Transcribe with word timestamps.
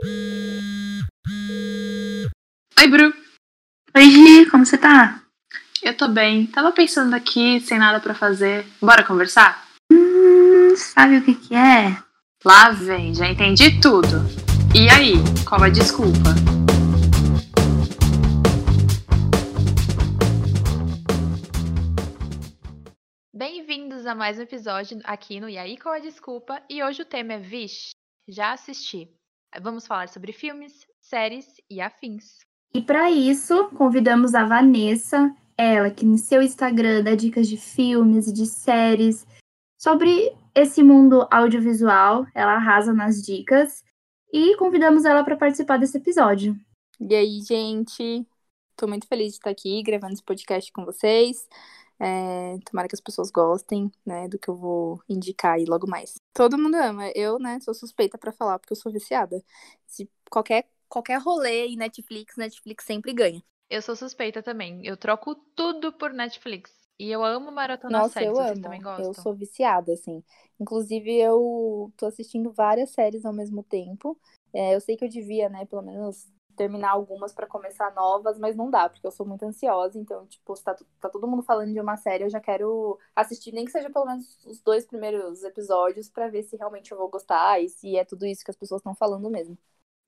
Oi, 0.00 1.02
Bru. 2.88 3.12
Oi, 3.96 4.10
Gi, 4.10 4.46
como 4.48 4.64
você 4.64 4.78
tá? 4.78 5.24
Eu 5.82 5.96
tô 5.96 6.06
bem. 6.06 6.46
Tava 6.46 6.70
pensando 6.70 7.14
aqui, 7.14 7.58
sem 7.58 7.80
nada 7.80 7.98
pra 7.98 8.14
fazer. 8.14 8.64
Bora 8.80 9.02
conversar? 9.02 9.66
Hum, 9.92 10.76
sabe 10.76 11.16
o 11.16 11.24
que 11.24 11.34
que 11.34 11.52
é? 11.52 12.00
Lá 12.44 12.70
vem, 12.70 13.12
já 13.12 13.28
entendi 13.28 13.80
tudo. 13.80 14.18
E 14.72 14.88
aí, 14.88 15.14
qual 15.44 15.64
a 15.64 15.68
desculpa? 15.68 16.30
Bem-vindos 23.34 24.06
a 24.06 24.14
mais 24.14 24.38
um 24.38 24.42
episódio 24.42 25.00
aqui 25.02 25.40
no 25.40 25.48
E 25.48 25.58
aí, 25.58 25.76
qual 25.76 25.96
a 25.96 25.98
desculpa? 25.98 26.62
E 26.70 26.84
hoje 26.84 27.02
o 27.02 27.04
tema 27.04 27.32
é 27.32 27.38
Vixe, 27.38 27.90
já 28.28 28.52
assisti. 28.52 29.17
Vamos 29.60 29.86
falar 29.86 30.08
sobre 30.08 30.32
filmes, 30.32 30.86
séries 31.00 31.46
e 31.70 31.80
afins. 31.80 32.38
E 32.74 32.82
para 32.82 33.10
isso, 33.10 33.68
convidamos 33.70 34.34
a 34.34 34.44
Vanessa, 34.44 35.34
ela 35.56 35.90
que 35.90 36.04
no 36.04 36.18
seu 36.18 36.42
Instagram 36.42 37.02
dá 37.02 37.14
dicas 37.14 37.48
de 37.48 37.56
filmes, 37.56 38.32
de 38.32 38.46
séries, 38.46 39.26
sobre 39.78 40.36
esse 40.54 40.82
mundo 40.82 41.26
audiovisual, 41.30 42.26
ela 42.34 42.54
arrasa 42.54 42.92
nas 42.92 43.22
dicas. 43.22 43.82
E 44.32 44.56
convidamos 44.56 45.04
ela 45.04 45.24
para 45.24 45.36
participar 45.36 45.78
desse 45.78 45.96
episódio. 45.96 46.54
E 47.00 47.14
aí, 47.14 47.40
gente? 47.40 48.26
Tô 48.76 48.86
muito 48.86 49.06
feliz 49.06 49.32
de 49.32 49.38
estar 49.38 49.50
aqui 49.50 49.82
gravando 49.82 50.12
esse 50.12 50.22
podcast 50.22 50.70
com 50.72 50.84
vocês. 50.84 51.48
É, 51.98 52.58
tomara 52.64 52.86
que 52.86 52.94
as 52.94 53.00
pessoas 53.00 53.30
gostem, 53.30 53.90
né, 54.04 54.28
do 54.28 54.38
que 54.38 54.48
eu 54.48 54.54
vou 54.54 55.00
indicar 55.08 55.54
aí 55.54 55.64
logo 55.64 55.88
mais. 55.88 56.17
Todo 56.38 56.56
mundo 56.56 56.76
ama. 56.76 57.10
Eu, 57.16 57.36
né, 57.40 57.58
sou 57.58 57.74
suspeita 57.74 58.16
para 58.16 58.30
falar 58.30 58.60
porque 58.60 58.72
eu 58.72 58.76
sou 58.76 58.92
viciada. 58.92 59.42
Se 59.88 60.08
qualquer 60.30 60.68
qualquer 60.88 61.20
rolê 61.20 61.66
em 61.66 61.76
Netflix, 61.76 62.36
Netflix 62.36 62.84
sempre 62.84 63.12
ganha. 63.12 63.42
Eu 63.68 63.82
sou 63.82 63.96
suspeita 63.96 64.40
também. 64.40 64.86
Eu 64.86 64.96
troco 64.96 65.34
tudo 65.56 65.92
por 65.92 66.12
Netflix. 66.12 66.72
E 66.96 67.10
eu 67.10 67.24
amo 67.24 67.50
maratona 67.50 67.90
Nossa, 67.90 68.20
séries, 68.20 68.28
eu 68.28 68.36
vocês 68.36 68.50
amo. 68.50 68.62
também 68.62 68.80
gostam? 68.80 69.08
Eu 69.08 69.14
sou 69.14 69.34
viciada, 69.34 69.92
assim. 69.92 70.22
Inclusive, 70.60 71.12
eu 71.12 71.92
tô 71.96 72.06
assistindo 72.06 72.52
várias 72.52 72.90
séries 72.90 73.24
ao 73.24 73.32
mesmo 73.32 73.64
tempo. 73.64 74.16
É, 74.54 74.76
eu 74.76 74.80
sei 74.80 74.96
que 74.96 75.04
eu 75.04 75.08
devia, 75.08 75.48
né, 75.48 75.64
pelo 75.66 75.82
menos 75.82 76.28
terminar 76.58 76.90
algumas 76.92 77.32
pra 77.34 77.46
começar 77.48 77.94
novas, 77.94 78.38
mas 78.38 78.56
não 78.56 78.70
dá, 78.70 78.90
porque 78.90 79.06
eu 79.06 79.12
sou 79.12 79.26
muito 79.26 79.44
ansiosa. 79.46 79.98
Então, 79.98 80.26
tipo, 80.28 80.56
se 80.56 80.64
tá, 80.64 80.76
tá 81.00 81.10
todo 81.10 81.28
mundo 81.28 81.42
falando 81.44 81.72
de 81.72 81.80
uma 81.80 81.96
série, 81.96 82.24
eu 82.24 82.30
já 82.30 82.40
quero 82.40 82.98
assistir, 83.16 83.52
nem 83.52 83.64
que 83.66 83.72
seja 83.72 83.90
pelo 83.90 84.06
menos 84.06 84.44
os 84.46 84.60
dois 84.62 84.86
primeiros 84.86 85.44
episódios, 85.44 86.10
pra 86.10 86.28
ver 86.28 86.44
se 86.44 86.56
realmente 86.56 86.92
eu 86.92 86.98
vou 86.98 87.10
gostar 87.10 87.60
e 87.62 87.68
se 87.70 87.96
é 87.96 88.04
tudo 88.04 88.26
isso 88.26 88.44
que 88.44 88.52
as 88.52 88.58
pessoas 88.58 88.80
estão 88.80 88.94
falando 88.96 89.30
mesmo. 89.30 89.58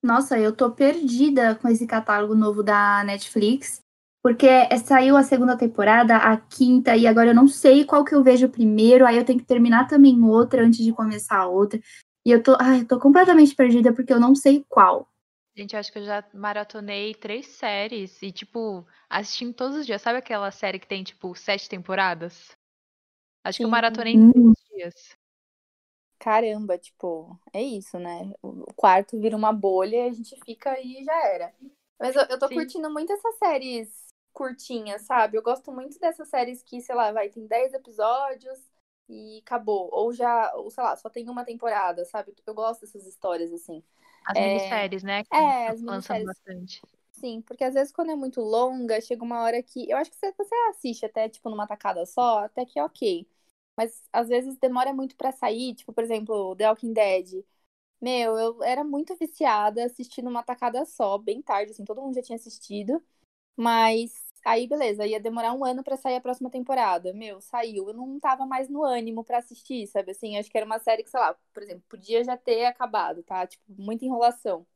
Nossa, 0.03 0.39
eu 0.39 0.55
tô 0.55 0.71
perdida 0.71 1.55
com 1.57 1.69
esse 1.69 1.87
catálogo 1.87 2.35
novo 2.35 2.63
da 2.63 3.05
Netflix, 3.05 3.81
porque 4.23 4.47
é- 4.47 4.77
saiu 4.79 5.17
a 5.17 5.23
segunda 5.23 5.57
temporada, 5.57 6.17
a 6.17 6.37
quinta, 6.39 6.97
e 6.97 7.07
agora 7.07 7.31
eu 7.31 7.35
não 7.35 7.47
sei 7.49 7.85
qual 7.85 8.05
que 8.05 8.15
eu 8.15 8.23
vejo 8.23 8.49
primeiro, 8.49 9.07
aí 9.07 9.17
eu 9.19 9.25
tenho 9.25 9.39
que 9.39 9.45
terminar 9.45 9.87
também 9.89 10.23
outra 10.25 10.63
antes 10.65 10.83
de 10.85 10.93
começar 10.93 11.39
a 11.39 11.47
outra. 11.49 11.79
E 12.25 12.31
eu 12.31 12.43
tô, 12.43 12.57
ai, 12.61 12.81
eu 12.81 12.87
tô 12.89 12.99
completamente 12.99 13.55
perdida 13.55 13.93
porque 13.93 14.13
eu 14.13 14.21
não 14.21 14.35
sei 14.35 14.65
qual. 14.69 15.07
Gente, 15.57 15.75
eu 15.75 15.81
acho 15.81 15.93
que 15.93 15.99
eu 15.99 16.05
já 16.05 16.25
maratonei 16.35 17.15
três 17.15 17.47
séries 17.47 18.21
e, 18.23 18.33
tipo, 18.33 18.87
assistindo 19.09 19.55
todos 19.55 19.77
os 19.79 19.87
dias. 19.87 20.01
Sabe 20.03 20.19
aquela 20.19 20.51
série 20.51 20.79
que 20.79 20.87
tem, 20.89 21.03
tipo, 21.05 21.35
sete 21.37 21.69
temporadas? 21.69 22.57
Acho 23.45 23.61
que 23.61 23.67
eu 23.67 23.71
Sim. 23.71 23.71
maratonei 23.71 24.15
em 24.15 24.23
três 24.23 24.55
dias. 24.71 25.17
Caramba, 26.19 26.77
tipo, 26.79 27.39
é 27.53 27.63
isso, 27.63 27.99
né? 27.99 28.31
O 28.43 28.67
quarto 28.75 29.19
vira 29.19 29.35
uma 29.37 29.53
bolha 29.53 29.97
e 29.97 30.09
a 30.11 30.13
gente 30.13 30.37
fica 30.45 30.79
e 30.81 31.03
já 31.03 31.15
era. 31.29 31.55
Mas 31.99 32.15
eu, 32.15 32.23
eu 32.29 32.39
tô 32.39 32.51
Sim. 32.51 32.53
curtindo 32.53 32.91
muito 32.91 33.11
essas 33.13 33.37
séries 33.39 34.09
curtinhas, 34.33 35.03
sabe? 35.03 35.39
Eu 35.39 35.43
gosto 35.43 35.73
muito 35.73 35.99
dessas 35.99 36.29
séries 36.29 36.63
que, 36.63 36.81
sei 36.83 36.95
lá, 36.95 37.11
vai, 37.13 37.31
tem 37.31 37.47
10 37.47 37.73
episódios 37.73 38.59
e 39.09 39.39
acabou. 39.41 39.89
Ou 39.93 40.13
já, 40.13 40.53
ou 40.57 40.71
sei 40.71 40.85
lá, 40.85 40.95
só 40.97 41.09
tem 41.09 41.29
uma 41.31 41.45
temporada, 41.45 42.05
sabe? 42.05 42.35
Eu 42.47 42.55
gosto 42.55 42.83
dessas 42.83 43.07
histórias 43.07 43.51
assim. 43.53 43.83
As 44.31 44.39
É, 44.39 44.41
minisséries, 44.41 45.03
né? 45.03 45.25
Que 45.25 45.31
é, 45.33 45.69
tão 45.69 45.75
as 45.75 45.81
minisséries. 45.83 46.25
bastante. 46.25 46.83
Sim, 47.13 47.43
porque 47.43 47.65
às 47.65 47.75
vezes 47.75 47.93
quando 47.93 48.13
é 48.13 48.17
muito 48.17 48.41
longa, 48.43 49.01
chega 49.01 49.25
uma 49.25 49.43
hora 49.43 49.63
que. 49.63 49.91
Eu 49.91 49.97
acho 49.99 50.11
que 50.11 50.17
você 50.19 50.55
assiste 50.71 51.07
até, 51.07 51.29
tipo, 51.29 51.51
numa 51.51 51.67
tacada 51.67 52.07
só, 52.07 52.41
até 52.45 52.67
que 52.67 52.79
é 52.79 52.85
ok. 52.85 53.29
Mas 53.77 54.09
às 54.13 54.29
vezes 54.29 54.57
demora 54.59 54.93
muito 54.95 55.17
pra 55.17 55.33
sair, 55.33 55.75
tipo, 55.75 55.93
por 55.93 56.05
exemplo, 56.05 56.57
The 56.57 56.69
Walking 56.71 56.93
Dead. 56.95 57.45
Meu, 58.01 58.39
eu 58.39 58.63
era 58.65 58.85
muito 58.85 59.17
viciada 59.17 59.85
assistindo 59.87 60.29
uma 60.31 60.43
tacada 60.45 60.85
só, 60.87 61.19
bem 61.19 61.43
tarde, 61.43 61.73
assim, 61.73 61.85
todo 61.85 62.03
mundo 62.03 62.15
já 62.17 62.23
tinha 62.23 62.37
assistido. 62.37 63.03
Mas 63.57 64.13
aí, 64.45 64.67
beleza, 64.69 65.07
ia 65.07 65.21
demorar 65.21 65.53
um 65.55 65.65
ano 65.65 65.83
pra 65.85 65.97
sair 65.97 66.17
a 66.17 66.21
próxima 66.21 66.51
temporada. 66.51 67.13
Meu, 67.15 67.41
saiu. 67.41 67.89
Eu 67.89 67.95
não 67.95 68.19
tava 68.21 68.47
mais 68.47 68.69
no 68.69 68.85
ânimo 68.85 69.25
pra 69.25 69.39
assistir, 69.39 69.87
sabe? 69.87 70.13
Assim, 70.13 70.37
acho 70.39 70.51
que 70.51 70.57
era 70.57 70.67
uma 70.67 70.79
série 70.79 71.03
que, 71.03 71.11
sei 71.11 71.21
lá, 71.21 71.35
por 71.53 71.63
exemplo, 71.63 71.85
podia 71.89 72.25
já 72.25 72.37
ter 72.37 72.65
acabado, 72.67 73.23
tá? 73.23 73.47
Tipo, 73.47 73.65
muita 73.79 74.05
enrolação. 74.05 74.67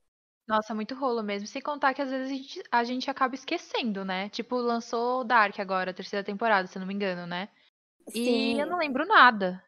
Nossa, 0.46 0.74
muito 0.74 0.94
rolo 0.94 1.22
mesmo. 1.22 1.46
Sem 1.48 1.62
contar 1.62 1.94
que 1.94 2.02
às 2.02 2.10
vezes 2.10 2.30
a 2.30 2.34
gente, 2.34 2.62
a 2.70 2.84
gente 2.84 3.10
acaba 3.10 3.34
esquecendo, 3.34 4.04
né? 4.04 4.28
Tipo, 4.28 4.56
lançou 4.56 5.24
Dark 5.24 5.58
agora, 5.58 5.90
a 5.90 5.94
terceira 5.94 6.24
temporada, 6.24 6.66
se 6.68 6.78
não 6.78 6.86
me 6.86 6.94
engano, 6.94 7.26
né? 7.26 7.48
E 8.14 8.58
eu 8.60 8.66
não 8.68 8.78
lembro 8.78 9.06
nada. 9.06 9.64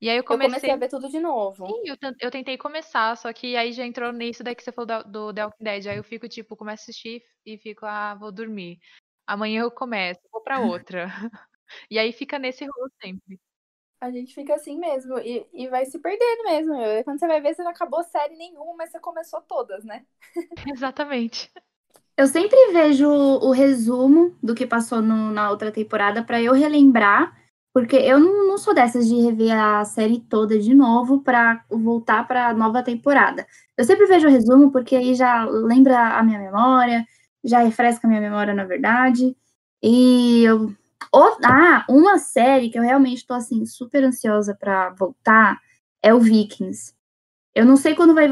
E 0.00 0.10
aí 0.10 0.16
eu 0.18 0.24
Eu 0.28 0.38
comecei 0.38 0.68
comecei. 0.68 0.70
a 0.70 0.76
ver 0.76 0.88
tudo 0.88 1.08
de 1.08 1.18
novo. 1.20 1.66
Sim, 1.68 1.82
eu, 1.86 1.96
eu 2.20 2.30
tentei 2.30 2.58
começar, 2.58 3.16
só 3.16 3.32
que 3.32 3.56
aí 3.56 3.72
já 3.72 3.86
entrou 3.86 4.12
nisso 4.12 4.44
daí 4.44 4.54
que 4.54 4.62
você 4.64 4.72
falou 4.72 4.86
da- 4.86 5.02
do 5.02 5.32
The 5.34 5.44
Walking 5.46 5.64
Dead. 5.64 5.86
Aí 5.88 5.96
eu 5.98 6.04
fico, 6.04 6.28
tipo, 6.28 6.56
começo 6.56 6.82
a 6.82 6.84
assistir 6.84 7.22
e 7.46 7.58
fico, 7.58 7.86
ah, 7.86 8.14
vou 8.16 8.32
dormir. 8.32 8.78
Amanhã 9.26 9.62
eu 9.62 9.70
começo, 9.70 10.20
vou 10.32 10.42
pra 10.42 10.60
outra. 10.62 11.06
E 11.90 11.98
aí 11.98 12.12
fica 12.12 12.38
nesse 12.38 12.64
rolo 12.64 12.90
sempre. 13.02 13.40
A 14.00 14.10
gente 14.10 14.34
fica 14.34 14.54
assim 14.54 14.78
mesmo 14.78 15.18
e, 15.18 15.46
e 15.52 15.68
vai 15.68 15.86
se 15.86 15.98
perdendo 15.98 16.44
mesmo. 16.44 16.74
Quando 17.04 17.18
você 17.18 17.26
vai 17.26 17.40
ver, 17.40 17.54
você 17.54 17.62
não 17.62 17.70
acabou 17.70 18.02
série 18.04 18.36
nenhuma, 18.36 18.74
mas 18.76 18.90
você 18.90 19.00
começou 19.00 19.40
todas, 19.42 19.82
né? 19.84 20.04
Exatamente. 20.66 21.50
Eu 22.16 22.26
sempre 22.28 22.56
vejo 22.72 23.08
o 23.08 23.50
resumo 23.52 24.36
do 24.42 24.54
que 24.54 24.66
passou 24.66 25.02
no- 25.02 25.32
na 25.32 25.50
outra 25.50 25.72
temporada 25.72 26.22
pra 26.24 26.40
eu 26.42 26.52
relembrar, 26.54 27.36
porque 27.74 27.96
eu 27.96 28.20
não, 28.20 28.48
não 28.48 28.58
sou 28.58 28.74
dessas 28.74 29.08
de 29.08 29.16
rever 29.20 29.52
a 29.58 29.84
série 29.84 30.20
toda 30.20 30.58
de 30.58 30.74
novo 30.74 31.22
pra 31.22 31.64
voltar 31.70 32.26
pra 32.28 32.54
nova 32.54 32.82
temporada. 32.84 33.46
Eu 33.76 33.84
sempre 33.84 34.06
vejo 34.06 34.28
o 34.28 34.30
resumo 34.30 34.70
porque 34.72 34.96
aí 34.96 35.14
já 35.14 35.44
lembra 35.46 36.18
a 36.18 36.22
minha 36.22 36.38
memória, 36.38 37.06
já 37.44 37.60
refresca 37.60 38.08
minha 38.08 38.20
memória, 38.20 38.54
na 38.54 38.64
verdade. 38.64 39.36
E 39.82 40.42
eu. 40.44 40.66
o- 41.14 41.38
ah, 41.44 41.84
uma 41.88 42.18
série 42.18 42.70
que 42.70 42.78
eu 42.78 42.82
realmente 42.82 43.26
tô 43.26 43.34
assim 43.34 43.64
super 43.66 44.04
ansiosa 44.04 44.54
pra 44.54 44.90
voltar 44.90 45.60
é 46.02 46.14
o 46.14 46.20
Vikings. 46.20 46.94
Eu 47.54 47.64
não 47.66 47.76
sei 47.76 47.94
quando 47.94 48.14
vai 48.14 48.28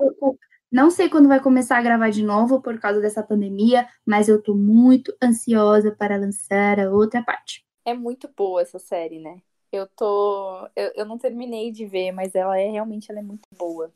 não 0.70 0.90
sei 0.90 1.08
quando 1.10 1.28
vai 1.28 1.38
começar 1.40 1.78
a 1.78 1.82
gravar 1.82 2.10
de 2.10 2.22
novo 2.22 2.60
por 2.62 2.78
causa 2.80 3.00
dessa 3.00 3.22
pandemia, 3.22 3.86
mas 4.06 4.28
eu 4.28 4.42
tô 4.42 4.54
muito 4.54 5.14
ansiosa 5.22 5.94
para 5.94 6.16
lançar 6.16 6.80
a 6.80 6.90
outra 6.90 7.22
parte. 7.22 7.64
É 7.84 7.92
muito 7.94 8.28
boa 8.34 8.62
essa 8.62 8.78
série, 8.78 9.18
né? 9.18 9.42
Eu 9.70 9.86
tô. 9.86 10.66
Eu, 10.74 10.92
eu 10.94 11.04
não 11.06 11.18
terminei 11.18 11.70
de 11.70 11.86
ver, 11.86 12.12
mas 12.12 12.34
ela 12.34 12.58
é 12.58 12.70
realmente 12.70 13.10
ela 13.10 13.20
é 13.20 13.22
muito 13.22 13.48
boa. 13.56 13.92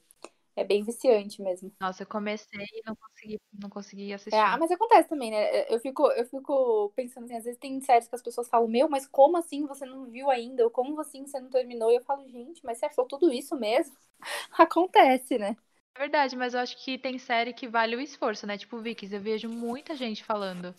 É 0.56 0.64
bem 0.64 0.82
viciante 0.84 1.40
mesmo. 1.42 1.72
Nossa, 1.80 2.02
eu 2.02 2.06
comecei 2.06 2.64
e 2.72 2.82
não 2.86 2.96
consegui, 2.96 3.40
não 3.52 3.70
consegui 3.70 4.12
assistir. 4.12 4.32
É, 4.32 4.40
ah, 4.40 4.58
mas 4.58 4.70
acontece 4.72 5.08
também, 5.08 5.30
né? 5.30 5.72
Eu 5.72 5.78
fico, 5.80 6.10
eu 6.12 6.26
fico 6.26 6.92
pensando 6.96 7.24
assim, 7.26 7.36
às 7.36 7.44
vezes 7.44 7.58
tem 7.60 7.80
séries 7.80 8.08
que 8.08 8.14
as 8.16 8.22
pessoas 8.22 8.48
falam, 8.48 8.66
meu, 8.68 8.88
mas 8.88 9.06
como 9.06 9.36
assim 9.36 9.66
você 9.66 9.86
não 9.86 10.04
viu 10.10 10.28
ainda? 10.30 10.64
Ou 10.64 10.70
como 10.70 11.00
assim 11.00 11.24
você 11.26 11.38
não 11.40 11.48
terminou? 11.48 11.92
E 11.92 11.96
eu 11.96 12.02
falo, 12.02 12.28
gente, 12.28 12.64
mas 12.64 12.78
você 12.78 12.86
achou 12.86 13.06
tudo 13.06 13.32
isso 13.32 13.54
mesmo? 13.56 13.96
Acontece, 14.58 15.38
né? 15.38 15.56
É 15.94 15.98
verdade, 15.98 16.36
mas 16.36 16.54
eu 16.54 16.60
acho 16.60 16.76
que 16.84 16.96
tem 16.98 17.18
série 17.18 17.52
que 17.52 17.66
vale 17.68 17.96
o 17.96 18.00
esforço, 18.00 18.46
né? 18.46 18.56
Tipo 18.56 18.80
Vikings, 18.80 19.14
eu 19.14 19.20
vejo 19.20 19.48
muita 19.48 19.96
gente 19.96 20.22
falando. 20.24 20.72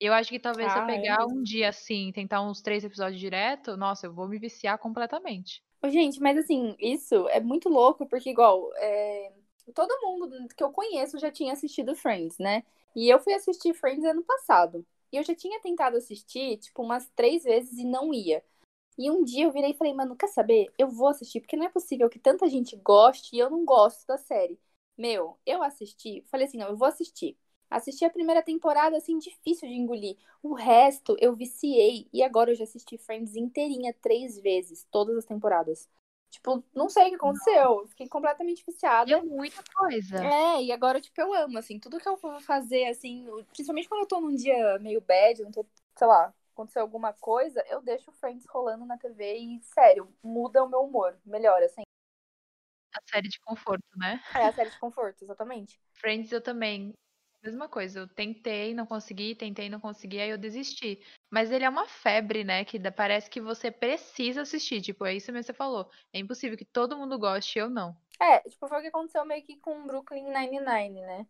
Eu 0.00 0.12
acho 0.14 0.30
que 0.30 0.40
talvez 0.40 0.72
se 0.72 0.78
eu 0.78 0.82
Ah, 0.82 0.94
é 0.94 0.98
pegar 0.98 1.18
mesmo. 1.18 1.28
um 1.28 1.42
dia 1.42 1.70
assim, 1.70 2.12
tentar 2.12 2.42
uns 2.42 2.62
três 2.62 2.84
episódios 2.84 3.20
direto, 3.20 3.76
nossa, 3.76 4.06
eu 4.06 4.14
vou 4.14 4.28
me 4.28 4.38
viciar 4.38 4.78
completamente. 4.78 5.62
Gente, 5.90 6.20
mas 6.20 6.38
assim, 6.38 6.74
isso 6.78 7.28
é 7.28 7.40
muito 7.40 7.68
louco, 7.68 8.06
porque 8.06 8.30
igual, 8.30 8.70
é, 8.76 9.32
todo 9.74 10.00
mundo 10.02 10.48
que 10.56 10.64
eu 10.64 10.70
conheço 10.70 11.18
já 11.18 11.30
tinha 11.30 11.52
assistido 11.52 11.94
Friends, 11.94 12.38
né? 12.38 12.64
E 12.96 13.08
eu 13.08 13.18
fui 13.20 13.34
assistir 13.34 13.74
Friends 13.74 14.04
ano 14.04 14.22
passado. 14.22 14.86
E 15.12 15.16
eu 15.16 15.22
já 15.22 15.34
tinha 15.34 15.60
tentado 15.60 15.96
assistir, 15.96 16.56
tipo, 16.58 16.82
umas 16.82 17.08
três 17.14 17.44
vezes 17.44 17.78
e 17.78 17.84
não 17.84 18.12
ia. 18.14 18.42
E 18.98 19.10
um 19.10 19.24
dia 19.24 19.44
eu 19.44 19.52
virei 19.52 19.72
e 19.72 19.74
falei, 19.74 19.94
mano, 19.94 20.16
quer 20.16 20.28
saber? 20.28 20.72
Eu 20.78 20.88
vou 20.88 21.08
assistir, 21.08 21.40
porque 21.40 21.56
não 21.56 21.66
é 21.66 21.68
possível 21.68 22.08
que 22.10 22.18
tanta 22.18 22.48
gente 22.48 22.76
goste 22.76 23.34
e 23.36 23.38
eu 23.38 23.50
não 23.50 23.64
gosto 23.64 24.06
da 24.06 24.16
série. 24.18 24.58
Meu, 24.96 25.38
eu 25.46 25.62
assisti, 25.62 26.22
falei 26.30 26.46
assim, 26.46 26.58
não, 26.58 26.68
eu 26.68 26.76
vou 26.76 26.88
assistir. 26.88 27.36
Assisti 27.70 28.04
a 28.04 28.10
primeira 28.10 28.42
temporada, 28.42 28.96
assim, 28.96 29.18
difícil 29.18 29.68
de 29.68 29.74
engolir. 29.74 30.16
O 30.42 30.54
resto 30.54 31.16
eu 31.20 31.34
viciei. 31.34 32.08
E 32.12 32.22
agora 32.22 32.50
eu 32.50 32.54
já 32.54 32.64
assisti 32.64 32.96
Friends 32.98 33.36
inteirinha 33.36 33.94
três 34.00 34.38
vezes, 34.38 34.86
todas 34.90 35.16
as 35.16 35.24
temporadas. 35.24 35.88
Tipo, 36.30 36.64
não 36.74 36.88
sei 36.88 37.06
o 37.06 37.08
que 37.10 37.14
aconteceu. 37.14 37.80
Eu 37.80 37.86
Fiquei 37.88 38.08
completamente 38.08 38.64
viciada. 38.66 39.10
E 39.10 39.14
é 39.14 39.22
muita 39.22 39.62
coisa. 39.74 40.24
É, 40.24 40.62
e 40.62 40.72
agora, 40.72 41.00
tipo, 41.00 41.20
eu 41.20 41.32
amo, 41.32 41.58
assim, 41.58 41.78
tudo 41.78 42.00
que 42.00 42.08
eu 42.08 42.16
vou 42.16 42.40
fazer, 42.40 42.86
assim, 42.86 43.26
principalmente 43.52 43.88
quando 43.88 44.00
eu 44.02 44.08
tô 44.08 44.20
num 44.20 44.34
dia 44.34 44.78
meio 44.80 45.00
bad, 45.00 45.42
não 45.42 45.52
tô, 45.52 45.64
sei 45.96 46.06
lá, 46.06 46.34
aconteceu 46.52 46.82
alguma 46.82 47.12
coisa, 47.12 47.62
eu 47.68 47.80
deixo 47.82 48.10
Friends 48.12 48.46
rolando 48.46 48.84
na 48.84 48.98
TV 48.98 49.36
e, 49.36 49.60
sério, 49.62 50.12
muda 50.22 50.64
o 50.64 50.68
meu 50.68 50.80
humor, 50.80 51.16
melhora, 51.24 51.66
assim. 51.66 51.82
A 52.92 53.00
série 53.10 53.28
de 53.28 53.38
conforto, 53.40 53.86
né? 53.96 54.20
É 54.34 54.46
a 54.46 54.52
série 54.52 54.70
de 54.70 54.78
conforto, 54.78 55.22
exatamente. 55.22 55.80
Friends 55.94 56.32
eu 56.32 56.40
também. 56.40 56.92
Mesma 57.44 57.68
coisa, 57.68 58.00
eu 58.00 58.08
tentei, 58.08 58.72
não 58.72 58.86
consegui, 58.86 59.34
tentei, 59.34 59.68
não 59.68 59.78
consegui, 59.78 60.18
aí 60.18 60.30
eu 60.30 60.38
desisti. 60.38 60.98
Mas 61.30 61.50
ele 61.50 61.64
é 61.64 61.68
uma 61.68 61.86
febre, 61.86 62.42
né? 62.42 62.64
Que 62.64 62.80
parece 62.90 63.28
que 63.28 63.38
você 63.38 63.70
precisa 63.70 64.42
assistir. 64.42 64.80
Tipo, 64.80 65.04
é 65.04 65.14
isso 65.14 65.30
mesmo 65.30 65.42
que 65.44 65.52
você 65.52 65.52
falou. 65.52 65.90
É 66.10 66.18
impossível 66.18 66.56
que 66.56 66.64
todo 66.64 66.96
mundo 66.96 67.18
goste, 67.18 67.58
eu 67.58 67.68
não. 67.68 67.94
É, 68.18 68.40
tipo, 68.48 68.66
foi 68.66 68.78
o 68.78 68.80
que 68.80 68.88
aconteceu 68.88 69.26
meio 69.26 69.44
que 69.44 69.58
com 69.58 69.86
Brooklyn 69.86 70.24
Nine-Nine, 70.24 71.02
né? 71.02 71.26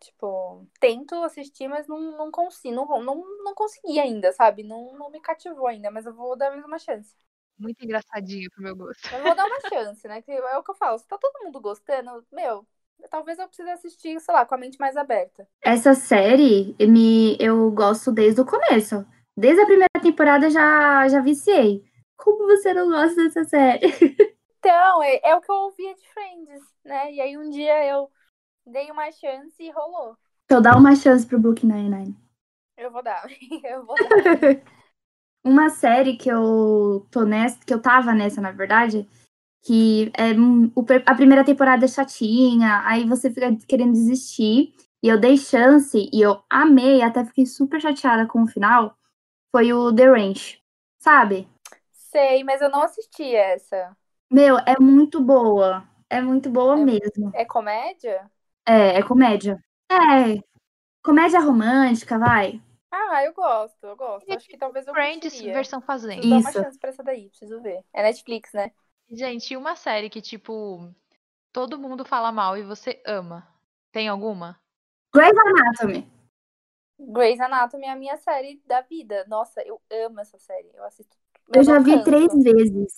Tipo, 0.00 0.66
tento 0.80 1.14
assistir, 1.22 1.68
mas 1.68 1.86
não, 1.86 2.00
não 2.16 2.30
consigo, 2.30 2.74
não, 2.74 2.86
não, 3.02 3.44
não 3.44 3.54
consegui 3.54 4.00
ainda, 4.00 4.32
sabe? 4.32 4.62
Não, 4.62 4.92
não 4.94 5.10
me 5.10 5.20
cativou 5.20 5.68
ainda, 5.68 5.90
mas 5.90 6.06
eu 6.06 6.12
vou 6.14 6.36
dar 6.36 6.50
mais 6.50 6.64
uma 6.64 6.78
chance. 6.78 7.14
Muito 7.58 7.82
engraçadinho 7.82 8.50
pro 8.50 8.62
meu 8.62 8.76
gosto. 8.76 9.08
Eu 9.14 9.22
vou 9.22 9.34
dar 9.34 9.46
uma 9.46 9.60
chance, 9.68 10.06
né? 10.06 10.20
Que 10.20 10.32
é 10.32 10.58
o 10.58 10.62
que 10.62 10.70
eu 10.70 10.74
falo, 10.74 10.98
se 10.98 11.06
tá 11.06 11.16
todo 11.16 11.44
mundo 11.44 11.60
gostando, 11.60 12.26
meu, 12.30 12.66
talvez 13.10 13.38
eu 13.38 13.46
precise 13.46 13.70
assistir, 13.70 14.20
sei 14.20 14.34
lá, 14.34 14.44
com 14.44 14.54
a 14.54 14.58
mente 14.58 14.78
mais 14.78 14.96
aberta. 14.96 15.46
Essa 15.62 15.94
série, 15.94 16.74
me, 16.80 17.36
eu 17.40 17.70
gosto 17.70 18.12
desde 18.12 18.40
o 18.40 18.46
começo. 18.46 19.06
Desde 19.36 19.60
a 19.60 19.66
primeira 19.66 20.00
temporada 20.02 20.48
já, 20.50 21.06
já 21.08 21.20
viciei. 21.20 21.84
Como 22.16 22.46
você 22.46 22.72
não 22.72 22.88
gosta 22.88 23.22
dessa 23.22 23.44
série? 23.44 23.86
Então, 24.58 25.00
é, 25.00 25.20
é 25.22 25.36
o 25.36 25.40
que 25.40 25.48
eu 25.48 25.54
ouvia 25.54 25.94
de 25.94 26.08
Friends, 26.08 26.60
né? 26.84 27.12
E 27.12 27.20
aí 27.20 27.38
um 27.38 27.48
dia 27.50 27.86
eu 27.86 28.10
dei 28.66 28.90
uma 28.90 29.12
chance 29.12 29.54
e 29.62 29.70
rolou. 29.70 30.16
Então 30.44 30.60
dá 30.60 30.76
uma 30.76 30.96
chance 30.96 31.24
pro 31.24 31.38
Brooklyn 31.38 31.72
Nine-Nine. 31.72 32.16
Eu 32.76 32.90
vou 32.90 33.00
dar, 33.00 33.24
eu 33.62 33.86
vou 33.86 33.94
dar. 33.94 34.62
Uma 35.44 35.70
série 35.70 36.16
que 36.16 36.28
eu 36.28 37.06
tô 37.12 37.22
nessa, 37.24 37.64
que 37.64 37.72
eu 37.72 37.80
tava 37.80 38.12
nessa, 38.12 38.40
na 38.40 38.50
verdade, 38.50 39.08
que 39.66 40.12
é 40.16 40.30
a 41.06 41.14
primeira 41.14 41.44
temporada 41.44 41.84
é 41.84 41.88
chatinha, 41.88 42.82
aí 42.84 43.04
você 43.06 43.30
fica 43.30 43.54
querendo 43.66 43.92
desistir. 43.92 44.74
E 45.02 45.08
eu 45.08 45.20
dei 45.20 45.36
chance 45.36 46.08
e 46.12 46.20
eu 46.20 46.40
amei, 46.50 47.02
até 47.02 47.24
fiquei 47.24 47.46
super 47.46 47.80
chateada 47.80 48.26
com 48.26 48.42
o 48.42 48.46
final. 48.46 48.96
Foi 49.52 49.72
o 49.72 49.94
The 49.94 50.06
Ranch, 50.10 50.60
sabe? 50.98 51.48
Sei, 51.92 52.44
mas 52.44 52.60
eu 52.62 52.70
não 52.70 52.82
assisti 52.82 53.34
essa. 53.34 53.96
Meu, 54.30 54.56
é 54.58 54.78
muito 54.80 55.20
boa. 55.22 55.84
É 56.08 56.20
muito 56.20 56.50
boa 56.50 56.76
É- 56.76 56.84
mesmo. 56.84 57.32
É 57.32 57.44
comédia? 57.44 58.30
É, 58.66 58.98
é 58.98 59.02
comédia. 59.02 59.58
É. 59.90 60.40
Comédia 61.04 61.40
romântica, 61.40 62.18
vai. 62.18 62.60
Ah, 62.90 63.24
eu 63.24 63.32
gosto, 63.34 63.84
eu 63.84 63.96
gosto. 63.96 64.30
Acho 64.32 64.48
que 64.48 64.56
talvez 64.56 64.86
eu 64.86 64.94
Friends, 64.94 65.40
versão 65.40 65.80
fazenda. 65.80 66.14
Preciso 66.16 66.30
dar 66.30 66.36
uma 66.40 66.48
Isso. 66.48 66.62
chance 66.62 66.78
pra 66.78 66.88
essa 66.90 67.02
daí, 67.02 67.28
preciso 67.28 67.60
ver. 67.60 67.84
É 67.92 68.02
Netflix, 68.02 68.52
né? 68.52 68.70
Gente, 69.10 69.52
e 69.52 69.56
uma 69.56 69.76
série 69.76 70.10
que, 70.10 70.20
tipo, 70.20 70.92
todo 71.52 71.78
mundo 71.78 72.04
fala 72.04 72.32
mal 72.32 72.56
e 72.56 72.62
você 72.62 73.00
ama. 73.06 73.46
Tem 73.92 74.08
alguma? 74.08 74.60
Grey's 75.14 75.38
Anatomy. 75.38 76.10
Grey's 76.98 77.40
Anatomy 77.40 77.86
é 77.86 77.90
a 77.90 77.96
minha 77.96 78.16
série 78.16 78.60
da 78.66 78.80
vida. 78.80 79.24
Nossa, 79.28 79.62
eu 79.62 79.80
amo 80.06 80.20
essa 80.20 80.38
série. 80.38 80.70
Eu 80.74 80.84
assisto. 80.84 81.16
Eu 81.54 81.62
já 81.62 81.74
não 81.74 81.82
vi 81.82 81.92
canso. 81.92 82.04
três 82.04 82.42
vezes. 82.42 82.92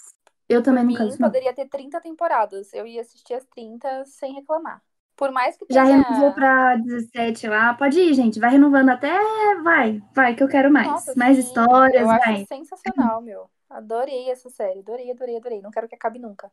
Eu 0.49 0.63
também 0.63 0.85
Por 0.85 0.93
não 0.93 0.97
canso, 0.97 1.19
poderia 1.19 1.53
ter 1.53 1.69
30 1.69 2.01
temporadas. 2.01 2.73
Eu 2.73 2.87
ia 2.87 3.03
assistir 3.03 3.35
as 3.35 3.45
30 3.45 4.05
sem 4.07 4.33
reclamar. 4.35 4.83
Por 5.15 5.31
mais 5.31 5.57
que 5.57 5.67
Já 5.69 5.85
tenha... 5.85 6.01
renovou 6.01 6.33
pra 6.33 6.77
17 6.77 7.49
lá. 7.49 7.75
Pode 7.75 7.99
ir, 8.01 8.15
gente. 8.15 8.39
Vai 8.39 8.51
renovando 8.51 8.89
até. 8.89 9.19
Vai, 9.63 10.01
vai, 10.15 10.35
que 10.35 10.43
eu 10.43 10.49
quero 10.49 10.73
mais. 10.73 10.87
Nossa, 10.87 11.13
mais 11.17 11.37
sim, 11.37 11.43
histórias, 11.43 12.01
Eu 12.01 12.09
acho 12.09 12.25
vai. 12.25 12.47
sensacional, 12.47 13.21
meu. 13.21 13.51
Adorei 13.71 14.31
essa 14.31 14.49
série. 14.51 14.81
Adorei, 14.81 15.11
adorei, 15.11 15.37
adorei. 15.37 15.61
Não 15.61 15.71
quero 15.71 15.89
que 15.89 15.95
acabe 15.95 16.19
nunca. 16.19 16.51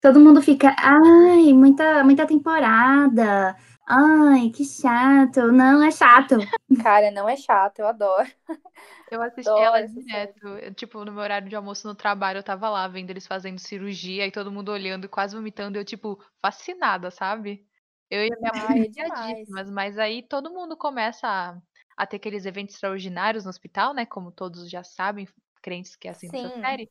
Todo 0.00 0.20
mundo 0.20 0.42
fica. 0.42 0.74
Ai, 0.78 1.52
muita, 1.52 2.04
muita 2.04 2.26
temporada. 2.26 3.56
Ai, 3.86 4.50
que 4.50 4.64
chato. 4.64 5.50
Não, 5.52 5.82
é 5.82 5.90
chato. 5.90 6.36
Cara, 6.82 7.10
não 7.10 7.28
é 7.28 7.36
chato, 7.36 7.78
eu 7.78 7.86
adoro. 7.86 8.28
Eu 9.10 9.22
assisti 9.22 9.48
Adoro 9.48 9.64
ela 9.64 9.86
direto. 9.86 10.46
Eu, 10.48 10.74
tipo, 10.74 11.04
no 11.04 11.12
meu 11.12 11.22
horário 11.22 11.48
de 11.48 11.54
almoço 11.54 11.86
no 11.86 11.94
trabalho, 11.94 12.38
eu 12.38 12.42
tava 12.42 12.68
lá 12.68 12.88
vendo 12.88 13.10
eles 13.10 13.26
fazendo 13.26 13.58
cirurgia 13.58 14.26
e 14.26 14.32
todo 14.32 14.50
mundo 14.50 14.70
olhando 14.72 15.04
e 15.06 15.08
quase 15.08 15.34
vomitando. 15.36 15.78
e 15.78 15.80
Eu, 15.80 15.84
tipo, 15.84 16.20
fascinada, 16.42 17.10
sabe? 17.10 17.64
Eu 18.10 18.24
e 18.24 18.32
a 18.32 18.36
minha 18.36 18.52
mãe 18.68 18.82
é 18.82 18.88
demais. 18.88 19.48
viciadíssimas, 19.48 19.70
mas 19.70 19.98
aí 19.98 20.22
todo 20.22 20.50
mundo 20.52 20.76
começa 20.76 21.26
a, 21.28 21.56
a 21.96 22.06
ter 22.06 22.16
aqueles 22.16 22.44
eventos 22.46 22.74
extraordinários 22.74 23.44
no 23.44 23.50
hospital, 23.50 23.94
né? 23.94 24.04
Como 24.06 24.32
todos 24.32 24.68
já 24.68 24.82
sabem, 24.82 25.26
crentes 25.66 25.96
que 25.96 26.08
assistem 26.08 26.38
essa 26.38 26.48
Sim. 26.48 26.62
série. 26.64 26.90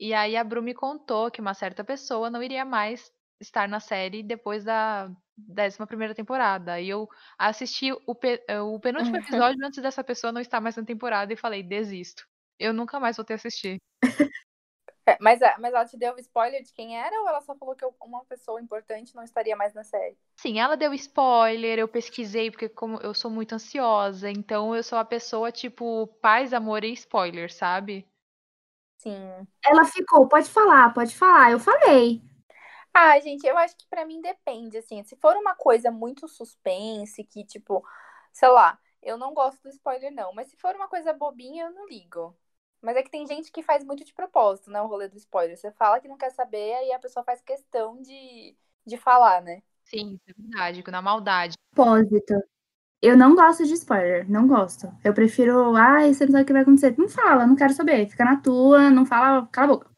E 0.00 0.14
aí 0.14 0.36
a 0.36 0.44
Bru 0.44 0.62
me 0.62 0.74
contou 0.74 1.30
que 1.30 1.40
uma 1.40 1.54
certa 1.54 1.84
pessoa 1.84 2.30
não 2.30 2.42
iria 2.42 2.64
mais 2.64 3.12
estar 3.40 3.68
na 3.68 3.80
série 3.80 4.22
depois 4.22 4.64
da 4.64 5.10
11 5.48 5.86
primeira 5.88 6.14
temporada. 6.14 6.80
E 6.80 6.88
eu 6.88 7.08
assisti 7.38 7.92
o, 8.06 8.14
pe- 8.14 8.44
eh, 8.48 8.60
o 8.60 8.80
penúltimo 8.80 9.18
episódio 9.18 9.64
antes 9.66 9.82
dessa 9.82 10.04
pessoa 10.04 10.32
não 10.32 10.40
estar 10.40 10.60
mais 10.60 10.76
na 10.76 10.84
temporada 10.84 11.32
e 11.32 11.36
falei, 11.36 11.62
desisto. 11.62 12.26
Eu 12.58 12.72
nunca 12.74 13.00
mais 13.00 13.16
voltei 13.16 13.34
a 13.34 13.38
assistir. 13.38 13.78
É, 15.08 15.16
mas, 15.22 15.40
mas 15.58 15.72
ela 15.72 15.86
te 15.86 15.96
deu 15.96 16.18
spoiler 16.18 16.62
de 16.62 16.70
quem 16.70 16.98
era 16.98 17.18
ou 17.22 17.26
ela 17.26 17.40
só 17.40 17.54
falou 17.54 17.74
que 17.74 17.86
uma 18.02 18.22
pessoa 18.26 18.60
importante 18.60 19.14
não 19.14 19.22
estaria 19.22 19.56
mais 19.56 19.72
na 19.72 19.82
série? 19.82 20.18
Sim, 20.36 20.60
ela 20.60 20.76
deu 20.76 20.92
spoiler, 20.92 21.78
eu 21.78 21.88
pesquisei, 21.88 22.50
porque 22.50 22.68
como 22.68 22.98
eu 22.98 23.14
sou 23.14 23.30
muito 23.30 23.54
ansiosa, 23.54 24.30
então 24.30 24.76
eu 24.76 24.82
sou 24.82 24.98
a 24.98 25.04
pessoa, 25.06 25.50
tipo, 25.50 26.06
paz, 26.20 26.52
amor 26.52 26.84
e 26.84 26.92
spoiler, 26.92 27.50
sabe? 27.50 28.06
Sim. 28.98 29.46
Ela 29.64 29.84
ficou. 29.86 30.28
Pode 30.28 30.50
falar, 30.50 30.92
pode 30.92 31.16
falar. 31.16 31.52
Eu 31.52 31.58
falei. 31.58 32.20
Ah, 32.92 33.18
gente, 33.20 33.46
eu 33.46 33.56
acho 33.56 33.76
que 33.76 33.86
pra 33.88 34.04
mim 34.04 34.20
depende, 34.20 34.76
assim. 34.76 35.02
Se 35.04 35.16
for 35.16 35.36
uma 35.36 35.54
coisa 35.54 35.90
muito 35.90 36.28
suspense, 36.28 37.24
que, 37.24 37.44
tipo, 37.44 37.82
sei 38.32 38.48
lá, 38.48 38.78
eu 39.02 39.16
não 39.16 39.32
gosto 39.32 39.62
do 39.62 39.68
spoiler, 39.70 40.12
não. 40.12 40.32
Mas 40.34 40.48
se 40.50 40.56
for 40.56 40.74
uma 40.74 40.88
coisa 40.88 41.12
bobinha, 41.12 41.64
eu 41.66 41.70
não 41.72 41.86
ligo. 41.86 42.36
Mas 42.80 42.96
é 42.96 43.02
que 43.02 43.10
tem 43.10 43.26
gente 43.26 43.50
que 43.50 43.62
faz 43.62 43.84
muito 43.84 44.04
de 44.04 44.14
propósito, 44.14 44.70
né? 44.70 44.80
O 44.80 44.86
rolê 44.86 45.08
do 45.08 45.16
spoiler. 45.16 45.56
Você 45.56 45.70
fala 45.72 46.00
que 46.00 46.08
não 46.08 46.16
quer 46.16 46.30
saber, 46.30 46.74
aí 46.74 46.92
a 46.92 46.98
pessoa 46.98 47.24
faz 47.24 47.40
questão 47.40 48.00
de, 48.00 48.56
de 48.86 48.96
falar, 48.96 49.42
né? 49.42 49.62
Sim, 49.84 50.14
isso 50.14 50.22
é 50.28 50.42
verdade, 50.42 50.84
na 50.90 51.02
maldade. 51.02 51.54
Propósito. 51.74 52.34
Eu 53.02 53.16
não 53.16 53.34
gosto 53.34 53.64
de 53.64 53.74
spoiler. 53.74 54.28
Não 54.30 54.46
gosto. 54.46 54.88
Eu 55.04 55.14
prefiro. 55.14 55.76
Ai, 55.76 56.12
você 56.12 56.26
não 56.26 56.32
sabe 56.32 56.44
o 56.44 56.46
que 56.46 56.52
vai 56.52 56.62
acontecer. 56.62 56.94
Não 56.98 57.08
fala, 57.08 57.46
não 57.46 57.56
quero 57.56 57.72
saber. 57.72 58.08
Fica 58.08 58.24
na 58.24 58.40
tua, 58.40 58.90
não 58.90 59.06
fala. 59.06 59.46
Cala 59.48 59.66
a 59.66 59.76
boca. 59.76 59.90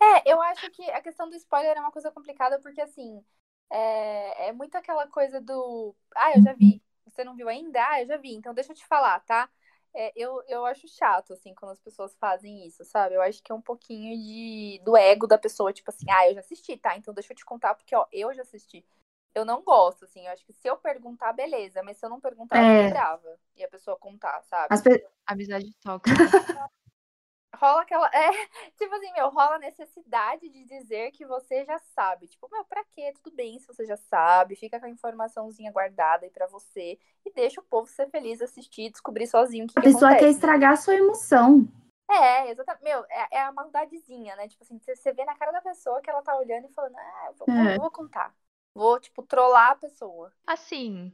É, 0.00 0.30
eu 0.30 0.40
acho 0.42 0.70
que 0.70 0.82
a 0.90 1.00
questão 1.02 1.28
do 1.28 1.36
spoiler 1.36 1.76
é 1.76 1.80
uma 1.80 1.90
coisa 1.92 2.10
complicada, 2.12 2.60
porque 2.60 2.80
assim, 2.80 3.24
é, 3.70 4.48
é 4.48 4.52
muito 4.52 4.76
aquela 4.76 5.06
coisa 5.08 5.40
do. 5.40 5.94
Ah, 6.14 6.36
eu 6.36 6.42
já 6.42 6.52
vi. 6.52 6.82
Você 7.06 7.24
não 7.24 7.34
viu 7.36 7.48
ainda? 7.48 7.80
Ah, 7.88 8.02
eu 8.02 8.06
já 8.06 8.16
vi. 8.16 8.34
Então 8.34 8.54
deixa 8.54 8.72
eu 8.72 8.76
te 8.76 8.86
falar, 8.86 9.20
tá? 9.20 9.48
É, 9.98 10.12
eu, 10.14 10.42
eu 10.46 10.66
acho 10.66 10.86
chato, 10.86 11.32
assim, 11.32 11.54
quando 11.54 11.72
as 11.72 11.80
pessoas 11.80 12.14
fazem 12.16 12.66
isso, 12.66 12.84
sabe? 12.84 13.14
Eu 13.14 13.22
acho 13.22 13.42
que 13.42 13.50
é 13.50 13.54
um 13.54 13.62
pouquinho 13.62 14.14
de 14.14 14.78
do 14.84 14.94
ego 14.94 15.26
da 15.26 15.38
pessoa, 15.38 15.72
tipo 15.72 15.90
assim, 15.90 16.04
ah, 16.10 16.28
eu 16.28 16.34
já 16.34 16.40
assisti, 16.40 16.76
tá? 16.76 16.94
Então 16.98 17.14
deixa 17.14 17.32
eu 17.32 17.36
te 17.36 17.44
contar, 17.46 17.74
porque, 17.74 17.96
ó, 17.96 18.06
eu 18.12 18.32
já 18.34 18.42
assisti. 18.42 18.84
Eu 19.34 19.46
não 19.46 19.62
gosto, 19.62 20.04
assim, 20.04 20.26
eu 20.26 20.32
acho 20.32 20.44
que 20.44 20.52
se 20.52 20.68
eu 20.68 20.76
perguntar, 20.76 21.32
beleza, 21.32 21.82
mas 21.82 21.96
se 21.96 22.04
eu 22.04 22.10
não 22.10 22.20
perguntar, 22.20 22.58
eu 22.58 22.64
É. 22.64 22.82
fico 22.82 22.90
brava. 22.90 23.38
E 23.56 23.64
a 23.64 23.68
pessoa 23.68 23.96
contar, 23.96 24.42
sabe? 24.42 24.82
Pe- 24.82 25.06
Amizade 25.26 25.72
tóxica. 25.82 26.14
rola 27.56 27.82
aquela. 27.82 28.08
É, 28.08 28.30
tipo 28.78 28.94
assim, 28.94 29.12
meu, 29.12 29.28
rola 29.30 29.56
a 29.56 29.58
necessidade 29.58 30.48
de 30.48 30.64
dizer 30.64 31.10
que 31.12 31.26
você 31.26 31.64
já 31.64 31.78
sabe. 31.78 32.28
Tipo, 32.28 32.48
meu, 32.50 32.64
pra 32.64 32.84
quê? 32.94 33.12
Tudo 33.22 33.34
bem 33.36 33.58
se 33.58 33.66
você 33.66 33.84
já 33.86 33.96
sabe, 33.96 34.56
fica 34.56 34.78
com 34.80 34.86
a 34.86 34.90
informaçãozinha 34.90 35.72
guardada 35.72 36.24
aí 36.26 36.30
pra 36.30 36.46
você 36.46 36.98
e 37.24 37.32
deixa 37.32 37.60
o 37.60 37.64
povo 37.64 37.88
ser 37.88 38.08
feliz, 38.10 38.40
assistir, 38.42 38.90
descobrir 38.90 39.26
sozinho 39.26 39.64
o 39.64 39.68
que, 39.68 39.74
A 39.76 39.82
que 39.82 39.88
pessoa 39.88 40.14
quer 40.16 40.28
acontece. 40.28 40.30
estragar 40.30 40.72
a 40.72 40.76
sua 40.76 40.94
emoção. 40.94 41.66
É, 42.08 42.50
exatamente. 42.50 42.84
Meu, 42.84 43.04
é, 43.10 43.28
é 43.32 43.40
a 43.42 43.52
maldadezinha, 43.52 44.36
né? 44.36 44.48
Tipo 44.48 44.62
assim, 44.64 44.78
você, 44.78 44.94
você 44.96 45.12
vê 45.12 45.24
na 45.24 45.36
cara 45.36 45.52
da 45.52 45.60
pessoa 45.60 46.00
que 46.00 46.08
ela 46.10 46.22
tá 46.22 46.36
olhando 46.36 46.66
e 46.66 46.72
falando, 46.72 46.96
ah, 46.96 47.26
eu 47.28 47.34
vou, 47.36 47.48
É. 47.48 47.74
eu 47.74 47.80
vou 47.80 47.90
contar. 47.90 48.34
Vou, 48.74 49.00
tipo, 49.00 49.22
trollar 49.22 49.72
a 49.72 49.76
pessoa. 49.76 50.32
Assim, 50.46 51.12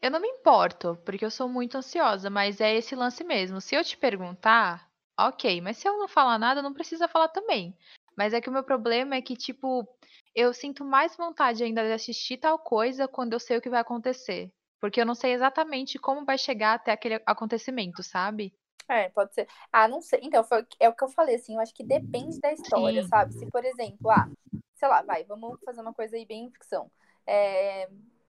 eu 0.00 0.10
não 0.10 0.20
me 0.20 0.28
importo, 0.28 0.96
porque 1.04 1.24
eu 1.24 1.30
sou 1.30 1.48
muito 1.48 1.76
ansiosa, 1.78 2.30
mas 2.30 2.60
é 2.60 2.74
esse 2.74 2.94
lance 2.94 3.24
mesmo. 3.24 3.60
Se 3.60 3.74
eu 3.74 3.84
te 3.84 3.96
perguntar, 3.96 4.88
ok, 5.18 5.60
mas 5.60 5.76
se 5.78 5.88
eu 5.88 5.96
não 5.98 6.08
falar 6.08 6.38
nada, 6.38 6.62
não 6.62 6.72
precisa 6.72 7.08
falar 7.08 7.28
também. 7.28 7.76
Mas 8.16 8.32
é 8.32 8.40
que 8.40 8.48
o 8.48 8.52
meu 8.52 8.62
problema 8.62 9.16
é 9.16 9.22
que, 9.22 9.36
tipo, 9.36 9.86
eu 10.34 10.52
sinto 10.52 10.84
mais 10.84 11.16
vontade 11.16 11.62
ainda 11.64 11.82
de 11.84 11.92
assistir 11.92 12.38
tal 12.38 12.58
coisa 12.58 13.08
quando 13.08 13.32
eu 13.32 13.40
sei 13.40 13.56
o 13.56 13.60
que 13.60 13.70
vai 13.70 13.80
acontecer. 13.80 14.52
Porque 14.80 15.00
eu 15.00 15.06
não 15.06 15.14
sei 15.14 15.32
exatamente 15.32 15.98
como 15.98 16.24
vai 16.24 16.36
chegar 16.36 16.74
até 16.74 16.92
aquele 16.92 17.20
acontecimento, 17.26 18.02
sabe? 18.02 18.52
É, 18.88 19.08
pode 19.08 19.34
ser. 19.34 19.48
Ah, 19.72 19.88
não 19.88 20.00
sei. 20.00 20.20
Então, 20.22 20.44
foi, 20.44 20.66
é 20.78 20.88
o 20.88 20.94
que 20.94 21.02
eu 21.02 21.08
falei, 21.08 21.36
assim, 21.36 21.54
eu 21.54 21.60
acho 21.60 21.74
que 21.74 21.82
depende 21.82 22.38
da 22.40 22.52
história, 22.52 23.02
Sim. 23.02 23.08
sabe? 23.08 23.32
Se, 23.32 23.46
por 23.46 23.64
exemplo, 23.64 24.10
ah, 24.10 24.28
sei 24.74 24.88
lá, 24.88 25.02
vai, 25.02 25.24
vamos 25.24 25.58
fazer 25.64 25.80
uma 25.80 25.94
coisa 25.94 26.16
aí 26.16 26.26
bem 26.26 26.50
ficção. 26.50 26.90
É, 27.26 27.88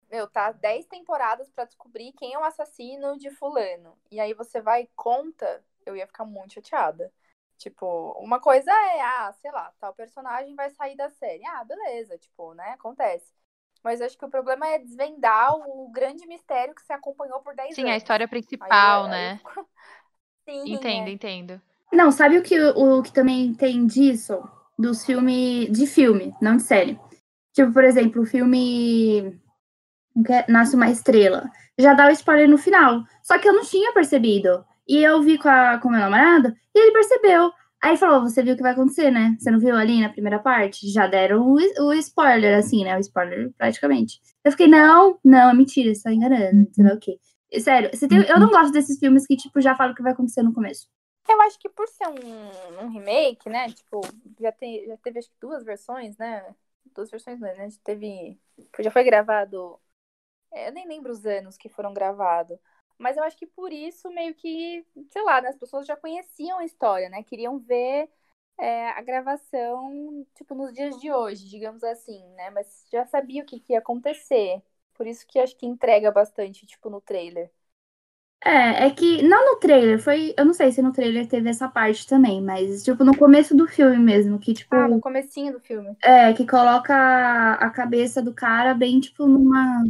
meu, 0.09 0.27
tá 0.27 0.51
10 0.53 0.85
temporadas 0.85 1.49
pra 1.49 1.65
descobrir 1.65 2.13
quem 2.13 2.33
é 2.33 2.39
o 2.39 2.43
assassino 2.43 3.17
de 3.17 3.29
fulano. 3.31 3.97
E 4.09 4.19
aí 4.19 4.33
você 4.33 4.61
vai 4.61 4.83
e 4.83 4.89
conta, 4.95 5.61
eu 5.85 5.95
ia 5.95 6.07
ficar 6.07 6.25
muito 6.25 6.53
chateada. 6.55 7.11
Tipo, 7.57 8.11
uma 8.19 8.39
coisa 8.39 8.71
é, 8.71 9.01
ah, 9.01 9.33
sei 9.41 9.51
lá, 9.51 9.71
tal 9.79 9.93
personagem 9.93 10.55
vai 10.55 10.69
sair 10.71 10.95
da 10.95 11.09
série. 11.09 11.45
Ah, 11.45 11.63
beleza, 11.63 12.17
tipo, 12.17 12.53
né, 12.53 12.71
acontece. 12.71 13.33
Mas 13.83 14.01
acho 14.01 14.17
que 14.17 14.25
o 14.25 14.29
problema 14.29 14.67
é 14.67 14.79
desvendar 14.79 15.55
o 15.55 15.89
grande 15.91 16.25
mistério 16.27 16.73
que 16.75 16.81
você 16.81 16.93
acompanhou 16.93 17.39
por 17.41 17.55
10 17.55 17.75
Sim, 17.75 17.83
anos. 17.83 17.93
a 17.93 17.97
história 17.97 18.25
Aí 18.25 18.29
eu- 18.29 18.29
principal, 18.29 19.03
aí 19.05 19.11
né? 19.11 19.37
fico- 19.37 19.51
Sim, 20.45 20.65
Entendo, 20.67 21.07
é. 21.07 21.11
entendo. 21.11 21.61
Não, 21.93 22.11
sabe 22.11 22.37
o 22.37 22.43
que, 22.43 22.59
o 22.59 23.01
que 23.03 23.13
também 23.13 23.53
tem 23.53 23.85
disso? 23.87 24.43
Dos 24.77 25.05
filmes. 25.05 25.71
De 25.71 25.87
filme, 25.87 26.33
não 26.41 26.57
de 26.57 26.63
série. 26.63 26.99
Tipo, 27.53 27.71
por 27.71 27.83
exemplo, 27.83 28.21
o 28.23 28.25
filme. 28.25 29.39
é 30.29 30.51
Nasce 30.51 30.75
uma 30.75 30.89
Estrela. 30.89 31.49
Já 31.77 31.93
dá 31.93 32.07
o 32.07 32.11
spoiler 32.11 32.49
no 32.49 32.57
final. 32.57 33.03
Só 33.23 33.37
que 33.37 33.47
eu 33.47 33.53
não 33.53 33.63
tinha 33.63 33.93
percebido. 33.93 34.65
E 34.87 34.97
eu 35.03 35.21
vi 35.21 35.37
com, 35.37 35.49
a, 35.49 35.77
com 35.79 35.89
meu 35.89 35.99
namorado 35.99 36.53
e 36.73 36.79
ele 36.79 36.91
percebeu. 36.93 37.51
Aí 37.81 37.97
falou: 37.97 38.21
Você 38.21 38.43
viu 38.43 38.53
o 38.53 38.57
que 38.57 38.63
vai 38.63 38.71
acontecer, 38.73 39.11
né? 39.11 39.35
Você 39.39 39.51
não 39.51 39.59
viu 39.59 39.75
ali 39.75 40.01
na 40.01 40.09
primeira 40.09 40.39
parte? 40.39 40.89
Já 40.91 41.07
deram 41.07 41.41
o, 41.47 41.55
o 41.87 41.93
spoiler, 41.93 42.57
assim, 42.57 42.83
né? 42.83 42.95
O 42.97 42.99
spoiler 42.99 43.51
praticamente. 43.57 44.19
Eu 44.43 44.51
fiquei: 44.51 44.67
Não, 44.67 45.19
não, 45.23 45.49
é 45.49 45.53
mentira, 45.53 45.93
você 45.93 46.03
tá 46.03 46.13
enganando. 46.13 46.69
Sei 46.73 46.83
lá 46.85 46.93
o 46.93 46.99
quê. 46.99 47.19
Sério, 47.59 47.89
você 47.93 48.07
tem- 48.07 48.19
eu 48.27 48.39
não 48.39 48.51
gosto 48.51 48.71
desses 48.73 48.99
filmes 48.99 49.25
que, 49.25 49.35
tipo, 49.37 49.61
já 49.61 49.75
falam 49.75 49.93
o 49.93 49.95
que 49.95 50.03
vai 50.03 50.11
acontecer 50.13 50.43
no 50.43 50.53
começo. 50.53 50.87
Eu 51.27 51.41
acho 51.41 51.57
que 51.59 51.69
por 51.69 51.87
ser 51.87 52.07
um, 52.07 52.83
um 52.85 52.89
remake, 52.89 53.49
né? 53.49 53.71
Tipo, 53.71 54.01
já, 54.39 54.51
tem, 54.51 54.85
já 54.87 54.97
teve 54.97 55.19
acho 55.19 55.29
que 55.29 55.37
duas 55.39 55.63
versões, 55.63 56.17
né? 56.17 56.55
Duas 56.93 57.09
versões, 57.09 57.39
não, 57.39 57.47
né? 57.55 57.69
Já 57.69 57.79
teve. 57.83 58.39
Já 58.79 58.91
foi 58.91 59.03
gravado. 59.03 59.79
é, 60.53 60.69
Eu 60.69 60.73
nem 60.73 60.87
lembro 60.87 61.11
os 61.13 61.25
anos 61.25 61.57
que 61.57 61.69
foram 61.69 61.93
gravados. 61.93 62.59
Mas 62.97 63.17
eu 63.17 63.23
acho 63.23 63.37
que 63.37 63.45
por 63.47 63.71
isso, 63.73 64.09
meio 64.11 64.33
que, 64.35 64.85
sei 65.11 65.23
lá, 65.23 65.41
né, 65.41 65.49
as 65.49 65.57
pessoas 65.57 65.85
já 65.87 65.95
conheciam 65.97 66.59
a 66.59 66.65
história, 66.65 67.09
né? 67.09 67.23
Queriam 67.23 67.59
ver 67.59 68.09
é, 68.57 68.89
a 68.91 69.01
gravação, 69.01 70.25
tipo, 70.35 70.55
nos 70.55 70.73
dias 70.73 70.99
de 70.99 71.11
hoje, 71.11 71.47
digamos 71.49 71.83
assim, 71.83 72.25
né? 72.35 72.49
Mas 72.51 72.85
já 72.91 73.05
sabia 73.05 73.43
o 73.43 73.45
que, 73.45 73.59
que 73.59 73.73
ia 73.73 73.79
acontecer. 73.79 74.61
Por 74.93 75.07
isso 75.07 75.25
que 75.27 75.39
acho 75.39 75.55
que 75.57 75.65
entrega 75.65 76.11
bastante, 76.11 76.65
tipo, 76.65 76.89
no 76.89 77.01
trailer. 77.01 77.51
É, 78.43 78.85
é 78.87 78.91
que 78.91 79.23
não 79.23 79.53
no 79.53 79.59
trailer, 79.59 79.99
foi. 79.99 80.33
Eu 80.37 80.45
não 80.45 80.53
sei 80.53 80.71
se 80.71 80.81
no 80.81 80.91
trailer 80.93 81.27
teve 81.27 81.49
essa 81.49 81.67
parte 81.67 82.05
também, 82.07 82.41
mas, 82.43 82.83
tipo, 82.83 83.03
no 83.03 83.17
começo 83.17 83.55
do 83.55 83.67
filme 83.67 83.97
mesmo, 83.97 84.39
que, 84.39 84.53
tipo, 84.53 84.75
Ah, 84.75 84.87
no 84.87 84.99
comecinho 84.99 85.51
do 85.53 85.59
filme. 85.59 85.97
é, 86.03 86.33
que 86.33 86.45
coloca 86.45 86.93
a, 86.95 87.53
a 87.55 87.69
cabeça 87.71 88.21
do 88.21 88.33
cara 88.33 88.73
bem, 88.73 88.99
tipo, 88.99 89.25
numa. 89.27 89.83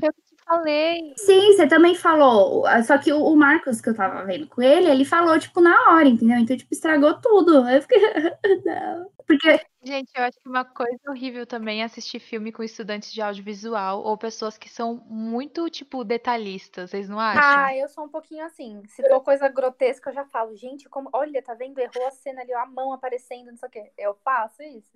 Falei. 0.48 1.14
Sim, 1.18 1.54
você 1.54 1.68
também 1.68 1.96
falou. 1.96 2.66
Só 2.86 2.98
que 2.98 3.12
o, 3.12 3.36
Marcos, 3.36 3.82
que 3.82 3.90
eu 3.90 3.96
tava 3.96 4.24
vendo 4.26 4.48
com 4.48 4.62
ele, 4.62 4.90
ele 4.90 5.04
falou, 5.04 5.40
tipo, 5.40 5.60
na 5.60 5.76
hora, 5.92 6.08
entendeu? 6.08 6.38
Então, 6.38 6.56
tipo, 6.56 6.74
estragou 6.74 7.16
tudo. 7.16 7.68
Eu 7.68 7.82
fiquei. 7.82 8.00
não. 8.64 9.15
Porque 9.28 9.60
Gente, 9.86 10.10
eu 10.16 10.24
acho 10.24 10.40
que 10.40 10.50
uma 10.50 10.66
coisa 10.66 11.00
horrível 11.08 11.46
também 11.46 11.82
é 11.82 11.86
assistir 11.86 12.20
filme 12.20 12.52
com 12.52 12.64
estudantes 12.64 13.14
de 13.14 13.22
audiovisual 13.22 14.02
ou 14.02 14.18
pessoas 14.18 14.58
que 14.58 14.68
são 14.68 14.96
muito, 15.08 15.70
tipo, 15.70 16.04
detalhistas, 16.04 16.90
vocês 16.90 17.08
não 17.08 17.20
acham? 17.20 17.44
Ah, 17.44 17.78
eu 17.78 17.88
sou 17.88 18.06
um 18.06 18.10
pouquinho 18.10 18.44
assim. 18.44 18.82
Se 18.88 19.08
for 19.08 19.22
coisa 19.22 19.48
grotesca, 19.48 20.10
eu 20.10 20.16
já 20.16 20.26
falo, 20.26 20.56
gente, 20.56 20.90
como. 20.90 21.08
Olha, 21.14 21.40
tá 21.44 21.54
vendo? 21.54 21.78
Errou 21.78 22.08
a 22.08 22.10
cena 22.10 22.42
ali, 22.42 22.52
ó, 22.56 22.62
a 22.62 22.66
mão 22.66 22.94
aparecendo, 22.94 23.52
não 23.52 23.58
sei 23.58 23.70
o 23.70 23.72
quê. 23.72 23.92
Eu 23.96 24.16
faço 24.24 24.64
isso. 24.64 24.90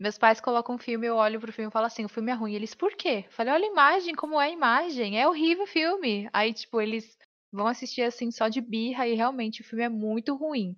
Meus 0.00 0.16
pais 0.16 0.40
colocam 0.40 0.76
um 0.76 0.78
filme, 0.78 1.06
eu 1.06 1.16
olho 1.16 1.38
pro 1.38 1.52
filme 1.52 1.68
e 1.68 1.72
falo 1.72 1.84
assim, 1.84 2.06
o 2.06 2.08
filme 2.08 2.32
é 2.32 2.34
ruim. 2.34 2.54
Eles, 2.54 2.74
por 2.74 2.94
quê? 2.94 3.24
Eu 3.26 3.32
falei, 3.32 3.52
olha 3.52 3.66
a 3.66 3.70
imagem, 3.70 4.14
como 4.14 4.40
é 4.40 4.46
a 4.46 4.50
imagem. 4.50 5.20
É 5.20 5.28
horrível 5.28 5.64
o 5.64 5.68
filme. 5.68 6.26
Aí, 6.32 6.54
tipo, 6.54 6.80
eles 6.80 7.18
vão 7.52 7.66
assistir 7.66 8.00
assim 8.00 8.30
só 8.30 8.48
de 8.48 8.62
birra 8.62 9.06
e 9.06 9.14
realmente 9.14 9.60
o 9.60 9.64
filme 9.64 9.84
é 9.84 9.90
muito 9.90 10.34
ruim. 10.34 10.74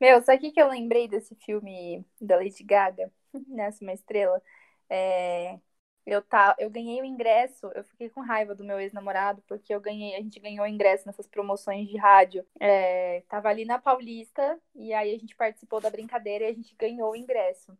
Meu, 0.00 0.22
sabe 0.22 0.38
o 0.38 0.40
que 0.42 0.52
que 0.52 0.60
eu 0.62 0.68
lembrei 0.68 1.08
desse 1.08 1.34
filme 1.36 2.04
da 2.20 2.36
Lady 2.36 2.62
Gaga? 2.64 3.12
Nessa 3.48 3.82
uma 3.84 3.92
estrela. 3.92 4.42
É, 4.88 5.58
Eu, 6.06 6.22
tá, 6.22 6.54
eu 6.58 6.70
ganhei 6.70 7.00
o 7.02 7.04
ingresso, 7.04 7.66
eu 7.74 7.84
fiquei 7.84 8.10
com 8.10 8.20
raiva 8.22 8.54
do 8.54 8.64
meu 8.64 8.80
ex-namorado, 8.80 9.42
porque 9.48 9.74
eu 9.74 9.80
ganhei, 9.80 10.14
a 10.16 10.20
gente 10.22 10.40
ganhou 10.40 10.64
o 10.66 10.68
ingresso 10.68 11.06
nessas 11.06 11.26
promoções 11.28 11.88
de 11.88 11.96
rádio. 11.98 12.46
É, 12.60 13.22
tava 13.28 13.48
ali 13.48 13.64
na 13.64 13.78
Paulista, 13.78 14.60
e 14.74 14.92
aí 14.94 15.14
a 15.14 15.18
gente 15.18 15.34
participou 15.36 15.80
da 15.80 15.90
brincadeira 15.90 16.44
e 16.44 16.48
a 16.48 16.54
gente 16.54 16.74
ganhou 16.76 17.12
o 17.12 17.16
ingresso. 17.16 17.76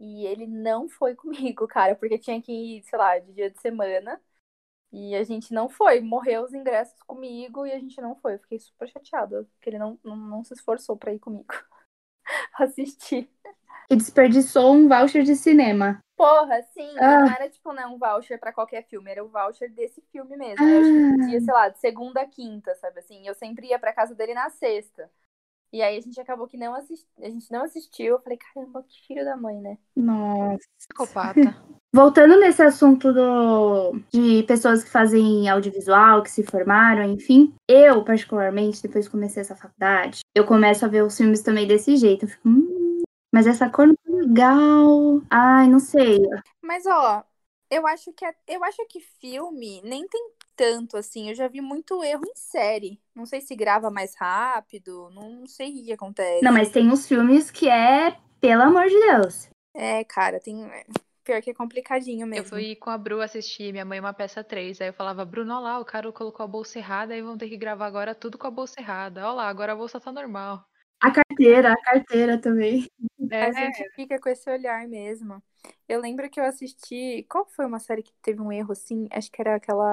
E 0.00 0.26
ele 0.26 0.46
não 0.46 0.88
foi 0.88 1.14
comigo, 1.16 1.66
cara, 1.68 1.94
porque 1.96 2.18
tinha 2.18 2.40
que 2.42 2.52
ir, 2.52 2.82
sei 2.84 2.98
lá, 2.98 3.18
de 3.18 3.32
dia 3.32 3.50
de 3.50 3.60
semana. 3.60 4.20
E 4.92 5.14
a 5.14 5.22
gente 5.24 5.52
não 5.54 5.68
foi. 5.68 6.00
Morreu 6.00 6.42
os 6.42 6.52
ingressos 6.52 7.00
comigo 7.02 7.66
e 7.66 7.72
a 7.72 7.78
gente 7.78 8.00
não 8.00 8.16
foi. 8.16 8.34
Eu 8.34 8.38
fiquei 8.40 8.58
super 8.58 8.88
chateada, 8.88 9.46
porque 9.54 9.70
ele 9.70 9.78
não, 9.78 9.98
não, 10.04 10.16
não 10.16 10.44
se 10.44 10.54
esforçou 10.54 10.96
pra 10.96 11.14
ir 11.14 11.18
comigo 11.18 11.46
assistir. 12.58 13.30
E 13.90 13.96
desperdiçou 13.96 14.72
um 14.74 14.88
voucher 14.88 15.24
de 15.24 15.34
cinema. 15.34 15.98
Porra, 16.16 16.62
sim, 16.62 16.88
Ah. 16.98 17.20
não 17.20 17.32
era 17.32 17.48
tipo, 17.48 17.72
né, 17.72 17.86
um 17.86 17.98
voucher 17.98 18.38
pra 18.38 18.52
qualquer 18.52 18.86
filme, 18.86 19.10
era 19.10 19.24
o 19.24 19.28
voucher 19.28 19.72
desse 19.72 20.00
filme 20.12 20.36
mesmo. 20.36 20.64
Eu 20.64 20.80
acho 20.80 20.92
que 20.92 21.18
podia, 21.22 21.40
sei 21.40 21.54
lá, 21.54 21.68
de 21.68 21.78
segunda 21.78 22.20
a 22.20 22.26
quinta, 22.26 22.74
sabe 22.76 22.98
assim? 23.00 23.26
Eu 23.26 23.34
sempre 23.34 23.68
ia 23.68 23.78
pra 23.78 23.92
casa 23.92 24.14
dele 24.14 24.34
na 24.34 24.50
sexta. 24.50 25.10
E 25.72 25.82
aí 25.82 25.96
a 25.96 26.00
gente 26.00 26.20
acabou 26.20 26.46
que 26.48 26.56
não 26.56 26.74
assisti... 26.74 27.06
a 27.20 27.28
gente 27.28 27.50
não 27.50 27.62
assistiu. 27.62 28.14
Eu 28.14 28.20
falei, 28.20 28.38
caramba, 28.38 28.84
que 28.88 29.06
filho 29.06 29.24
da 29.24 29.36
mãe, 29.36 29.60
né? 29.60 29.78
Nossa. 29.94 30.58
Psicopata. 30.78 31.40
Voltando 31.92 32.38
nesse 32.38 32.62
assunto 32.62 33.12
do, 33.12 34.00
de 34.12 34.44
pessoas 34.44 34.84
que 34.84 34.90
fazem 34.90 35.48
audiovisual, 35.48 36.22
que 36.22 36.30
se 36.30 36.44
formaram, 36.44 37.02
enfim, 37.02 37.52
eu, 37.68 38.04
particularmente, 38.04 38.80
depois 38.80 39.06
que 39.06 39.10
comecei 39.10 39.40
essa 39.40 39.56
faculdade, 39.56 40.20
eu 40.32 40.46
começo 40.46 40.84
a 40.84 40.88
ver 40.88 41.02
os 41.02 41.16
filmes 41.16 41.42
também 41.42 41.66
desse 41.66 41.96
jeito. 41.96 42.24
Eu 42.26 42.28
fico, 42.28 42.48
hum, 42.48 43.02
mas 43.34 43.48
essa 43.48 43.68
cor 43.68 43.88
não 43.88 43.94
tá 43.94 44.12
legal. 44.12 45.22
Ai, 45.28 45.66
não 45.68 45.80
sei. 45.80 46.20
Mas 46.62 46.86
ó, 46.86 47.24
eu 47.68 47.84
acho 47.88 48.12
que 48.12 48.24
é- 48.24 48.36
eu 48.46 48.62
acho 48.62 48.84
que 48.86 49.00
filme 49.20 49.80
nem 49.82 50.06
tem 50.06 50.30
tanto 50.60 50.98
assim. 50.98 51.30
Eu 51.30 51.34
já 51.34 51.48
vi 51.48 51.62
muito 51.62 52.04
erro 52.04 52.22
em 52.26 52.36
série. 52.36 53.00
Não 53.14 53.24
sei 53.24 53.40
se 53.40 53.56
grava 53.56 53.90
mais 53.90 54.14
rápido, 54.14 55.08
não 55.14 55.46
sei 55.46 55.70
o 55.70 55.84
que 55.86 55.92
acontece. 55.94 56.44
Não, 56.44 56.52
mas 56.52 56.68
tem 56.68 56.90
uns 56.90 57.08
filmes 57.08 57.50
que 57.50 57.66
é, 57.66 58.14
pelo 58.38 58.64
amor 58.64 58.86
de 58.86 59.00
Deus. 59.00 59.48
É, 59.74 60.04
cara, 60.04 60.38
tem 60.38 60.62
é, 60.66 60.84
pior 61.24 61.40
que 61.40 61.48
é 61.48 61.54
complicadinho 61.54 62.24
Eu 62.24 62.28
mesmo. 62.28 62.48
fui 62.50 62.76
com 62.76 62.90
a 62.90 62.98
Bru 62.98 63.22
assistir 63.22 63.72
Minha 63.72 63.86
Mãe 63.86 63.96
é 63.96 64.00
uma 64.02 64.12
Peça 64.12 64.44
3. 64.44 64.82
Aí 64.82 64.88
eu 64.88 64.92
falava, 64.92 65.24
Bruno, 65.24 65.54
olha 65.54 65.60
lá, 65.62 65.78
o 65.78 65.84
cara 65.84 66.12
colocou 66.12 66.44
a 66.44 66.48
bolsa 66.48 66.78
errada, 66.78 67.14
aí 67.14 67.22
vão 67.22 67.38
ter 67.38 67.48
que 67.48 67.56
gravar 67.56 67.86
agora 67.86 68.14
tudo 68.14 68.36
com 68.36 68.46
a 68.46 68.50
bolsa 68.50 68.78
errada. 68.78 69.24
Olha 69.24 69.32
lá, 69.32 69.48
agora 69.48 69.72
a 69.72 69.76
bolsa 69.76 69.98
tá 69.98 70.12
normal. 70.12 70.62
A 71.00 71.10
carteira, 71.10 71.72
a 71.72 71.80
carteira 71.80 72.38
também. 72.38 72.86
É, 73.30 73.44
A 73.44 73.52
gente 73.52 73.88
fica 73.94 74.20
com 74.20 74.28
esse 74.28 74.50
olhar 74.50 74.86
mesmo. 74.86 75.42
Eu 75.88 76.00
lembro 76.00 76.28
que 76.28 76.38
eu 76.38 76.44
assisti. 76.44 77.24
Qual 77.30 77.46
foi 77.46 77.64
uma 77.64 77.78
série 77.78 78.02
que 78.02 78.12
teve 78.20 78.42
um 78.42 78.52
erro 78.52 78.72
assim? 78.72 79.08
Acho 79.10 79.30
que 79.32 79.40
era 79.40 79.54
aquela. 79.54 79.92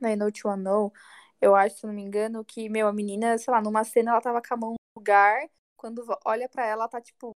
Know 0.00 0.26
What 0.26 0.40
You 0.40 0.50
Wanna 0.50 0.62
Know. 0.62 0.92
Eu 1.40 1.54
acho, 1.54 1.76
se 1.78 1.86
não 1.86 1.94
me 1.94 2.02
engano, 2.02 2.44
que, 2.44 2.68
meu, 2.68 2.86
a 2.88 2.92
menina, 2.92 3.38
sei 3.38 3.52
lá, 3.52 3.60
numa 3.62 3.84
cena 3.84 4.12
ela 4.12 4.20
tava 4.20 4.42
com 4.42 4.54
a 4.54 4.56
mão 4.56 4.70
no 4.72 4.76
lugar. 5.00 5.40
Quando 5.76 6.04
olha 6.24 6.48
pra 6.48 6.64
ela, 6.64 6.82
ela 6.84 6.88
tá 6.88 7.00
tipo. 7.00 7.32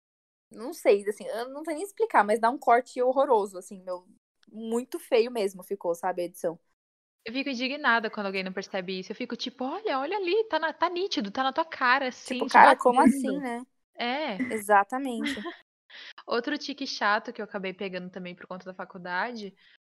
Não 0.51 0.73
sei, 0.73 1.07
assim, 1.09 1.25
eu 1.27 1.49
não 1.49 1.63
sei 1.63 1.75
nem 1.75 1.83
explicar, 1.83 2.23
mas 2.23 2.39
dá 2.39 2.49
um 2.49 2.57
corte 2.57 3.01
horroroso, 3.01 3.57
assim, 3.57 3.81
meu. 3.83 4.07
Muito 4.51 4.99
feio 4.99 5.31
mesmo 5.31 5.63
ficou, 5.63 5.95
sabe, 5.95 6.23
a 6.23 6.25
edição. 6.25 6.59
Eu 7.25 7.33
fico 7.33 7.49
indignada 7.49 8.09
quando 8.09 8.25
alguém 8.27 8.43
não 8.43 8.51
percebe 8.53 8.99
isso. 8.99 9.11
Eu 9.11 9.15
fico 9.15 9.35
tipo, 9.35 9.63
olha, 9.63 9.99
olha 9.99 10.17
ali, 10.17 10.43
tá, 10.49 10.59
na- 10.59 10.73
tá 10.73 10.89
nítido, 10.89 11.31
tá 11.31 11.41
na 11.43 11.53
tua 11.53 11.65
cara, 11.65 12.09
assim. 12.09 12.33
Tipo, 12.35 12.49
cara, 12.49 12.75
como 12.75 12.99
batendo." 12.99 13.01
assim, 13.01 13.39
né? 13.39 13.65
É. 13.95 14.37
Exatamente. 14.49 15.33
Outro 16.27 16.57
tique 16.57 16.85
chato 16.87 17.31
que 17.33 17.41
eu 17.41 17.45
acabei 17.45 17.73
pegando 17.73 18.09
também 18.09 18.35
por 18.35 18.47
conta 18.47 18.65
da 18.65 18.73
faculdade 18.73 19.53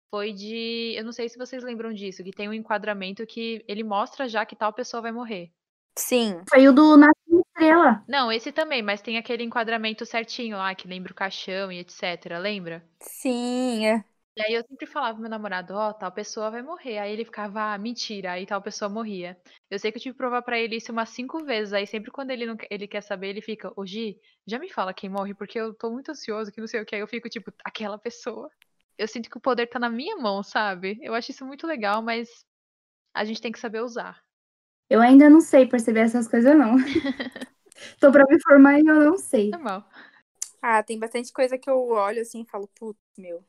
foi 0.09 0.33
de. 0.33 0.93
Eu 0.97 1.03
não 1.05 1.11
sei 1.11 1.29
se 1.29 1.37
vocês 1.37 1.63
lembram 1.63 1.93
disso, 1.93 2.23
que 2.23 2.31
tem 2.31 2.49
um 2.49 2.53
enquadramento 2.53 3.25
que 3.27 3.63
ele 3.67 3.83
mostra 3.83 4.27
já 4.27 4.45
que 4.45 4.55
tal 4.55 4.73
pessoa 4.73 5.01
vai 5.01 5.11
morrer. 5.11 5.51
Sim. 5.97 6.45
Foi 6.49 6.67
o 6.67 6.73
do 6.73 6.97
Nasce 6.97 7.21
uma 7.29 7.41
Estrela. 7.41 8.05
Não, 8.05 8.29
esse 8.29 8.51
também, 8.51 8.81
mas 8.81 9.01
tem 9.01 9.17
aquele 9.17 9.41
enquadramento 9.41 10.05
certinho 10.05 10.57
lá, 10.57 10.75
que 10.75 10.85
lembra 10.85 11.13
o 11.13 11.15
caixão 11.15 11.71
e 11.71 11.79
etc. 11.79 12.37
Lembra? 12.37 12.83
Sim, 13.01 13.85
é. 13.85 14.03
E 14.35 14.41
aí 14.41 14.53
eu 14.53 14.63
sempre 14.63 14.85
falava 14.87 15.13
pro 15.15 15.21
meu 15.21 15.29
namorado, 15.29 15.73
ó, 15.75 15.91
tal 15.93 16.11
pessoa 16.11 16.49
vai 16.49 16.61
morrer. 16.61 16.97
Aí 16.97 17.11
ele 17.11 17.25
ficava, 17.25 17.73
ah, 17.73 17.77
mentira, 17.77 18.31
aí 18.33 18.45
tal 18.45 18.61
pessoa 18.61 18.87
morria. 18.89 19.37
Eu 19.69 19.77
sei 19.77 19.91
que 19.91 19.97
eu 19.97 20.01
tive 20.01 20.13
que 20.13 20.17
provar 20.17 20.41
pra 20.41 20.57
ele 20.57 20.77
isso 20.77 20.91
umas 20.91 21.09
cinco 21.09 21.43
vezes. 21.43 21.73
Aí 21.73 21.85
sempre 21.85 22.09
quando 22.11 22.31
ele, 22.31 22.45
não, 22.45 22.55
quer- 22.57 22.67
ele 22.71 22.87
quer 22.87 23.01
saber, 23.01 23.29
ele 23.29 23.41
fica, 23.41 23.71
ô 23.75 23.85
Gi, 23.85 24.17
já 24.47 24.57
me 24.57 24.69
fala 24.71 24.93
quem 24.93 25.09
morre, 25.09 25.33
porque 25.35 25.59
eu 25.59 25.73
tô 25.73 25.91
muito 25.91 26.11
ansioso, 26.11 26.51
que 26.51 26.61
não 26.61 26.67
sei 26.67 26.81
o 26.81 26.85
que. 26.85 26.95
Aí 26.95 27.01
eu 27.01 27.07
fico, 27.07 27.29
tipo, 27.29 27.51
aquela 27.65 27.97
pessoa. 27.97 28.49
Eu 28.99 29.07
sinto 29.07 29.29
que 29.29 29.37
o 29.37 29.41
poder 29.41 29.67
tá 29.67 29.79
na 29.79 29.89
minha 29.89 30.17
mão, 30.17 30.43
sabe? 30.43 30.99
Eu 31.01 31.13
acho 31.13 31.31
isso 31.31 31.45
muito 31.45 31.65
legal, 31.65 32.01
mas 32.01 32.27
a 33.13 33.23
gente 33.23 33.41
tem 33.41 33.49
que 33.49 33.57
saber 33.57 33.81
usar. 33.81 34.21
Eu 34.89 34.99
ainda 34.99 35.29
não 35.29 35.39
sei 35.39 35.65
perceber 35.65 36.01
essas 36.01 36.27
coisas, 36.27 36.53
não. 36.57 36.75
Tô 37.97 38.11
pra 38.11 38.25
me 38.27 38.37
formar 38.41 38.77
e 38.77 38.85
eu 38.85 38.95
não 38.95 39.17
sei. 39.17 39.51
Normal. 39.51 39.85
Ah, 40.61 40.83
tem 40.83 40.99
bastante 40.99 41.31
coisa 41.31 41.57
que 41.57 41.69
eu 41.69 41.87
olho 41.91 42.21
assim 42.21 42.41
e 42.41 42.45
falo, 42.45 42.67
putz, 42.75 42.99
meu. 43.17 43.41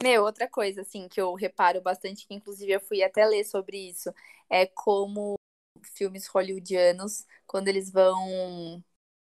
Meu, 0.00 0.22
outra 0.22 0.48
coisa, 0.48 0.82
assim, 0.82 1.08
que 1.08 1.20
eu 1.20 1.34
reparo 1.34 1.80
bastante, 1.80 2.24
que 2.24 2.34
inclusive 2.34 2.70
eu 2.70 2.80
fui 2.80 3.02
até 3.02 3.26
ler 3.26 3.44
sobre 3.44 3.76
isso, 3.90 4.14
é 4.48 4.64
como 4.64 5.34
filmes 5.82 6.28
hollywoodianos, 6.28 7.26
quando 7.48 7.66
eles 7.66 7.90
vão 7.90 8.80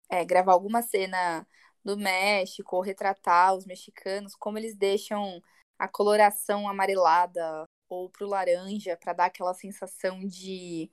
é, 0.09 0.25
gravar 0.25 0.53
alguma 0.53 0.83
cena 0.83 1.47
do 1.85 1.97
México 1.97 2.81
retratar 2.81 3.55
os 3.55 3.65
mexicanos, 3.67 4.35
como 4.35 4.59
eles 4.59 4.77
deixam 4.77 5.43
a 5.79 5.89
coloração 5.89 6.69
amarelada 6.69 7.65
ou 7.89 8.09
pro 8.11 8.27
laranja 8.29 8.97
para 8.97 9.13
dar 9.13 9.27
aquela 9.27 9.55
sensação 9.55 10.27
de 10.27 10.91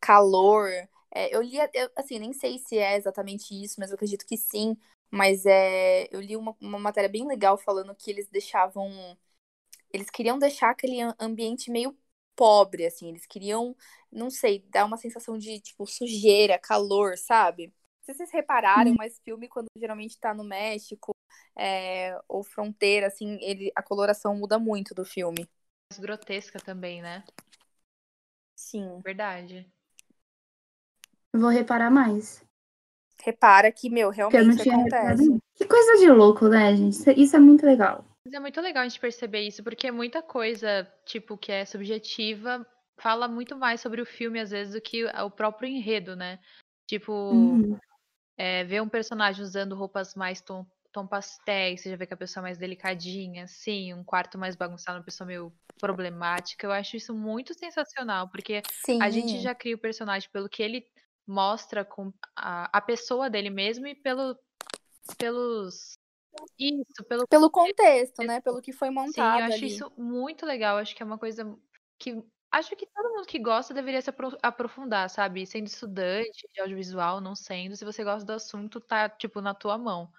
calor. 0.00 0.70
É, 1.10 1.34
eu 1.34 1.42
li, 1.42 1.56
eu, 1.74 1.90
assim, 1.96 2.18
nem 2.18 2.32
sei 2.32 2.58
se 2.58 2.78
é 2.78 2.96
exatamente 2.96 3.54
isso, 3.54 3.76
mas 3.78 3.90
eu 3.90 3.94
acredito 3.96 4.26
que 4.26 4.36
sim. 4.36 4.76
Mas 5.10 5.46
é, 5.46 6.08
eu 6.14 6.20
li 6.20 6.36
uma, 6.36 6.56
uma 6.60 6.78
matéria 6.78 7.08
bem 7.08 7.26
legal 7.26 7.56
falando 7.58 7.94
que 7.94 8.10
eles 8.10 8.28
deixavam. 8.28 8.90
Eles 9.92 10.10
queriam 10.10 10.38
deixar 10.38 10.70
aquele 10.70 11.00
ambiente 11.20 11.70
meio 11.70 11.96
pobre, 12.36 12.86
assim. 12.86 13.08
Eles 13.08 13.26
queriam, 13.26 13.76
não 14.10 14.30
sei, 14.30 14.60
dar 14.70 14.84
uma 14.84 14.96
sensação 14.96 15.38
de, 15.38 15.60
tipo, 15.60 15.86
sujeira, 15.86 16.58
calor, 16.58 17.16
sabe? 17.16 17.72
Não 18.06 18.14
sei 18.14 18.14
se 18.14 18.18
vocês 18.18 18.32
repararam, 18.32 18.90
Uhum. 18.90 18.96
mas 18.98 19.18
filme, 19.24 19.48
quando 19.48 19.66
geralmente 19.78 20.18
tá 20.20 20.34
no 20.34 20.44
México 20.44 21.16
é, 21.56 22.18
ou 22.28 22.44
fronteira, 22.44 23.06
assim, 23.06 23.38
ele, 23.40 23.72
a 23.74 23.82
coloração 23.82 24.36
muda 24.36 24.58
muito 24.58 24.94
do 24.94 25.06
filme. 25.06 25.48
Mais 25.90 25.98
grotesca 25.98 26.58
também, 26.60 27.00
né? 27.00 27.24
Sim. 28.56 29.00
Verdade. 29.02 29.66
Vou 31.32 31.48
reparar 31.50 31.90
mais. 31.90 32.44
Repara 33.22 33.72
que, 33.72 33.88
meu, 33.88 34.10
realmente 34.10 34.68
acontece. 34.68 35.38
Que 35.56 35.64
coisa 35.66 35.96
de 35.98 36.10
louco, 36.10 36.46
né, 36.48 36.76
gente? 36.76 36.92
Isso- 36.92 37.10
Isso 37.10 37.36
é 37.36 37.38
muito 37.40 37.64
legal. 37.64 38.04
Mas 38.24 38.34
é 38.34 38.40
muito 38.40 38.60
legal 38.60 38.82
a 38.84 38.88
gente 38.88 39.00
perceber 39.00 39.40
isso, 39.40 39.62
porque 39.64 39.90
muita 39.90 40.22
coisa, 40.22 40.86
tipo, 41.06 41.36
que 41.36 41.52
é 41.52 41.64
subjetiva, 41.64 42.66
fala 42.98 43.28
muito 43.28 43.56
mais 43.56 43.80
sobre 43.80 44.00
o 44.00 44.06
filme, 44.06 44.40
às 44.40 44.50
vezes, 44.50 44.74
do 44.74 44.80
que 44.80 45.04
o 45.04 45.30
próprio 45.30 45.68
enredo, 45.68 46.14
né? 46.16 46.38
Tipo, 46.86 47.12
Uhum. 47.12 47.78
É, 48.36 48.64
ver 48.64 48.82
um 48.82 48.88
personagem 48.88 49.42
usando 49.42 49.74
roupas 49.74 50.14
mais 50.14 50.40
tom, 50.40 50.66
tom 50.92 51.06
pastéis, 51.06 51.80
você 51.80 51.90
já 51.90 51.96
vê 51.96 52.06
que 52.06 52.14
a 52.14 52.16
pessoa 52.16 52.42
é 52.42 52.46
mais 52.46 52.58
delicadinha, 52.58 53.44
assim, 53.44 53.92
um 53.92 54.04
quarto 54.04 54.38
mais 54.38 54.56
bagunçado, 54.56 54.98
uma 54.98 55.04
pessoa 55.04 55.26
meio 55.26 55.52
problemática. 55.80 56.66
Eu 56.66 56.72
acho 56.72 56.96
isso 56.96 57.14
muito 57.14 57.52
sensacional, 57.54 58.28
porque 58.28 58.62
Sim. 58.84 59.00
a 59.02 59.10
gente 59.10 59.40
já 59.40 59.54
cria 59.54 59.74
o 59.74 59.78
personagem 59.78 60.28
pelo 60.30 60.48
que 60.48 60.62
ele 60.62 60.86
mostra 61.26 61.84
com 61.84 62.12
a, 62.36 62.70
a 62.76 62.80
pessoa 62.80 63.30
dele 63.30 63.50
mesmo 63.50 63.86
e 63.86 63.94
pelo, 63.94 64.38
pelos. 65.18 65.98
Isso, 66.58 67.04
pelo 67.08 67.26
Pelo 67.28 67.50
contexto, 67.50 68.22
né? 68.22 68.40
Pelo 68.40 68.60
que 68.60 68.72
foi 68.72 68.88
Sim, 68.88 68.94
montado 68.94 69.40
eu 69.40 69.44
acho 69.46 69.56
ali. 69.56 69.66
isso 69.66 69.92
muito 69.96 70.44
legal. 70.44 70.76
Acho 70.76 70.94
que 70.94 71.02
é 71.02 71.06
uma 71.06 71.18
coisa 71.18 71.56
que 71.98 72.22
acho 72.58 72.76
que 72.76 72.86
todo 72.86 73.10
mundo 73.14 73.26
que 73.26 73.38
gosta 73.38 73.74
deveria 73.74 74.00
se 74.02 74.10
apro- 74.10 74.36
aprofundar, 74.42 75.08
sabe? 75.10 75.46
Sendo 75.46 75.66
estudante 75.66 76.48
de 76.52 76.60
audiovisual, 76.60 77.20
não 77.20 77.34
sendo, 77.34 77.76
se 77.76 77.84
você 77.84 78.04
gosta 78.04 78.24
do 78.24 78.32
assunto, 78.32 78.80
tá 78.80 79.08
tipo 79.08 79.40
na 79.40 79.54
tua 79.54 79.76
mão. 79.78 80.10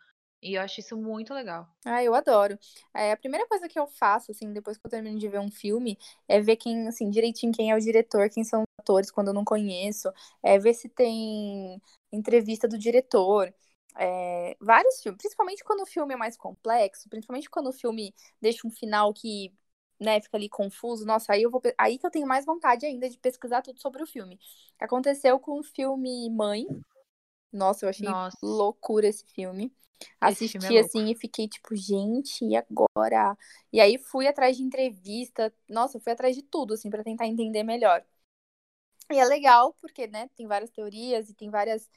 E 0.42 0.54
eu 0.56 0.62
acho 0.62 0.80
isso 0.80 0.96
muito 0.96 1.34
legal. 1.34 1.68
Ah, 1.86 2.04
eu 2.04 2.14
adoro. 2.14 2.58
É, 2.94 3.12
a 3.12 3.18
primeira 3.18 3.48
coisa 3.48 3.68
que 3.68 3.80
eu 3.80 3.88
faço, 3.88 4.32
assim, 4.32 4.54
depois 4.54 4.78
que 4.78 4.86
eu 4.86 4.92
termino 4.92 5.18
de 5.18 5.28
ver 5.28 5.40
um 5.40 5.50
filme, 5.52 5.98
é 6.28 6.40
ver 6.40 6.56
quem, 6.58 6.88
assim, 6.88 7.10
direitinho 7.10 7.52
quem 7.52 7.72
é 7.72 7.76
o 7.76 7.80
diretor, 7.80 8.30
quem 8.30 8.44
são 8.44 8.62
os 8.62 8.68
atores, 8.80 9.10
quando 9.10 9.30
eu 9.30 9.34
não 9.34 9.44
conheço. 9.46 10.12
É 10.44 10.60
ver 10.60 10.74
se 10.76 10.88
tem 10.90 11.82
entrevista 12.12 12.68
do 12.68 12.78
diretor. 12.78 13.52
É, 13.98 14.56
vários 14.60 15.02
filmes, 15.02 15.18
principalmente 15.22 15.64
quando 15.64 15.82
o 15.82 15.86
filme 15.86 16.14
é 16.14 16.18
mais 16.18 16.36
complexo, 16.38 17.08
principalmente 17.10 17.50
quando 17.50 17.68
o 17.70 17.74
filme 17.74 18.14
deixa 18.42 18.68
um 18.68 18.72
final 18.72 19.14
que, 19.14 19.54
né, 20.00 20.22
fica 20.22 20.38
ali 20.38 20.50
confuso. 20.50 21.06
Nossa, 21.06 21.34
aí 21.34 21.44
eu 21.44 21.50
vou, 21.52 21.62
aí 21.78 21.98
que 21.98 22.06
eu 22.06 22.12
tenho 22.12 22.28
mais 22.28 22.46
vontade 22.46 22.86
ainda 22.86 23.10
de 23.10 23.18
pesquisar 23.18 23.62
tudo 23.62 23.80
sobre 23.80 24.04
o 24.04 24.08
filme. 24.08 24.40
Aconteceu 24.80 25.40
com 25.40 25.60
o 25.60 25.64
filme 25.64 26.30
Mãe. 26.30 26.66
Nossa, 27.52 27.86
eu 27.86 27.90
achei 27.90 28.10
Nossa, 28.10 28.38
loucura 28.42 29.08
esse 29.08 29.26
filme. 29.28 29.74
esse 30.22 30.48
filme 30.48 30.68
é 30.68 30.70
Assisti 30.70 30.78
assim 30.78 31.10
e 31.10 31.16
fiquei 31.16 31.48
tipo, 31.48 31.76
gente, 31.76 32.44
e 32.44 32.56
agora? 32.56 33.38
E 33.72 33.80
aí 33.80 33.98
fui 33.98 34.28
atrás 34.28 34.58
de 34.58 34.64
entrevista, 34.64 35.54
nossa, 35.70 36.00
fui 36.00 36.12
atrás 36.12 36.36
de 36.36 36.42
tudo 36.44 36.74
assim 36.74 36.90
para 36.90 37.04
tentar 37.04 37.28
entender 37.28 37.64
melhor. 37.64 38.04
E 39.12 39.20
é 39.20 39.26
legal 39.26 39.74
porque, 39.80 40.08
né, 40.08 40.28
tem 40.36 40.48
várias 40.48 40.72
teorias 40.72 41.30
e 41.30 41.34
tem 41.36 41.50
vários 41.50 41.88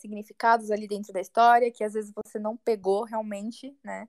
significados 0.00 0.70
ali 0.70 0.88
dentro 0.88 1.12
da 1.12 1.20
história 1.20 1.70
que 1.70 1.84
às 1.84 1.92
vezes 1.92 2.12
você 2.12 2.38
não 2.40 2.56
pegou 2.56 3.04
realmente, 3.04 3.76
né? 3.84 4.08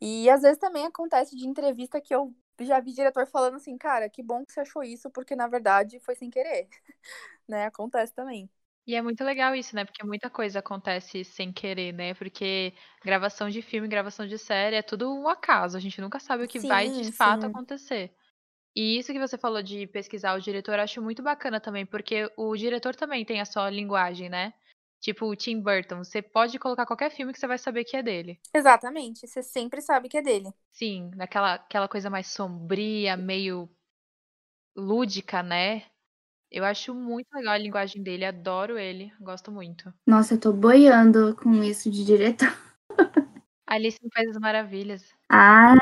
E 0.00 0.28
às 0.30 0.42
vezes 0.42 0.58
também 0.58 0.86
acontece 0.86 1.36
de 1.36 1.46
entrevista 1.48 2.00
que 2.00 2.14
eu 2.14 2.34
já 2.60 2.80
vi 2.80 2.92
diretor 2.92 3.26
falando 3.26 3.56
assim, 3.56 3.76
cara, 3.78 4.08
que 4.10 4.22
bom 4.22 4.44
que 4.44 4.52
você 4.52 4.60
achou 4.60 4.82
isso, 4.84 5.10
porque 5.10 5.36
na 5.36 5.48
verdade 5.48 6.00
foi 6.00 6.14
sem 6.16 6.30
querer, 6.30 6.68
né? 7.48 7.66
Acontece 7.66 8.14
também. 8.14 8.50
E 8.86 8.94
é 8.94 9.02
muito 9.02 9.24
legal 9.24 9.54
isso, 9.54 9.74
né? 9.74 9.84
Porque 9.84 10.04
muita 10.06 10.30
coisa 10.30 10.60
acontece 10.60 11.24
sem 11.24 11.52
querer, 11.52 11.92
né? 11.92 12.14
Porque 12.14 12.72
gravação 13.04 13.50
de 13.50 13.60
filme, 13.60 13.88
gravação 13.88 14.26
de 14.26 14.38
série 14.38 14.76
é 14.76 14.82
tudo 14.82 15.12
um 15.12 15.28
acaso. 15.28 15.76
A 15.76 15.80
gente 15.80 16.00
nunca 16.00 16.20
sabe 16.20 16.44
o 16.44 16.48
que 16.48 16.60
vai 16.60 16.88
de 16.90 17.02
Sim, 17.02 17.12
fato 17.12 17.44
sim. 17.44 17.46
acontecer. 17.46 18.14
E 18.76 18.98
isso 18.98 19.12
que 19.12 19.18
você 19.20 19.38
falou 19.38 19.62
de 19.62 19.86
pesquisar 19.88 20.34
o 20.36 20.40
diretor, 20.40 20.76
eu 20.78 20.82
acho 20.84 21.02
muito 21.02 21.22
bacana 21.22 21.60
também, 21.60 21.86
porque 21.86 22.30
o 22.36 22.56
diretor 22.56 22.94
também 22.96 23.24
tem 23.24 23.40
a 23.40 23.46
sua 23.46 23.70
linguagem, 23.70 24.28
né? 24.30 24.54
Tipo 25.00 25.26
o 25.26 25.36
Tim 25.36 25.60
Burton, 25.60 25.98
você 25.98 26.20
pode 26.20 26.58
colocar 26.58 26.86
qualquer 26.86 27.10
filme 27.10 27.32
que 27.32 27.38
você 27.38 27.46
vai 27.46 27.58
saber 27.58 27.84
que 27.84 27.96
é 27.96 28.02
dele. 28.02 28.40
Exatamente, 28.54 29.26
você 29.26 29.42
sempre 29.42 29.80
sabe 29.80 30.08
que 30.08 30.16
é 30.16 30.22
dele. 30.22 30.52
Sim, 30.72 31.10
naquela 31.14 31.54
aquela 31.54 31.88
coisa 31.88 32.10
mais 32.10 32.28
sombria, 32.28 33.16
meio 33.16 33.68
lúdica, 34.76 35.42
né? 35.42 35.84
Eu 36.50 36.64
acho 36.64 36.94
muito 36.94 37.26
legal 37.34 37.54
a 37.54 37.58
linguagem 37.58 38.02
dele, 38.02 38.24
adoro 38.24 38.78
ele, 38.78 39.12
gosto 39.20 39.50
muito. 39.50 39.92
Nossa, 40.06 40.34
eu 40.34 40.40
tô 40.40 40.52
boiando 40.52 41.34
com 41.36 41.62
isso 41.62 41.90
de 41.90 42.04
diretor. 42.04 42.56
Alice 43.66 43.98
no 44.02 44.08
País 44.10 44.28
das 44.28 44.40
Maravilhas. 44.40 45.04
Ah! 45.28 45.74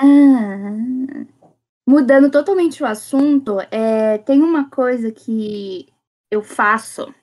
Mudando 1.87 2.31
totalmente 2.31 2.83
o 2.83 2.87
assunto, 2.87 3.59
é, 3.71 4.17
tem 4.19 4.41
uma 4.41 4.71
coisa 4.71 5.13
que 5.13 5.93
eu 6.31 6.43
faço, 6.43 7.15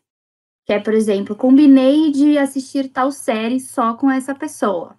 que 0.72 0.76
é, 0.76 0.80
por 0.80 0.94
exemplo, 0.94 1.36
combinei 1.36 2.12
de 2.12 2.38
assistir 2.38 2.88
tal 2.88 3.12
série 3.12 3.60
só 3.60 3.94
com 3.94 4.10
essa 4.10 4.34
pessoa. 4.34 4.98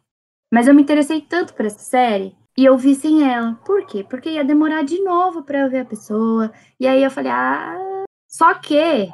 Mas 0.53 0.69
eu 0.69 0.75
me 0.75 0.83
interessei 0.83 1.23
tanto 1.23 1.55
por 1.55 1.65
essa 1.65 1.79
série 1.79 2.37
e 2.59 2.63
eu 2.63 2.77
vi 2.77 2.95
sem 2.95 3.27
ela. 3.27 3.55
Por 3.65 3.87
quê? 3.87 4.05
Porque 4.05 4.29
ia 4.29 4.45
demorar 4.45 4.85
de 4.85 5.03
novo 5.03 5.43
pra 5.43 5.61
eu 5.61 5.71
ver 5.71 5.79
a 5.79 5.85
pessoa. 5.87 6.53
E 6.79 6.87
aí 6.87 7.03
eu 7.03 7.11
falei, 7.11 7.33
ah. 7.33 8.05
Só 8.29 8.53
que 8.53 9.09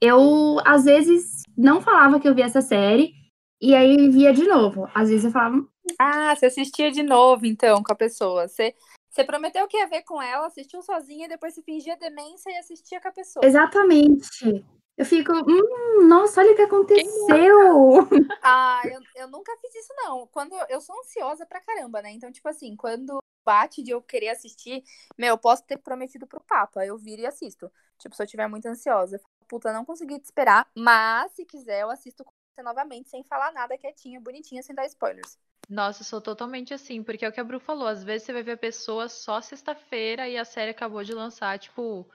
eu, 0.00 0.58
às 0.64 0.86
vezes, 0.86 1.42
não 1.54 1.82
falava 1.82 2.18
que 2.18 2.26
eu 2.26 2.34
via 2.34 2.46
essa 2.46 2.62
série 2.62 3.12
e 3.60 3.74
aí 3.74 4.08
via 4.08 4.32
de 4.32 4.44
novo. 4.44 4.88
Às 4.94 5.10
vezes 5.10 5.26
eu 5.26 5.30
falava, 5.30 5.62
Ah, 5.98 6.34
você 6.34 6.46
assistia 6.46 6.90
de 6.90 7.02
novo, 7.02 7.44
então, 7.44 7.82
com 7.82 7.92
a 7.92 7.96
pessoa. 7.96 8.48
Você, 8.48 8.74
você 9.10 9.24
prometeu 9.24 9.68
que 9.68 9.76
ia 9.76 9.86
ver 9.86 10.04
com 10.04 10.22
ela, 10.22 10.46
assistiu 10.46 10.80
sozinha, 10.80 11.26
e 11.26 11.28
depois 11.28 11.52
você 11.52 11.62
fingia 11.62 11.98
demência 11.98 12.48
e 12.50 12.56
assistia 12.56 12.98
com 12.98 13.08
a 13.08 13.12
pessoa. 13.12 13.44
Exatamente. 13.44 14.64
Eu 14.98 15.04
fico, 15.04 15.32
hum, 15.32 16.08
nossa, 16.08 16.40
olha 16.40 16.52
o 16.52 16.56
que 16.56 16.62
aconteceu. 16.62 18.08
Ah, 18.42 18.82
eu, 18.86 19.00
eu 19.14 19.28
nunca 19.28 19.56
fiz 19.60 19.74
isso, 19.74 19.92
não. 19.96 20.26
Quando 20.28 20.54
eu, 20.68 20.80
sou 20.80 20.98
ansiosa 21.00 21.44
pra 21.44 21.60
caramba, 21.60 22.00
né? 22.00 22.12
Então, 22.12 22.30
tipo 22.30 22.48
assim, 22.48 22.74
quando 22.76 23.22
bate 23.44 23.82
de 23.82 23.90
eu 23.90 24.00
querer 24.00 24.28
assistir, 24.28 24.82
meu, 25.16 25.30
eu 25.30 25.38
posso 25.38 25.64
ter 25.64 25.76
prometido 25.78 26.26
pro 26.26 26.40
Papa, 26.40 26.84
eu 26.84 26.96
viro 26.96 27.22
e 27.22 27.26
assisto. 27.26 27.70
Tipo, 27.98 28.14
se 28.14 28.22
eu 28.22 28.26
tiver 28.26 28.46
muito 28.48 28.66
ansiosa, 28.66 29.16
eu 29.16 29.20
falo, 29.20 29.32
puta, 29.48 29.72
não 29.72 29.84
consegui 29.84 30.18
te 30.18 30.24
esperar, 30.24 30.68
mas 30.74 31.32
se 31.32 31.44
quiser, 31.44 31.82
eu 31.82 31.90
assisto 31.90 32.24
com 32.24 32.30
você 32.54 32.62
novamente, 32.62 33.08
sem 33.08 33.24
falar 33.24 33.52
nada, 33.52 33.76
quietinha, 33.76 34.20
bonitinha, 34.20 34.62
sem 34.62 34.74
dar 34.74 34.86
spoilers. 34.86 35.38
Nossa, 35.68 36.02
eu 36.02 36.06
sou 36.06 36.20
totalmente 36.20 36.72
assim, 36.72 37.02
porque 37.02 37.24
é 37.24 37.28
o 37.28 37.32
que 37.32 37.40
a 37.40 37.44
Bru 37.44 37.60
falou, 37.60 37.86
às 37.86 38.02
vezes 38.02 38.24
você 38.24 38.32
vai 38.32 38.42
ver 38.42 38.52
a 38.52 38.58
pessoa 38.58 39.08
só 39.08 39.40
sexta-feira 39.40 40.28
e 40.28 40.38
a 40.38 40.44
série 40.44 40.70
acabou 40.70 41.02
de 41.04 41.12
lançar, 41.12 41.58
tipo, 41.58 42.08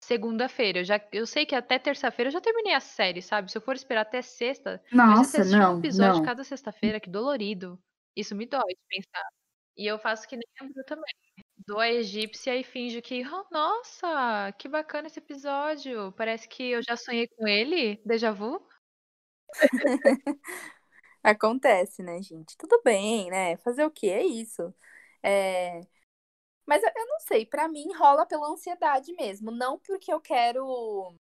segunda-feira. 0.00 0.80
Eu 0.80 0.84
já 0.84 1.00
eu 1.12 1.26
sei 1.26 1.46
que 1.46 1.54
até 1.54 1.78
terça-feira 1.78 2.28
eu 2.28 2.32
já 2.32 2.40
terminei 2.40 2.74
a 2.74 2.80
série, 2.80 3.22
sabe? 3.22 3.50
Se 3.50 3.58
eu 3.58 3.62
for 3.62 3.74
esperar 3.76 4.02
até 4.02 4.22
sexta, 4.22 4.82
Nossa, 4.92 5.38
assistir 5.38 5.64
um 5.66 5.72
não, 5.72 5.78
episódio 5.78 6.20
não. 6.20 6.22
cada 6.22 6.44
sexta-feira, 6.44 7.00
que 7.00 7.10
dolorido. 7.10 7.78
Isso 8.16 8.34
me 8.34 8.46
dói 8.46 8.62
de 8.74 8.78
pensar. 8.88 9.24
E 9.76 9.86
eu 9.86 9.98
faço 9.98 10.28
que 10.28 10.36
nem 10.36 10.44
a 10.60 10.64
Bru 10.64 10.84
também. 10.84 11.14
Dou 11.66 11.80
a 11.80 11.88
egípcia 11.90 12.56
e 12.56 12.64
finjo 12.64 13.02
que, 13.02 13.22
"Oh, 13.26 13.46
nossa, 13.52 14.52
que 14.58 14.68
bacana 14.68 15.08
esse 15.08 15.18
episódio. 15.20 16.12
Parece 16.12 16.48
que 16.48 16.64
eu 16.72 16.82
já 16.82 16.96
sonhei 16.96 17.28
com 17.28 17.46
ele, 17.48 18.00
déjà 18.06 18.32
vu. 18.32 18.60
Acontece, 21.22 22.02
né, 22.02 22.22
gente? 22.22 22.56
Tudo 22.56 22.80
bem, 22.84 23.30
né? 23.30 23.56
Fazer 23.58 23.84
o 23.84 23.90
quê? 23.90 24.08
É 24.08 24.24
isso. 24.24 24.74
É... 25.22 25.80
Mas 26.68 26.82
eu, 26.82 26.90
eu 26.94 27.06
não 27.06 27.18
sei, 27.20 27.46
pra 27.46 27.66
mim 27.66 27.86
rola 27.96 28.26
pela 28.26 28.46
ansiedade 28.50 29.14
mesmo. 29.14 29.50
Não 29.50 29.78
porque 29.78 30.12
eu 30.12 30.20
quero. 30.20 31.14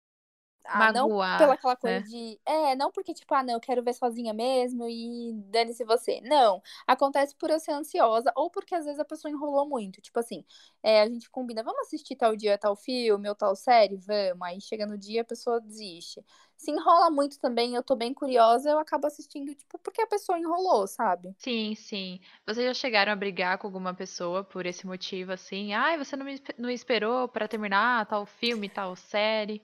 Ah, 0.69 0.93
não 0.93 1.09
Magoar, 1.09 1.39
pela 1.39 1.55
aquela 1.55 1.77
coisa 1.77 2.01
né? 2.01 2.07
de. 2.07 2.41
É, 2.45 2.75
não 2.77 2.91
porque, 2.91 3.15
tipo, 3.15 3.35
ah, 3.35 3.43
não, 3.43 3.55
eu 3.55 3.61
quero 3.61 3.83
ver 3.83 3.95
sozinha 3.95 4.33
mesmo 4.33 4.89
e 4.89 5.33
dane-se 5.51 5.85
você. 5.85 6.21
Não. 6.23 6.63
Acontece 6.87 7.35
por 7.37 7.51
eu 7.51 7.59
ser 7.61 7.73
ansiosa 7.73 8.33
ou 8.37 8.51
porque 8.51 8.75
às 8.75 8.85
vezes 8.85 9.01
a 9.01 9.05
pessoa 9.05 9.31
enrolou 9.31 9.69
muito. 9.69 10.01
Tipo 10.01 10.19
assim, 10.21 10.45
é, 10.83 11.03
a 11.03 11.09
gente 11.09 11.31
combina, 11.31 11.63
vamos 11.63 11.81
assistir 11.83 12.17
tal 12.17 12.37
dia 12.37 12.59
tal 12.59 12.77
filme 12.77 13.29
ou 13.29 13.35
tal 13.35 13.55
série? 13.57 13.97
Vamos. 13.97 14.43
Aí 14.43 14.61
chega 14.61 14.87
no 14.87 14.99
dia 14.99 15.23
a 15.23 15.25
pessoa 15.25 15.61
desiste. 15.61 16.25
Se 16.57 16.71
enrola 16.71 17.11
muito 17.11 17.39
também, 17.39 17.75
eu 17.75 17.83
tô 17.83 17.95
bem 17.95 18.15
curiosa, 18.15 18.71
eu 18.71 18.79
acabo 18.79 19.07
assistindo, 19.07 19.55
tipo, 19.55 19.79
porque 19.79 20.01
a 20.01 20.07
pessoa 20.07 20.39
enrolou, 20.39 20.87
sabe? 20.87 21.35
Sim, 21.39 21.75
sim. 21.75 22.19
Vocês 22.47 22.67
já 22.67 22.75
chegaram 22.75 23.13
a 23.13 23.17
brigar 23.17 23.59
com 23.59 23.67
alguma 23.67 23.95
pessoa 23.95 24.43
por 24.43 24.65
esse 24.65 24.87
motivo, 24.87 25.33
assim? 25.33 25.75
Ai, 25.75 25.99
você 25.99 26.17
não 26.17 26.25
me 26.25 26.41
não 26.59 26.71
esperou 26.71 27.29
pra 27.29 27.47
terminar 27.49 28.07
tal 28.07 28.25
filme, 28.25 28.69
tal 28.69 28.97
série? 28.97 29.63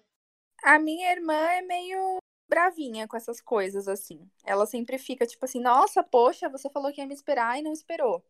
A 0.63 0.79
minha 0.79 1.11
irmã 1.13 1.35
é 1.35 1.63
meio 1.63 2.19
bravinha 2.49 3.09
com 3.09 3.17
essas 3.17 3.41
coisas, 3.41 3.89
assim. 3.89 4.29
Ela 4.45 4.67
sempre 4.67 4.99
fica, 4.99 5.27
tipo 5.27 5.45
assim, 5.45 5.61
nossa, 5.61 6.03
poxa, 6.03 6.49
você 6.49 6.69
falou 6.71 6.93
que 6.93 7.01
ia 7.01 7.07
me 7.07 7.15
esperar 7.15 7.59
e 7.59 7.63
não 7.63 7.73
esperou. 7.73 8.25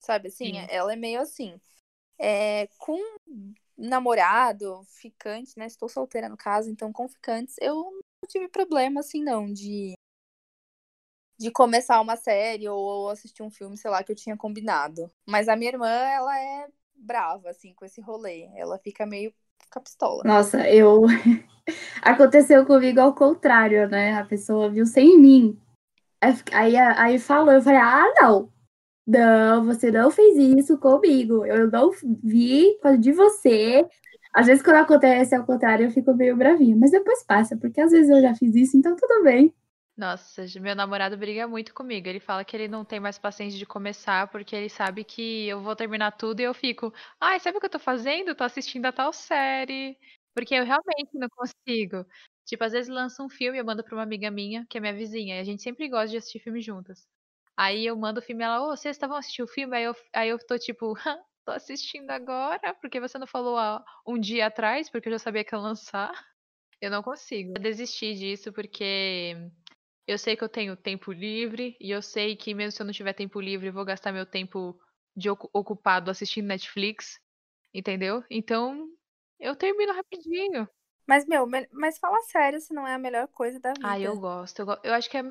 Sabe 0.00 0.28
assim? 0.28 0.54
Sim. 0.54 0.66
Ela 0.70 0.92
é 0.92 0.96
meio 0.96 1.20
assim. 1.20 1.60
É, 2.18 2.68
com 2.78 2.98
namorado, 3.76 4.82
ficante, 4.86 5.58
né? 5.58 5.66
Estou 5.66 5.88
solteira 5.88 6.28
no 6.28 6.36
caso, 6.36 6.70
então 6.70 6.92
com 6.92 7.08
ficantes, 7.08 7.56
eu 7.60 7.74
não 7.76 8.28
tive 8.28 8.48
problema, 8.48 9.00
assim, 9.00 9.22
não, 9.22 9.52
de, 9.52 9.94
de 11.38 11.50
começar 11.50 12.00
uma 12.00 12.16
série 12.16 12.68
ou 12.68 13.08
assistir 13.10 13.42
um 13.42 13.50
filme, 13.50 13.76
sei 13.76 13.90
lá, 13.90 14.02
que 14.04 14.12
eu 14.12 14.16
tinha 14.16 14.36
combinado. 14.36 15.10
Mas 15.26 15.48
a 15.48 15.56
minha 15.56 15.70
irmã, 15.70 15.88
ela 15.88 16.38
é 16.38 16.68
brava, 16.94 17.50
assim, 17.50 17.74
com 17.74 17.84
esse 17.84 18.00
rolê. 18.00 18.48
Ela 18.54 18.78
fica 18.78 19.04
meio. 19.06 19.34
Fica 19.64 19.80
pistola. 19.80 20.22
Nossa, 20.24 20.68
eu. 20.68 21.02
Aconteceu 22.02 22.66
comigo 22.66 23.00
ao 23.00 23.14
contrário, 23.14 23.88
né? 23.88 24.14
A 24.14 24.24
pessoa 24.24 24.70
viu 24.70 24.84
sem 24.84 25.18
mim. 25.18 25.58
Aí, 26.52 26.76
aí 26.76 27.18
falou, 27.18 27.52
eu 27.52 27.62
falei, 27.62 27.80
ah, 27.80 28.12
não. 28.20 28.52
Não, 29.06 29.64
você 29.64 29.90
não 29.90 30.10
fez 30.10 30.36
isso 30.36 30.78
comigo. 30.78 31.44
Eu 31.44 31.70
não 31.70 31.90
vi 32.22 32.78
de 33.00 33.12
você. 33.12 33.86
Às 34.34 34.46
vezes, 34.46 34.62
quando 34.62 34.76
acontece 34.76 35.34
ao 35.34 35.44
contrário, 35.44 35.86
eu 35.86 35.90
fico 35.90 36.14
meio 36.14 36.36
bravinha. 36.36 36.76
Mas 36.76 36.90
depois 36.90 37.24
passa, 37.24 37.56
porque 37.56 37.80
às 37.80 37.90
vezes 37.90 38.10
eu 38.10 38.22
já 38.22 38.34
fiz 38.34 38.54
isso, 38.54 38.76
então 38.76 38.96
tudo 38.96 39.24
bem. 39.24 39.52
Nossa, 39.96 40.42
meu 40.60 40.74
namorado 40.74 41.16
briga 41.18 41.46
muito 41.46 41.74
comigo. 41.74 42.08
Ele 42.08 42.18
fala 42.20 42.44
que 42.44 42.56
ele 42.56 42.66
não 42.68 42.84
tem 42.84 42.98
mais 42.98 43.18
paciência 43.18 43.58
de 43.58 43.66
começar 43.66 44.26
porque 44.28 44.56
ele 44.56 44.68
sabe 44.70 45.04
que 45.04 45.46
eu 45.46 45.60
vou 45.62 45.76
terminar 45.76 46.12
tudo 46.12 46.40
e 46.40 46.44
eu 46.44 46.54
fico, 46.54 46.92
ai, 47.20 47.38
sabe 47.38 47.58
o 47.58 47.60
que 47.60 47.66
eu 47.66 47.70
tô 47.70 47.78
fazendo? 47.78 48.34
Tô 48.34 48.42
assistindo 48.44 48.86
a 48.86 48.92
tal 48.92 49.12
série. 49.12 49.98
Porque 50.34 50.54
eu 50.54 50.64
realmente 50.64 51.10
não 51.14 51.28
consigo. 51.28 52.06
Tipo, 52.46 52.64
às 52.64 52.72
vezes 52.72 52.88
lança 52.88 53.22
um 53.22 53.28
filme, 53.28 53.58
eu 53.58 53.64
mando 53.64 53.84
pra 53.84 53.94
uma 53.94 54.02
amiga 54.02 54.30
minha, 54.30 54.66
que 54.68 54.78
é 54.78 54.80
minha 54.80 54.94
vizinha, 54.94 55.36
e 55.36 55.40
a 55.40 55.44
gente 55.44 55.62
sempre 55.62 55.88
gosta 55.88 56.08
de 56.08 56.16
assistir 56.16 56.40
filme 56.40 56.60
juntas. 56.60 57.06
Aí 57.56 57.84
eu 57.86 57.94
mando 57.96 58.18
o 58.20 58.22
filme 58.22 58.42
ela, 58.42 58.62
ô, 58.62 58.68
vocês 58.76 58.96
estavam 58.96 59.16
assistindo 59.16 59.44
o 59.44 59.48
filme? 59.48 59.76
Aí 59.76 59.84
eu, 59.84 59.94
aí 60.14 60.28
eu 60.30 60.38
tô 60.38 60.58
tipo, 60.58 60.94
tô 61.44 61.52
assistindo 61.52 62.10
agora, 62.10 62.74
porque 62.80 62.98
você 62.98 63.18
não 63.18 63.26
falou 63.26 63.58
há 63.58 63.84
um 64.06 64.18
dia 64.18 64.46
atrás, 64.46 64.88
porque 64.90 65.08
eu 65.08 65.12
já 65.12 65.18
sabia 65.18 65.44
que 65.44 65.54
ia 65.54 65.58
lançar. 65.60 66.12
Eu 66.80 66.90
não 66.90 67.02
consigo. 67.02 67.54
Eu 67.56 67.62
desisti 67.62 68.14
disso 68.14 68.52
porque 68.52 69.36
eu 70.06 70.18
sei 70.18 70.36
que 70.36 70.44
eu 70.44 70.48
tenho 70.48 70.76
tempo 70.76 71.12
livre 71.12 71.76
e 71.80 71.90
eu 71.90 72.02
sei 72.02 72.36
que 72.36 72.54
mesmo 72.54 72.72
se 72.72 72.82
eu 72.82 72.86
não 72.86 72.92
tiver 72.92 73.12
tempo 73.14 73.40
livre, 73.40 73.68
eu 73.68 73.72
vou 73.72 73.84
gastar 73.84 74.12
meu 74.12 74.26
tempo 74.26 74.78
de 75.16 75.30
ocu- 75.30 75.50
ocupado 75.52 76.10
assistindo 76.10 76.46
Netflix, 76.46 77.20
entendeu? 77.74 78.24
Então, 78.30 78.88
eu 79.40 79.56
termino 79.56 79.94
rapidinho. 79.94 80.68
Mas, 81.06 81.24
meu, 81.26 81.46
me- 81.46 81.68
mas 81.72 81.98
fala 81.98 82.20
sério 82.22 82.60
se 82.60 82.74
não 82.74 82.86
é 82.86 82.94
a 82.94 82.98
melhor 82.98 83.28
coisa 83.28 83.60
da 83.60 83.72
vida. 83.74 83.84
Ah, 83.84 84.00
eu 84.00 84.16
gosto. 84.18 84.60
Eu, 84.60 84.66
go- 84.66 84.80
eu 84.82 84.94
acho 84.94 85.10
que 85.10 85.16
é, 85.18 85.22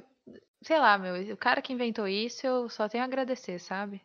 sei 0.64 0.80
lá, 0.80 0.98
meu, 0.98 1.34
o 1.34 1.38
cara 1.38 1.62
que 1.62 1.74
inventou 1.74 2.08
isso, 2.08 2.46
eu 2.48 2.70
só 2.70 2.88
tenho 2.90 3.04
a 3.04 3.08
agradecer, 3.08 3.60
sabe? 3.60 4.02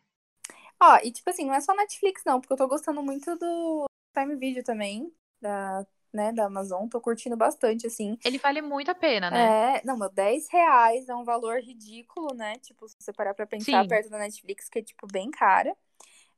Ó, 0.79 0.97
e 1.03 1.11
tipo 1.11 1.29
assim, 1.29 1.45
não 1.45 1.53
é 1.53 1.61
só 1.61 1.73
Netflix, 1.75 2.23
não, 2.25 2.39
porque 2.39 2.53
eu 2.53 2.57
tô 2.57 2.67
gostando 2.67 3.01
muito 3.03 3.35
do 3.37 3.85
Prime 4.13 4.35
Video 4.35 4.63
também, 4.63 5.11
da, 5.41 5.85
né, 6.17 6.33
da 6.33 6.45
Amazon. 6.45 6.87
Tô 6.89 6.99
curtindo 6.99 7.37
bastante, 7.37 7.85
assim. 7.87 8.17
Ele 8.25 8.39
vale 8.39 8.61
muito 8.61 8.89
a 8.89 8.95
pena, 8.95 9.29
né? 9.29 9.47
É, 9.77 9.85
não, 9.85 9.97
meu, 9.97 10.09
10 10.09 10.49
reais 10.49 11.07
é 11.07 11.15
um 11.15 11.23
valor 11.23 11.59
ridículo, 11.59 12.33
né? 12.33 12.57
Tipo, 12.59 12.87
se 12.89 12.95
você 12.99 13.13
parar 13.13 13.33
pra 13.33 13.45
pensar 13.45 13.83
Sim. 13.83 13.87
perto 13.87 14.09
da 14.09 14.17
Netflix, 14.17 14.67
que 14.67 14.79
é, 14.79 14.83
tipo, 14.83 15.07
bem 15.07 15.29
cara. 15.29 15.75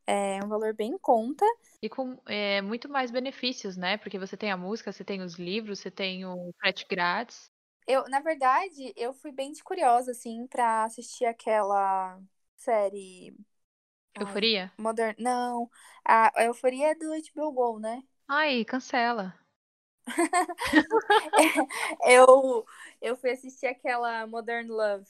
É 0.06 0.44
um 0.44 0.48
valor 0.48 0.74
bem 0.74 0.92
em 0.92 0.98
conta. 0.98 1.46
E 1.82 1.88
com 1.88 2.18
é, 2.28 2.62
muito 2.62 2.89
mais 2.89 3.12
benefícios, 3.12 3.78
né? 3.78 3.98
Porque 3.98 4.20
você 4.20 4.36
tem 4.36 4.52
a 4.52 4.58
música, 4.58 4.92
você 4.92 5.04
tem 5.04 5.22
os 5.22 5.36
livros, 5.36 5.80
você 5.80 5.92
tem 5.92 6.26
o 6.26 6.52
frete 6.60 6.86
grátis. 6.89 7.50
Eu, 7.88 8.08
na 8.10 8.20
verdade, 8.20 8.94
eu 8.96 9.13
fui 9.13 9.32
bem 9.32 9.52
de 9.52 9.63
curiosa, 9.63 10.12
assim, 10.12 10.46
pra 10.48 10.84
assistir 10.84 11.26
aquela 11.26 12.20
série. 12.58 13.36
Ai, 14.15 14.24
Euforia? 14.24 14.72
Modern. 14.78 15.15
Não, 15.20 15.70
a, 16.06 16.39
a 16.42 16.46
Euforia 16.46 16.92
é 16.92 16.96
do 16.96 17.12
HBO 17.13 17.52
Go, 17.52 17.80
né? 17.80 18.04
Ai, 18.28 18.63
cancela. 18.65 19.38
Eu, 22.06 22.65
eu 23.02 23.15
fui 23.17 23.32
assistir 23.32 23.67
aquela 23.67 24.26
Modern 24.28 24.67
Love. 24.67 25.06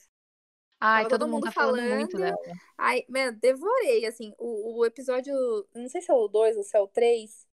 Ai, 0.79 1.03
todo, 1.03 1.19
todo 1.19 1.31
mundo 1.31 1.45
tá 1.45 1.51
falando 1.51 1.81
muito 1.81 2.17
falando. 2.17 2.37
dela. 2.37 2.57
Ai, 2.77 3.05
meu, 3.09 3.33
devorei, 3.33 4.05
assim, 4.05 4.33
o, 4.37 4.79
o 4.79 4.85
episódio, 4.85 5.33
não 5.75 5.89
sei 5.89 6.01
se 6.01 6.09
é 6.09 6.13
o 6.13 6.27
2 6.27 6.55
ou 6.55 6.63
se 6.63 6.77
é 6.77 6.79
o 6.79 6.87
3, 6.87 7.45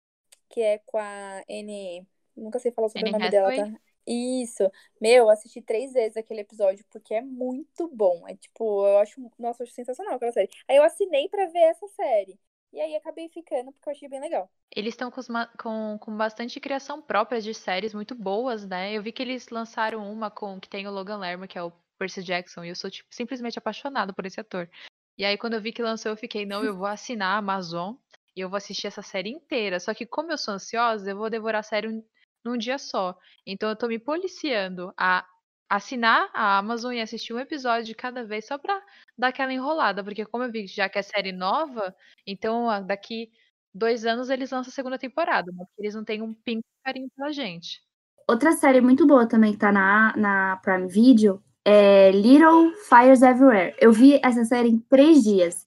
que 0.50 0.62
é 0.62 0.78
com 0.80 0.98
a 0.98 1.44
N, 1.48 2.06
nunca 2.36 2.60
sei 2.60 2.72
falar 2.72 2.90
sobre 2.90 3.10
Anne 3.10 3.16
o 3.16 3.20
nome 3.20 3.32
dela, 3.32 3.56
tá? 3.56 3.80
Isso, 4.08 4.70
meu, 5.02 5.24
eu 5.24 5.30
assisti 5.32 5.62
três 5.64 5.92
vezes 5.92 6.16
aquele 6.16 6.42
episódio, 6.42 6.86
porque 6.92 7.16
é 7.16 7.22
muito 7.22 7.88
bom, 7.88 8.28
é 8.28 8.36
tipo, 8.36 8.86
eu 8.86 9.00
acho, 9.00 9.20
nossa, 9.40 9.64
eu 9.64 9.66
acho 9.66 9.74
sensacional 9.74 10.16
aquela 10.16 10.32
série. 10.32 10.50
Aí 10.70 10.78
eu 10.78 10.84
assinei 10.84 11.28
pra 11.28 11.48
ver 11.48 11.60
essa 11.60 11.88
série, 11.88 12.40
e 12.76 12.82
aí 12.82 12.96
acabei 12.96 13.30
ficando, 13.30 13.72
porque 13.72 13.88
eu 13.90 13.94
achei 13.94 14.10
bem 14.10 14.20
legal. 14.20 14.50
Eles 14.76 14.94
estão 14.94 15.10
com, 15.10 15.22
com, 15.58 15.98
com 16.00 16.18
bastante 16.18 16.60
criação 16.60 17.02
própria 17.02 17.40
de 17.40 17.54
séries 17.54 17.94
muito 17.94 18.14
boas, 18.14 18.68
né? 18.68 18.94
Eu 18.94 19.02
vi 19.02 19.12
que 19.12 19.24
eles 19.24 19.48
lançaram 19.50 20.12
uma 20.12 20.30
com 20.30 20.60
que 20.60 20.68
tem 20.68 20.86
o 20.86 20.92
Logan 20.92 21.18
Lerman, 21.18 21.48
que 21.48 21.58
é 21.58 21.64
o 21.64 21.72
Percy 21.98 22.22
Jackson, 22.22 22.66
e 22.66 22.70
eu 22.70 22.76
sou 22.76 22.90
tipo, 22.92 23.08
simplesmente 23.14 23.58
apaixonada 23.58 24.12
por 24.12 24.26
esse 24.26 24.40
ator. 24.40 24.70
E 25.18 25.24
aí, 25.24 25.38
quando 25.38 25.54
eu 25.54 25.62
vi 25.62 25.72
que 25.72 25.82
lançou, 25.82 26.12
eu 26.12 26.18
fiquei, 26.18 26.46
não, 26.46 26.64
eu 26.64 26.76
vou 26.76 26.88
assinar 26.88 27.36
a 27.36 27.38
Amazon 27.38 27.96
e 28.36 28.42
eu 28.42 28.50
vou 28.50 28.58
assistir 28.58 28.88
essa 28.88 29.02
série 29.02 29.30
inteira. 29.30 29.80
Só 29.80 29.94
que, 29.94 30.06
como 30.06 30.30
eu 30.32 30.38
sou 30.38 30.54
ansiosa, 30.56 31.10
eu 31.10 31.16
vou 31.16 31.30
devorar 31.30 31.62
a 31.62 31.64
série 31.64 31.88
um- 31.88 32.04
num 32.44 32.58
dia 32.58 32.78
só. 32.78 33.18
Então, 33.48 33.70
eu 33.70 33.76
tô 33.78 33.88
me 33.88 33.98
policiando 33.98 34.94
a 34.98 35.26
assinar 35.70 36.30
a 36.34 36.58
Amazon 36.58 36.94
e 36.94 37.02
assistir 37.02 37.34
um 37.34 37.40
episódio 37.40 37.86
de 37.86 37.96
cada 37.96 38.26
vez 38.26 38.46
só 38.46 38.58
pra 38.58 38.84
dar 39.18 39.28
aquela 39.30 39.54
enrolada. 39.54 40.04
Porque, 40.04 40.26
como 40.26 40.44
eu 40.44 40.52
vi 40.52 40.68
já 40.68 40.88
que 40.90 41.00
é 41.00 41.02
série 41.02 41.32
nova, 41.32 41.96
então 42.26 42.70
ah, 42.70 42.80
daqui 42.80 43.30
dois 43.74 44.06
anos 44.06 44.30
eles 44.30 44.52
lançam 44.52 44.72
a 44.72 44.74
segunda 44.74 44.98
temporada, 44.98 45.52
mas 45.54 45.68
eles 45.78 45.94
não 45.96 46.04
têm 46.04 46.22
um 46.22 46.34
pingo 46.34 46.62
de 46.62 46.84
carinho 46.84 47.10
pela 47.16 47.32
gente. 47.32 47.82
Outra 48.28 48.54
série 48.54 48.82
muito 48.82 49.06
boa 49.06 49.28
também 49.28 49.52
que 49.54 49.60
tá 49.60 49.72
na, 49.72 50.16
na 50.18 50.58
Prime 50.64 50.88
Video 50.88 51.44
é 51.64 52.12
Little 52.12 52.72
Fires 52.90 53.22
Everywhere. 53.22 53.76
Eu 53.80 53.92
vi 53.92 54.20
essa 54.24 54.44
série 54.46 54.70
em 54.70 54.80
três 54.80 55.24
dias. 55.24 55.66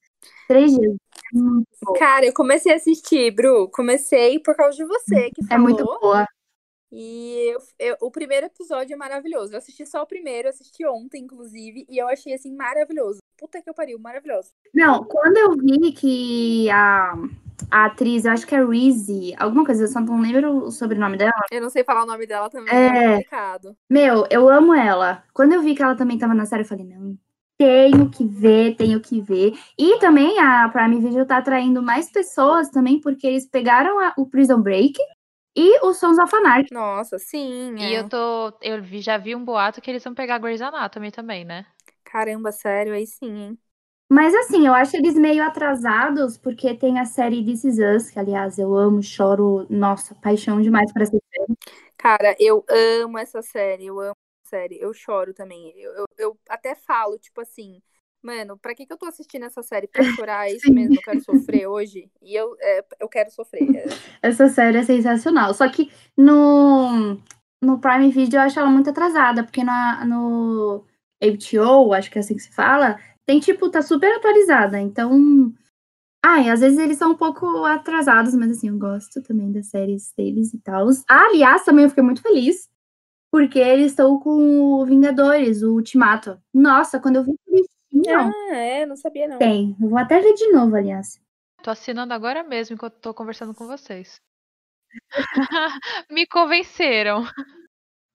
Três 0.49 0.73
dias. 0.73 0.97
É. 1.95 1.99
Cara, 1.99 2.25
eu 2.27 2.33
comecei 2.33 2.73
a 2.73 2.77
assistir, 2.77 3.31
Bru, 3.33 3.69
comecei 3.71 4.39
por 4.41 4.57
causa 4.57 4.77
de 4.77 4.85
você 4.85 5.31
que 5.31 5.45
É 5.45 5.49
falou. 5.49 5.63
muito 5.63 5.85
boa. 5.85 6.27
E 6.91 7.53
eu- 7.53 7.61
eu- 7.79 7.97
o 8.01 8.11
primeiro 8.11 8.47
episódio 8.47 8.95
é 8.95 8.97
maravilhoso. 8.97 9.53
Eu 9.53 9.59
assisti 9.59 9.85
só 9.85 10.03
o 10.03 10.07
primeiro, 10.07 10.49
assisti 10.49 10.87
ontem, 10.87 11.23
inclusive, 11.23 11.85
e 11.89 11.99
eu 11.99 12.09
achei 12.09 12.33
assim 12.33 12.55
maravilhoso. 12.55 13.19
Puta 13.38 13.62
que 13.62 13.70
eu 13.70 13.74
pariu, 13.74 13.98
maravilhoso. 13.98 14.51
Não, 14.74 15.05
quando 15.05 15.37
eu 15.37 15.53
vi 15.57 15.92
que 15.92 16.68
a, 16.70 17.14
a 17.70 17.85
atriz, 17.87 18.24
eu 18.24 18.33
acho 18.33 18.46
que 18.46 18.55
é 18.55 18.64
Reese, 18.64 19.35
alguma 19.38 19.64
coisa, 19.64 19.85
eu 19.85 19.88
só 19.88 20.01
não 20.01 20.20
lembro 20.20 20.64
o 20.64 20.70
sobrenome 20.72 21.16
dela. 21.16 21.33
Eu 21.51 21.61
não 21.61 21.70
sei 21.70 21.85
falar 21.85 22.03
o 22.03 22.07
nome 22.07 22.27
dela 22.27 22.51
também, 22.51 22.72
É. 22.74 22.87
é 22.87 23.11
complicado. 23.14 23.77
Meu, 23.88 24.27
eu 24.31 24.48
amo 24.48 24.74
ela. 24.74 25.22
Quando 25.33 25.53
eu 25.53 25.62
vi 25.62 25.74
que 25.74 25.83
ela 25.83 25.96
também 25.96 26.18
tava 26.18 26.35
na 26.35 26.44
série, 26.46 26.62
eu 26.62 26.66
falei, 26.66 26.85
não, 26.85 27.16
tenho 27.57 28.11
que 28.11 28.24
ver, 28.24 28.74
tenho 28.77 29.01
que 29.01 29.20
ver. 29.20 29.53
E 29.79 29.98
também 30.01 30.38
a 30.40 30.68
Prime 30.68 30.98
Video 31.01 31.24
tá 31.27 31.38
atraindo 31.38 31.83
mais 31.83 32.11
pessoas 32.11 32.68
também, 32.70 33.01
porque 33.01 33.27
eles 33.27 33.48
pegaram 33.48 33.98
a- 34.01 34.14
o 34.16 34.27
Prison 34.29 34.61
Break 34.61 34.94
e 35.57 35.85
o 35.85 35.92
Sons 35.92 36.18
of 36.18 36.35
Anarchy. 36.37 36.72
Nossa, 36.72 37.18
sim. 37.18 37.74
E 37.79 37.94
é. 37.94 38.01
eu 38.01 38.09
tô. 38.09 38.53
Eu 38.62 38.81
vi- 38.83 39.01
já 39.01 39.16
vi 39.16 39.35
um 39.35 39.44
boato 39.44 39.81
que 39.81 39.90
eles 39.90 40.03
vão 40.05 40.14
pegar 40.14 40.38
Grey's 40.38 40.61
Anatomy 40.62 41.11
também, 41.11 41.44
né? 41.44 41.66
Caramba, 42.09 42.51
sério, 42.53 42.94
aí 42.94 43.07
sim, 43.07 43.27
hein? 43.31 43.59
Mas 44.11 44.35
assim, 44.35 44.66
eu 44.66 44.73
acho 44.73 44.97
eles 44.97 45.14
meio 45.14 45.44
atrasados, 45.44 46.38
porque 46.38 46.75
tem 46.75 46.99
a 46.99 47.05
série 47.05 47.44
This 47.44 47.64
Is 47.64 47.79
Us, 47.79 48.11
que 48.11 48.18
aliás 48.18 48.59
eu 48.59 48.75
amo, 48.75 49.03
choro, 49.03 49.66
nossa, 49.68 50.14
paixão 50.14 50.62
demais 50.62 50.90
por 50.90 51.03
essa 51.03 51.12
série. 51.12 51.59
Cara, 51.99 52.35
eu 52.38 52.64
amo 52.71 53.18
essa 53.18 53.42
série, 53.42 53.87
eu 53.87 54.01
amo 54.01 54.16
essa 54.42 54.51
série. 54.57 54.79
Eu 54.81 54.94
choro 54.94 55.35
também. 55.35 55.73
Eu, 55.79 55.92
eu, 55.92 56.07
eu 56.16 56.38
até 56.49 56.75
falo, 56.75 57.18
tipo 57.18 57.40
assim, 57.42 57.83
Mano, 58.21 58.59
pra 58.59 58.75
que, 58.75 58.85
que 58.85 58.92
eu 58.92 58.99
tô 58.99 59.07
assistindo 59.07 59.44
essa 59.44 59.62
série? 59.62 59.87
Pra 59.87 60.03
chorar, 60.03 60.49
é 60.49 60.53
isso 60.57 60.73
mesmo, 60.73 60.99
eu 60.99 61.03
quero 61.03 61.21
sofrer 61.21 61.66
hoje. 61.68 62.11
E 62.21 62.35
eu, 62.35 62.57
é, 62.61 62.85
eu 62.99 63.09
quero 63.09 63.31
sofrer. 63.31 63.62
é. 63.77 63.87
Essa 64.21 64.49
série 64.49 64.79
é 64.79 64.83
sensacional. 64.83 65.55
Só 65.55 65.68
que 65.68 65.90
no, 66.16 67.14
no 67.62 67.79
Prime 67.79 68.11
Video 68.11 68.38
eu 68.38 68.42
acho 68.42 68.59
ela 68.59 68.71
muito 68.71 68.90
atrasada, 68.90 69.44
porque 69.44 69.62
na, 69.62 70.05
no 70.05 70.85
HBO, 71.21 71.93
acho 71.93 72.11
que 72.11 72.19
é 72.19 72.21
assim 72.21 72.35
que 72.35 72.43
se 72.43 72.53
fala, 72.53 72.99
tem 73.27 73.41
tipo, 73.41 73.71
tá 73.71 73.83
super 73.83 74.17
atualizada. 74.17 74.81
Então. 74.81 75.53
Ai, 76.25 76.49
às 76.49 76.61
vezes 76.61 76.79
eles 76.79 76.99
são 76.99 77.13
um 77.13 77.17
pouco 77.17 77.65
atrasados, 77.65 78.35
mas 78.35 78.51
assim, 78.51 78.69
eu 78.69 78.79
gosto 78.79 79.23
também 79.23 79.53
das 79.53 79.69
séries 79.69 80.13
deles 80.17 80.53
e 80.53 80.59
tal. 80.59 80.89
Ah, 81.09 81.27
aliás, 81.27 81.65
também 81.65 81.85
eu 81.85 81.89
fiquei 81.89 82.03
muito 82.03 82.21
feliz, 82.21 82.69
porque 83.31 83.59
eles 83.59 83.93
estão 83.93 84.19
com 84.19 84.81
o 84.81 84.85
Vingadores, 84.85 85.63
o 85.63 85.75
Ultimato. 85.75 86.41
Nossa, 86.53 86.99
quando 86.99 87.17
eu 87.17 87.25
vi 87.25 87.33
que 87.33 87.51
eles 87.51 87.67
tinham. 87.89 88.31
Ah, 88.31 88.55
é, 88.57 88.85
não 88.85 88.97
sabia 88.97 89.29
não. 89.29 89.39
Tem. 89.39 89.77
Eu 89.81 89.89
vou 89.89 89.99
até 89.99 90.21
ver 90.21 90.35
de 90.35 90.51
novo, 90.51 90.75
aliás. 90.75 91.21
Tô 91.63 91.71
assinando 91.71 92.13
agora 92.13 92.43
mesmo 92.43 92.75
enquanto 92.75 92.99
tô 93.01 93.15
conversando 93.15 93.55
com 93.55 93.67
vocês. 93.67 94.21
Me 96.11 96.27
convenceram. 96.27 97.25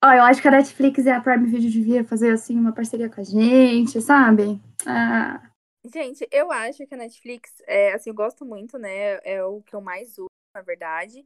Ó, 0.04 0.12
eu 0.12 0.24
acho 0.24 0.42
que 0.42 0.48
a 0.48 0.52
Netflix 0.52 1.06
e 1.06 1.10
a 1.10 1.22
Prime 1.22 1.48
Video 1.48 1.70
devia 1.72 2.04
fazer 2.04 2.32
assim 2.32 2.60
uma 2.60 2.74
parceria 2.74 3.10
com 3.10 3.22
a 3.22 3.24
gente, 3.24 4.02
sabe? 4.02 4.60
Ah, 4.86 5.42
Gente, 5.86 6.26
eu 6.32 6.50
acho 6.52 6.86
que 6.88 6.94
a 6.94 6.98
Netflix, 6.98 7.52
é, 7.68 7.92
assim, 7.94 8.10
eu 8.10 8.14
gosto 8.16 8.46
muito, 8.46 8.78
né? 8.78 9.16
É 9.24 9.44
o 9.44 9.62
que 9.62 9.76
eu 9.76 9.82
mais 9.82 10.18
uso, 10.18 10.30
na 10.56 10.62
verdade. 10.62 11.26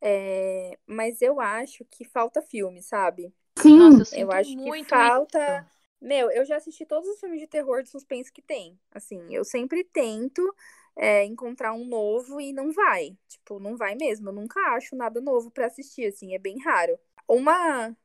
É, 0.00 0.78
mas 0.86 1.22
eu 1.22 1.40
acho 1.40 1.84
que 1.86 2.04
falta 2.04 2.42
filme, 2.42 2.82
sabe? 2.82 3.34
sim, 3.58 3.78
Nossa, 3.78 4.04
eu 4.12 4.30
Eu 4.30 4.32
acho 4.32 4.56
que 4.58 4.72
muito 4.72 4.84
falta. 4.84 5.38
isso. 5.40 5.66
Meu, 6.00 6.30
eu 6.30 6.44
já 6.46 6.56
assisti 6.56 6.86
todos 6.86 7.08
os 7.08 7.20
filmes 7.20 7.40
de 7.40 7.46
terror 7.48 7.82
de 7.82 7.90
suspense 7.90 8.32
que 8.32 8.42
tem. 8.42 8.78
Assim, 8.92 9.34
eu 9.34 9.44
sempre 9.44 9.84
tento 9.84 10.42
é, 10.96 11.24
encontrar 11.24 11.72
um 11.74 11.84
novo 11.86 12.40
e 12.40 12.52
não 12.52 12.72
vai. 12.72 13.16
Tipo, 13.28 13.60
não 13.60 13.76
vai 13.76 13.94
mesmo. 13.96 14.28
Eu 14.30 14.34
nunca 14.34 14.60
acho 14.76 14.96
nada 14.96 15.20
novo 15.20 15.50
pra 15.50 15.66
assistir, 15.66 16.06
assim, 16.06 16.34
é 16.34 16.38
bem 16.38 16.58
raro. 16.62 16.98
Uma 17.28 17.96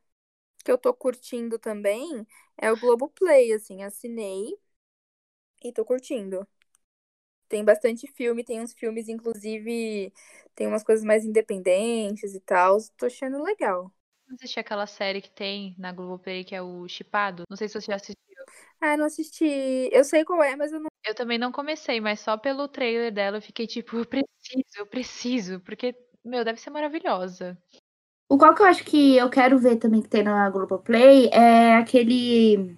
que 0.63 0.71
eu 0.71 0.78
tô 0.78 0.93
curtindo 0.93 1.60
também 1.60 2.26
é 2.58 2.71
o 2.71 2.78
Globoplay, 2.80 3.54
assim, 3.54 3.84
assinei 3.84 4.58
e 5.63 5.71
tô 5.74 5.84
curtindo. 5.86 6.47
Tem 7.50 7.63
bastante 7.65 8.08
filme, 8.08 8.43
tem 8.43 8.62
uns 8.62 8.74
filmes, 8.74 9.10
inclusive, 9.10 10.12
tem 10.56 10.67
umas 10.67 10.84
coisas 10.84 11.04
mais 11.06 11.26
independentes 11.26 12.34
e 12.34 12.39
tal. 12.39 12.78
Tô 12.97 13.06
achando 13.08 13.43
legal. 13.43 13.91
Assisti 14.34 14.60
aquela 14.60 14.88
série 14.88 15.21
que 15.21 15.30
tem 15.30 15.76
na 15.78 15.91
Globoplay 15.91 16.43
que 16.43 16.56
é 16.56 16.62
o 16.62 16.88
Chipado. 16.88 17.43
Não 17.50 17.58
sei 17.58 17.67
se 17.67 17.80
você 17.80 17.91
já 17.91 17.95
assistiu. 17.97 18.15
Ah, 18.80 18.97
não 18.97 19.06
assisti. 19.06 19.45
Eu 19.91 20.04
sei 20.04 20.24
qual 20.26 20.41
é, 20.43 20.56
mas 20.56 20.71
eu 20.71 20.80
não. 20.80 20.89
Eu 21.04 21.15
também 21.15 21.38
não 21.38 21.52
comecei, 21.52 22.00
mas 22.00 22.19
só 22.19 22.38
pelo 22.38 22.67
trailer 22.67 23.12
dela 23.12 23.38
eu 23.38 23.41
fiquei 23.41 23.67
tipo, 23.67 23.97
eu 23.97 24.06
preciso, 24.06 24.65
eu 24.78 24.86
preciso, 24.88 25.60
porque, 25.62 25.95
meu, 26.24 26.43
deve 26.45 26.60
ser 26.60 26.69
maravilhosa. 26.69 27.58
O 28.31 28.37
qual 28.37 28.55
que 28.55 28.61
eu 28.61 28.65
acho 28.65 28.85
que 28.85 29.17
eu 29.17 29.29
quero 29.29 29.59
ver 29.59 29.75
também 29.75 30.01
que 30.01 30.07
tem 30.07 30.23
na 30.23 30.49
Globoplay 30.49 31.27
é 31.33 31.75
aquele. 31.75 32.77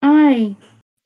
Ai. 0.00 0.56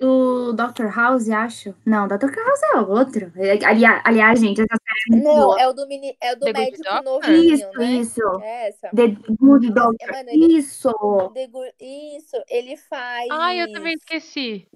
O 0.02 0.52
Dr. 0.52 0.88
House, 0.94 1.30
acho. 1.30 1.74
Não, 1.86 2.06
Dr. 2.06 2.26
House 2.30 2.62
é 2.74 2.76
outro. 2.80 3.32
É, 3.36 3.52
Ali- 3.64 3.86
aliás, 4.04 4.38
gente, 4.38 4.60
essa 4.60 4.76
série 4.76 5.00
é 5.08 5.12
muito 5.12 5.24
Não, 5.24 5.46
boa. 5.46 5.58
é 5.62 5.66
o 5.66 5.72
do, 5.72 5.86
meni... 5.88 6.14
é 6.20 6.32
o 6.34 6.36
do 6.36 6.44
The 6.44 6.52
médico 6.52 7.02
novinho, 7.02 7.54
Isso, 7.54 7.70
né? 7.78 7.86
isso. 7.92 8.20
É 8.42 8.68
essa. 8.68 8.90
The 8.94 9.08
Good 9.40 9.70
Doctor. 9.72 10.12
Mano, 10.12 10.28
ele- 10.28 10.58
Isso. 10.58 10.92
The 11.32 11.46
Good- 11.46 11.74
Isso, 11.80 12.36
ele 12.50 12.76
faz. 12.76 13.28
Ai, 13.30 13.62
eu 13.62 13.72
também 13.72 13.94
esqueci. 13.94 14.68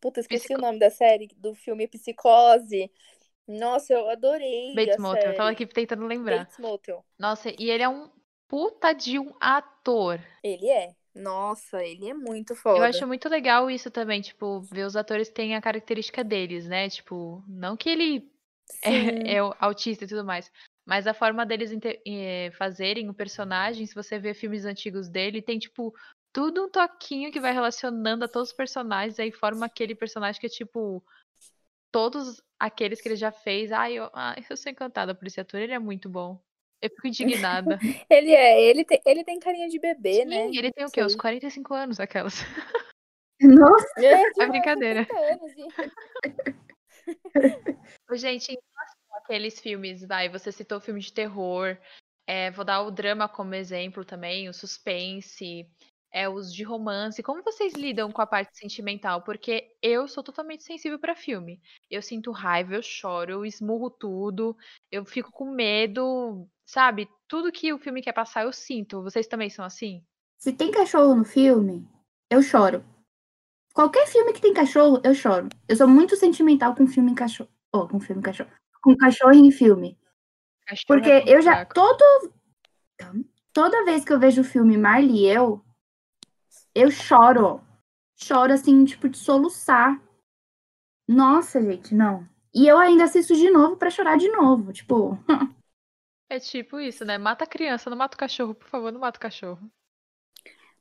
Puta, 0.00 0.18
esqueci 0.18 0.46
Psico- 0.46 0.58
o 0.58 0.62
nome 0.66 0.80
da 0.80 0.90
série, 0.90 1.28
do 1.36 1.54
filme 1.54 1.86
Psicose. 1.86 2.90
Nossa, 3.46 3.92
eu 3.92 4.10
adorei 4.10 4.74
Bates 4.74 4.96
Motel, 4.98 5.30
eu 5.30 5.36
tava 5.36 5.50
aqui 5.50 5.64
tentando 5.66 6.04
lembrar. 6.04 6.38
Bates 6.38 6.58
Motel. 6.58 7.04
Nossa, 7.16 7.50
e 7.56 7.70
ele 7.70 7.84
é 7.84 7.88
um 7.88 8.10
puta 8.48 8.92
de 8.92 9.18
um 9.18 9.32
ator. 9.40 10.20
Ele 10.42 10.68
é. 10.68 10.94
Nossa, 11.14 11.82
ele 11.82 12.10
é 12.10 12.14
muito 12.14 12.54
foda. 12.54 12.78
Eu 12.78 12.84
acho 12.84 13.06
muito 13.06 13.28
legal 13.28 13.70
isso 13.70 13.90
também, 13.90 14.20
tipo, 14.20 14.60
ver 14.60 14.84
os 14.84 14.96
atores 14.96 15.28
que 15.28 15.34
têm 15.34 15.54
a 15.56 15.62
característica 15.62 16.22
deles, 16.22 16.66
né? 16.66 16.90
Tipo, 16.90 17.42
não 17.48 17.76
que 17.76 17.88
ele 17.88 18.30
é, 18.82 18.90
é 19.36 19.38
autista 19.58 20.04
e 20.04 20.08
tudo 20.08 20.24
mais, 20.24 20.52
mas 20.86 21.06
a 21.06 21.14
forma 21.14 21.46
deles 21.46 21.72
eh, 22.06 22.50
fazerem 22.58 23.08
o 23.08 23.14
personagem, 23.14 23.86
se 23.86 23.94
você 23.94 24.18
vê 24.18 24.34
filmes 24.34 24.66
antigos 24.66 25.08
dele, 25.08 25.40
tem, 25.40 25.58
tipo, 25.58 25.94
tudo 26.32 26.66
um 26.66 26.70
toquinho 26.70 27.32
que 27.32 27.40
vai 27.40 27.52
relacionando 27.52 28.24
a 28.26 28.28
todos 28.28 28.50
os 28.50 28.56
personagens, 28.56 29.18
aí 29.18 29.32
forma 29.32 29.64
aquele 29.64 29.94
personagem 29.94 30.38
que 30.38 30.46
é, 30.46 30.50
tipo, 30.50 31.02
todos 31.90 32.42
aqueles 32.60 33.00
que 33.00 33.08
ele 33.08 33.16
já 33.16 33.32
fez. 33.32 33.72
Ai, 33.72 33.94
eu, 33.94 34.10
ai, 34.12 34.44
eu 34.50 34.56
sou 34.56 34.70
encantada 34.70 35.14
por 35.14 35.26
esse 35.26 35.40
ator, 35.40 35.58
ele 35.58 35.72
é 35.72 35.78
muito 35.78 36.10
bom. 36.10 36.38
Eu 36.82 36.90
fico 36.90 37.06
indignada. 37.06 37.78
Ele 38.10 38.32
é, 38.32 38.62
ele 38.62 38.84
tem, 38.84 39.00
ele 39.06 39.24
tem 39.24 39.38
carinha 39.38 39.68
de 39.68 39.78
bebê, 39.78 40.22
Sim, 40.22 40.24
né? 40.26 40.46
ele 40.48 40.70
tem 40.72 40.84
o 40.84 40.90
quê? 40.90 41.02
Uns 41.02 41.12
Sei. 41.12 41.20
45 41.20 41.74
anos, 41.74 42.00
aquelas. 42.00 42.40
Nossa, 43.40 43.86
É, 43.98 44.30
tipo, 44.32 44.48
brincadeira. 44.48 45.04
60 45.04 45.20
anos, 45.20 45.52
Gente, 48.20 48.52
em 48.52 48.56
relação 48.56 49.16
àqueles 49.22 49.60
filmes, 49.60 50.06
vai, 50.06 50.28
você 50.28 50.50
citou 50.52 50.80
filme 50.80 51.00
de 51.00 51.12
terror, 51.12 51.78
é, 52.26 52.50
vou 52.50 52.64
dar 52.64 52.82
o 52.82 52.90
drama 52.90 53.28
como 53.28 53.54
exemplo 53.54 54.04
também, 54.04 54.48
o 54.48 54.54
suspense, 54.54 55.68
é, 56.16 56.26
os 56.26 56.50
de 56.50 56.62
romance. 56.62 57.22
Como 57.22 57.42
vocês 57.42 57.74
lidam 57.74 58.10
com 58.10 58.22
a 58.22 58.26
parte 58.26 58.56
sentimental? 58.56 59.20
Porque 59.20 59.76
eu 59.82 60.08
sou 60.08 60.22
totalmente 60.22 60.64
sensível 60.64 60.98
para 60.98 61.14
filme. 61.14 61.60
Eu 61.90 62.00
sinto 62.00 62.30
raiva, 62.30 62.74
eu 62.74 62.82
choro, 62.82 63.32
eu 63.32 63.44
esmurro 63.44 63.90
tudo, 63.90 64.56
eu 64.90 65.04
fico 65.04 65.30
com 65.30 65.50
medo, 65.50 66.48
sabe? 66.64 67.06
Tudo 67.28 67.52
que 67.52 67.70
o 67.70 67.78
filme 67.78 68.00
quer 68.00 68.14
passar, 68.14 68.44
eu 68.44 68.52
sinto. 68.52 69.02
Vocês 69.02 69.26
também 69.26 69.50
são 69.50 69.62
assim? 69.62 70.02
se 70.38 70.52
tem 70.52 70.70
cachorro 70.70 71.14
no 71.14 71.24
filme, 71.24 71.86
eu 72.30 72.42
choro. 72.42 72.84
Qualquer 73.74 74.06
filme 74.06 74.32
que 74.32 74.40
tem 74.40 74.54
cachorro, 74.54 75.00
eu 75.04 75.14
choro. 75.14 75.48
Eu 75.68 75.76
sou 75.76 75.86
muito 75.86 76.16
sentimental 76.16 76.74
com 76.74 76.86
filme 76.86 77.10
em 77.10 77.14
cachorro. 77.14 77.50
Oh, 77.74 77.86
com 77.86 78.00
filme 78.00 78.20
em 78.20 78.24
cachorro. 78.24 78.50
Com 78.82 78.96
cachorro 78.96 79.34
em 79.34 79.50
filme. 79.50 79.98
Cachorro 80.66 80.82
é 80.82 81.02
Porque 81.02 81.18
ponto 81.18 81.30
eu 81.30 81.42
já. 81.42 81.64
Todo. 81.66 82.32
Toda 83.52 83.84
vez 83.84 84.04
que 84.04 84.12
eu 84.12 84.18
vejo 84.18 84.40
o 84.40 84.44
filme 84.44 84.78
Marley 84.78 85.24
e 85.24 85.26
eu, 85.26 85.65
eu 86.76 86.90
choro. 86.90 87.60
Choro 88.18 88.52
assim, 88.52 88.84
tipo, 88.84 89.08
de 89.08 89.16
soluçar. 89.16 90.00
Nossa, 91.08 91.60
gente, 91.60 91.94
não. 91.94 92.28
E 92.54 92.66
eu 92.66 92.78
ainda 92.78 93.04
assisto 93.04 93.34
de 93.34 93.50
novo 93.50 93.76
pra 93.76 93.90
chorar 93.90 94.16
de 94.16 94.28
novo. 94.28 94.72
Tipo, 94.72 95.18
É 96.28 96.40
tipo 96.40 96.80
isso, 96.80 97.04
né? 97.04 97.16
Mata 97.18 97.44
a 97.44 97.46
criança, 97.46 97.88
não 97.88 97.96
mata 97.96 98.16
o 98.16 98.18
cachorro, 98.18 98.54
por 98.54 98.68
favor, 98.68 98.92
não 98.92 99.00
mata 99.00 99.16
o 99.16 99.20
cachorro. 99.20 99.70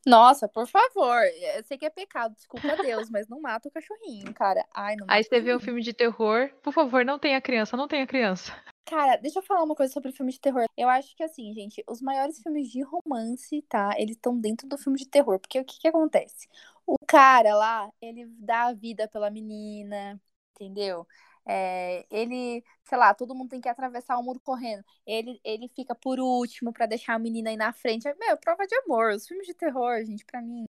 Nossa, 0.06 0.48
por 0.48 0.68
favor. 0.68 1.22
Eu 1.56 1.64
sei 1.64 1.78
que 1.78 1.86
é 1.86 1.90
pecado, 1.90 2.36
desculpa 2.36 2.74
a 2.74 2.76
Deus, 2.76 3.10
mas 3.10 3.28
não 3.28 3.40
mata 3.40 3.68
o 3.68 3.72
cachorrinho, 3.72 4.34
cara. 4.34 4.66
Ai, 4.74 4.96
não 4.96 5.06
Aí 5.10 5.24
você 5.24 5.40
vê 5.40 5.56
um 5.56 5.60
filme 5.60 5.82
de 5.82 5.94
terror, 5.94 6.50
por 6.62 6.74
favor, 6.74 7.06
não 7.06 7.18
tenha 7.18 7.42
criança, 7.42 7.78
não 7.78 7.88
tenha 7.88 8.06
criança. 8.06 8.52
Cara, 8.86 9.16
deixa 9.18 9.40
eu 9.40 9.44
falar 9.44 9.64
uma 9.64 9.76
coisa 9.76 9.92
sobre 9.92 10.12
filme 10.12 10.32
de 10.32 10.40
terror. 10.40 10.66
Eu 10.78 10.88
acho 10.90 11.16
que 11.16 11.24
assim, 11.24 11.52
gente, 11.54 11.84
os 11.90 12.02
maiores 12.02 12.40
filmes 12.42 12.70
de 12.70 12.82
romance, 12.84 13.62
tá? 13.64 13.96
Eles 13.98 14.16
estão 14.16 14.40
dentro 14.40 14.68
do 14.68 14.78
filme 14.78 14.98
de 15.00 15.08
terror. 15.08 15.40
Porque 15.40 15.60
o 15.60 15.66
que 15.66 15.80
que 15.80 15.88
acontece? 15.88 16.48
O 16.86 16.96
cara 17.08 17.56
lá, 17.56 17.92
ele 18.00 18.26
dá 18.40 18.66
a 18.68 18.74
vida 18.74 19.08
pela 19.08 19.32
menina, 19.32 20.22
entendeu? 20.52 21.08
É, 21.48 22.06
ele, 22.12 22.64
sei 22.84 22.98
lá, 22.98 23.14
todo 23.14 23.34
mundo 23.36 23.50
tem 23.50 23.62
que 23.62 23.70
atravessar 23.70 24.18
o 24.20 24.24
muro 24.24 24.40
correndo. 24.40 24.84
Ele, 25.06 25.40
ele 25.44 25.68
fica 25.70 25.96
por 25.96 26.20
último 26.20 26.72
pra 26.72 26.86
deixar 26.86 27.16
a 27.16 27.20
menina 27.20 27.50
aí 27.50 27.58
na 27.58 27.74
frente. 27.74 28.08
Meu, 28.20 28.38
prova 28.38 28.68
de 28.68 28.76
amor. 28.86 29.14
Os 29.14 29.28
filmes 29.28 29.48
de 29.48 29.54
terror, 29.56 30.04
gente, 30.06 30.24
pra 30.26 30.42
mim, 30.44 30.66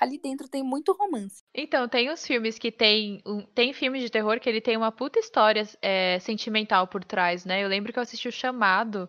ali 0.00 0.18
dentro 0.18 0.48
tem 0.48 0.62
muito 0.62 0.92
romance. 0.92 1.42
Então, 1.54 1.88
tem 1.88 2.10
os 2.10 2.24
filmes 2.26 2.56
que 2.58 2.70
tem. 2.70 3.20
um- 3.26 3.42
tem 3.46 3.72
filmes 3.72 4.02
de 4.02 4.10
terror 4.10 4.38
que 4.40 4.48
ele 4.48 4.60
tem 4.60 4.76
uma 4.76 4.92
puta 4.92 5.18
história 5.18 5.62
é, 5.82 6.18
sentimental 6.20 6.86
por 6.86 7.02
trás, 7.04 7.44
né? 7.44 7.62
Eu 7.64 7.68
lembro 7.68 7.92
que 7.92 7.98
eu 7.98 8.02
assisti 8.02 8.28
o 8.28 8.32
chamado 8.32 9.08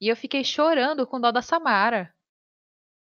e 0.00 0.08
eu 0.08 0.16
fiquei 0.16 0.42
chorando 0.44 1.06
com 1.06 1.20
dó 1.20 1.30
da 1.32 1.42
Samara. 1.42 2.14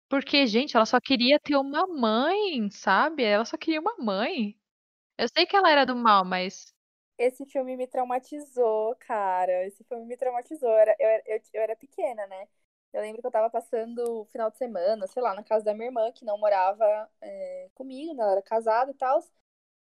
Porque, 0.10 0.48
gente, 0.48 0.76
ela 0.76 0.86
só 0.86 1.00
queria 1.00 1.40
ter 1.40 1.56
uma 1.58 1.86
mãe, 1.88 2.70
sabe? 2.72 3.24
Ela 3.24 3.46
só 3.46 3.58
queria 3.58 3.80
uma 3.82 3.96
mãe. 3.98 4.58
Eu 5.18 5.28
sei 5.36 5.46
que 5.48 5.56
ela 5.56 5.72
era 5.72 5.86
do 5.86 5.96
mal, 5.96 6.26
mas. 6.26 6.74
Esse 7.18 7.46
filme 7.46 7.78
me 7.78 7.88
traumatizou, 7.88 8.96
cara. 9.00 9.66
Esse 9.68 9.84
filme 9.86 10.06
me 10.06 10.18
traumatizou. 10.18 10.70
Eu 10.70 10.78
era, 10.78 10.96
eu, 11.00 11.10
eu, 11.36 11.42
eu 11.54 11.62
era 11.62 11.76
pequena, 11.76 12.26
né? 12.28 12.48
Eu 12.96 13.02
lembro 13.02 13.20
que 13.22 13.28
eu 13.28 13.32
tava 13.32 13.50
passando 13.50 14.22
o 14.22 14.26
final 14.28 14.50
de 14.50 14.58
semana, 14.58 15.06
sei 15.08 15.22
lá, 15.22 15.34
na 15.36 15.44
casa 15.44 15.66
da 15.66 15.74
minha 15.74 15.88
irmã, 15.88 16.12
que 16.14 16.24
não 16.24 16.38
morava 16.38 17.10
é, 17.22 17.70
comigo, 17.76 18.14
né? 18.14 18.24
Ela 18.24 18.32
era 18.34 18.42
casada 18.42 18.92
e 18.92 18.94
tal. 18.94 19.22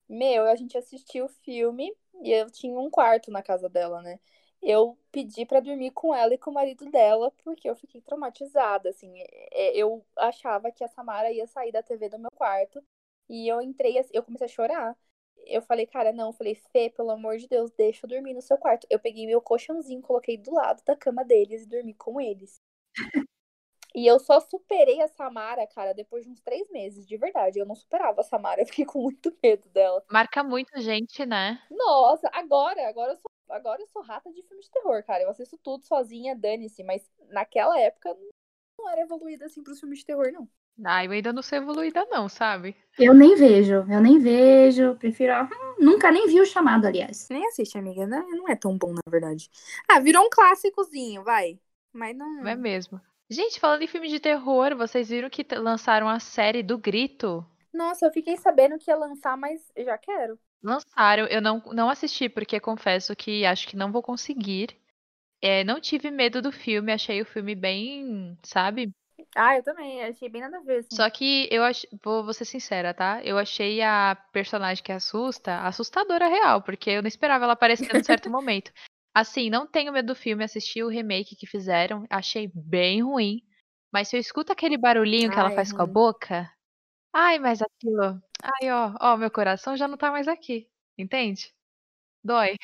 Meu, 0.10 0.46
a 0.46 0.56
gente 0.56 0.78
assistiu 0.78 1.26
o 1.26 1.30
filme 1.30 1.96
e 2.24 2.32
eu 2.32 2.50
tinha 2.52 2.80
um 2.80 2.90
quarto 2.90 3.32
na 3.32 3.44
casa 3.44 3.70
dela, 3.70 4.02
né? 4.02 4.20
Eu 4.62 4.98
pedi 5.12 5.46
pra 5.46 5.60
dormir 5.60 5.92
com 5.92 6.16
ela 6.16 6.34
e 6.34 6.38
com 6.40 6.52
o 6.52 6.54
marido 6.54 6.90
dela, 6.92 7.32
porque 7.44 7.70
eu 7.70 7.76
fiquei 7.76 8.02
traumatizada, 8.02 8.90
assim. 8.90 9.14
É, 9.52 9.76
Eu 9.78 10.06
achava 10.18 10.72
que 10.72 10.84
a 10.84 10.88
Samara 10.88 11.32
ia 11.32 11.48
sair 11.48 11.72
da 11.72 11.84
TV 11.84 12.10
do 12.10 12.20
meu 12.20 12.32
quarto. 12.32 12.84
E 13.30 13.48
eu 13.48 13.62
entrei, 13.62 13.98
assim, 14.00 14.12
eu 14.14 14.24
comecei 14.24 14.46
a 14.46 14.50
chorar. 14.50 14.98
Eu 15.46 15.62
falei, 15.62 15.86
cara, 15.86 16.14
não. 16.14 16.30
Eu 16.30 16.34
falei, 16.34 16.56
Fê, 16.56 16.90
pelo 16.90 17.12
amor 17.12 17.38
de 17.38 17.48
Deus, 17.48 17.72
deixa 17.72 18.06
eu 18.06 18.10
dormir 18.10 18.34
no 18.34 18.42
seu 18.42 18.58
quarto. 18.58 18.88
Eu 18.90 19.00
peguei 19.00 19.28
meu 19.28 19.42
colchãozinho, 19.42 20.02
coloquei 20.02 20.38
do 20.38 20.54
lado 20.54 20.84
da 20.86 20.96
cama 20.96 21.24
deles 21.26 21.64
e 21.64 21.68
dormi 21.70 21.94
com 21.94 22.22
eles. 22.22 22.62
E 23.96 24.08
eu 24.08 24.20
só 24.20 24.40
superei 24.40 25.02
a 25.02 25.08
Samara, 25.08 25.68
cara, 25.68 25.94
depois 25.94 26.26
de 26.26 26.32
uns 26.32 26.42
três 26.42 26.70
meses, 26.72 27.08
de 27.08 27.16
verdade. 27.16 27.60
Eu 27.60 27.66
não 27.66 27.76
superava 27.76 28.22
a 28.22 28.24
Samara, 28.24 28.62
eu 28.62 28.66
fiquei 28.66 28.86
com 28.86 29.02
muito 29.02 29.36
medo 29.42 29.70
dela. 29.70 30.04
Marca 30.12 30.44
muito 30.44 30.80
gente, 30.82 31.26
né? 31.26 31.62
Nossa, 31.70 32.30
agora, 32.34 32.88
agora 32.88 33.12
eu 33.14 33.18
sou, 33.18 33.32
agora 33.50 33.82
eu 33.82 33.88
sou 33.88 34.02
rata 34.02 34.32
de 34.32 34.42
filme 34.44 34.64
de 34.64 34.70
terror, 34.72 35.04
cara. 35.04 35.24
Eu 35.24 35.30
assisto 35.30 35.58
tudo 35.58 35.84
sozinha, 35.86 36.36
dane-se. 36.36 36.84
Mas 36.84 37.08
naquela 37.30 37.80
época 37.80 38.16
não 38.78 38.90
era 38.90 39.02
evoluída 39.02 39.46
assim 39.46 39.64
pros 39.64 39.80
filmes 39.80 40.00
de 40.00 40.06
terror, 40.06 40.32
não. 40.32 40.48
Ah, 40.86 41.06
eu 41.06 41.12
ainda 41.12 41.32
não 41.32 41.44
sou 41.44 41.58
evoluída, 41.58 42.06
não, 42.10 42.28
sabe? 42.28 42.76
Eu 42.98 43.14
nem 43.14 43.36
vejo, 43.36 43.86
eu 43.90 44.02
nem 44.02 44.20
vejo. 44.20 44.96
Prefiro. 44.96 45.34
hum, 45.44 45.76
Nunca 45.80 46.12
nem 46.12 46.28
vi 46.28 46.42
o 46.42 46.46
chamado, 46.46 46.86
aliás. 46.88 47.28
Nem 47.30 47.46
assiste, 47.48 47.78
amiga, 47.78 48.08
né? 48.08 48.20
Não 48.32 48.48
é 48.48 48.56
tão 48.56 48.78
bom, 48.78 48.92
na 48.94 49.02
verdade. 49.08 49.50
Ah, 49.88 50.00
virou 50.00 50.26
um 50.26 50.30
clássicozinho, 50.30 51.24
vai. 51.24 51.60
Mas 51.94 52.16
não. 52.16 52.44
Não 52.44 52.48
é 52.48 52.56
mesmo. 52.56 53.00
Gente, 53.30 53.60
falando 53.60 53.82
em 53.84 53.88
filme 53.88 54.10
de 54.10 54.20
terror, 54.20 54.76
vocês 54.76 55.10
viram 55.10 55.30
que 55.30 55.46
lançaram 55.56 56.10
a 56.10 56.20
série 56.20 56.62
do 56.62 56.78
Grito? 56.78 57.46
Nossa, 57.74 58.06
eu 58.06 58.12
fiquei 58.12 58.38
sabendo 58.38 58.78
que 58.78 58.92
ia 58.92 58.96
lançar, 58.96 59.36
mas 59.38 59.72
eu 59.76 59.86
já 59.86 59.98
quero. 59.98 60.38
Lançaram, 60.62 61.26
eu 61.28 61.42
não, 61.42 61.62
não 61.74 61.90
assisti, 61.90 62.30
porque 62.30 62.60
confesso 62.60 63.16
que 63.16 63.46
acho 63.46 63.68
que 63.68 63.76
não 63.76 63.92
vou 63.92 64.02
conseguir. 64.02 64.78
É, 65.42 65.64
não 65.64 65.80
tive 65.82 66.10
medo 66.10 66.42
do 66.42 66.52
filme, 66.52 66.94
achei 66.94 67.22
o 67.22 67.26
filme 67.26 67.54
bem, 67.54 68.38
sabe? 68.44 68.94
Ah, 69.36 69.58
eu 69.58 69.64
também, 69.64 70.04
achei 70.04 70.30
bem 70.30 70.42
nada 70.42 70.58
a 70.58 70.62
ver. 70.62 70.80
Assim. 70.80 70.96
Só 70.96 71.10
que 71.10 71.48
eu 71.52 71.64
ach... 71.64 71.86
vou, 72.04 72.24
vou 72.24 72.34
ser 72.34 72.46
sincera, 72.46 72.94
tá? 72.94 73.22
Eu 73.24 73.38
achei 73.38 73.82
a 73.82 74.16
personagem 74.32 74.84
que 74.84 74.92
assusta 74.92 75.60
assustadora 75.62 76.28
real, 76.28 76.62
porque 76.62 76.92
eu 76.92 77.02
não 77.02 77.08
esperava 77.08 77.44
ela 77.46 77.54
aparecer 77.54 77.94
num 77.94 78.04
certo 78.04 78.30
momento. 78.32 78.72
Assim, 79.14 79.50
não 79.50 79.68
tenho 79.68 79.94
medo 79.94 80.08
do 80.08 80.16
filme, 80.16 80.44
assisti 80.44 80.82
o 80.84 80.90
remake 80.90 81.36
que 81.36 81.46
fizeram, 81.46 82.06
achei 82.10 82.52
bem 82.54 83.04
ruim. 83.04 83.42
Mas 83.92 84.08
se 84.08 84.16
eu 84.16 84.20
escuto 84.20 84.52
aquele 84.52 84.78
barulhinho 84.78 85.30
que 85.30 85.38
ela 85.40 85.52
faz 85.52 85.72
com 85.72 85.82
a 85.84 85.86
ruim. 85.86 85.94
boca, 85.94 86.52
ai, 87.14 87.38
mas 87.40 87.62
aquilo, 87.62 88.22
ai, 88.42 88.72
ó, 88.72 88.96
ó, 89.00 89.18
meu 89.18 89.30
coração 89.30 89.78
já 89.78 89.88
não 89.88 89.98
tá 89.98 90.12
mais 90.12 90.28
aqui, 90.28 90.68
entende? 90.98 91.54
Dói. 92.24 92.56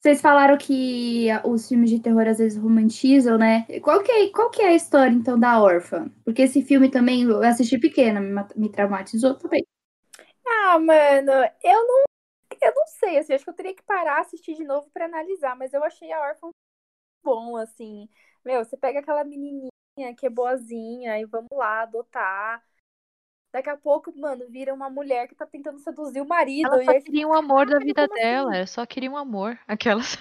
Vocês 0.00 0.20
falaram 0.20 0.56
que 0.56 1.26
os 1.44 1.68
filmes 1.68 1.90
de 1.90 1.98
terror 2.00 2.28
às 2.28 2.38
vezes 2.38 2.56
romantizam, 2.56 3.36
né? 3.36 3.66
Qual 3.82 4.02
que 4.02 4.12
é, 4.12 4.30
qual 4.30 4.50
que 4.50 4.62
é 4.62 4.68
a 4.68 4.74
história, 4.74 5.12
então, 5.12 5.38
da 5.38 5.60
órfã? 5.60 6.08
Porque 6.24 6.42
esse 6.42 6.62
filme 6.62 6.88
também, 6.90 7.22
eu 7.22 7.42
assisti 7.42 7.78
pequena, 7.78 8.20
me, 8.20 8.44
me 8.54 8.68
traumatizou 8.70 9.34
também. 9.34 9.66
Ah, 10.46 10.78
mano, 10.78 11.32
eu 11.64 11.86
não. 11.86 12.04
Eu 12.66 12.74
não 12.74 12.86
sei, 12.88 13.18
assim, 13.18 13.32
acho 13.34 13.44
que 13.44 13.50
eu 13.50 13.54
teria 13.54 13.74
que 13.74 13.82
parar, 13.82 14.20
assistir 14.20 14.54
de 14.54 14.64
novo 14.64 14.90
pra 14.90 15.04
analisar, 15.06 15.56
mas 15.56 15.72
eu 15.72 15.84
achei 15.84 16.12
a 16.12 16.20
órfã 16.20 16.50
bom, 17.22 17.56
assim. 17.56 18.08
Meu, 18.44 18.64
você 18.64 18.76
pega 18.76 19.00
aquela 19.00 19.24
menininha 19.24 19.70
que 20.16 20.26
é 20.26 20.30
boazinha 20.30 21.18
e 21.20 21.24
vamos 21.26 21.50
lá 21.52 21.82
adotar. 21.82 22.64
Daqui 23.52 23.70
a 23.70 23.76
pouco, 23.76 24.12
mano, 24.18 24.46
vira 24.50 24.74
uma 24.74 24.90
mulher 24.90 25.28
que 25.28 25.34
tá 25.34 25.46
tentando 25.46 25.78
seduzir 25.80 26.20
o 26.20 26.26
marido. 26.28 26.68
Ela 26.74 26.82
e 26.82 26.86
só 26.86 26.92
você 26.92 27.00
queria 27.02 27.26
um 27.28 27.34
amor 27.34 27.66
da 27.66 27.78
"Caralho, 27.78 27.86
vida 27.86 28.02
assim?" 28.02 28.14
dela, 28.14 28.56
ela 28.56 28.66
só 28.66 28.86
queria 28.86 29.10
um 29.10 29.16
amor. 29.16 29.58
Aquelas. 29.68 30.16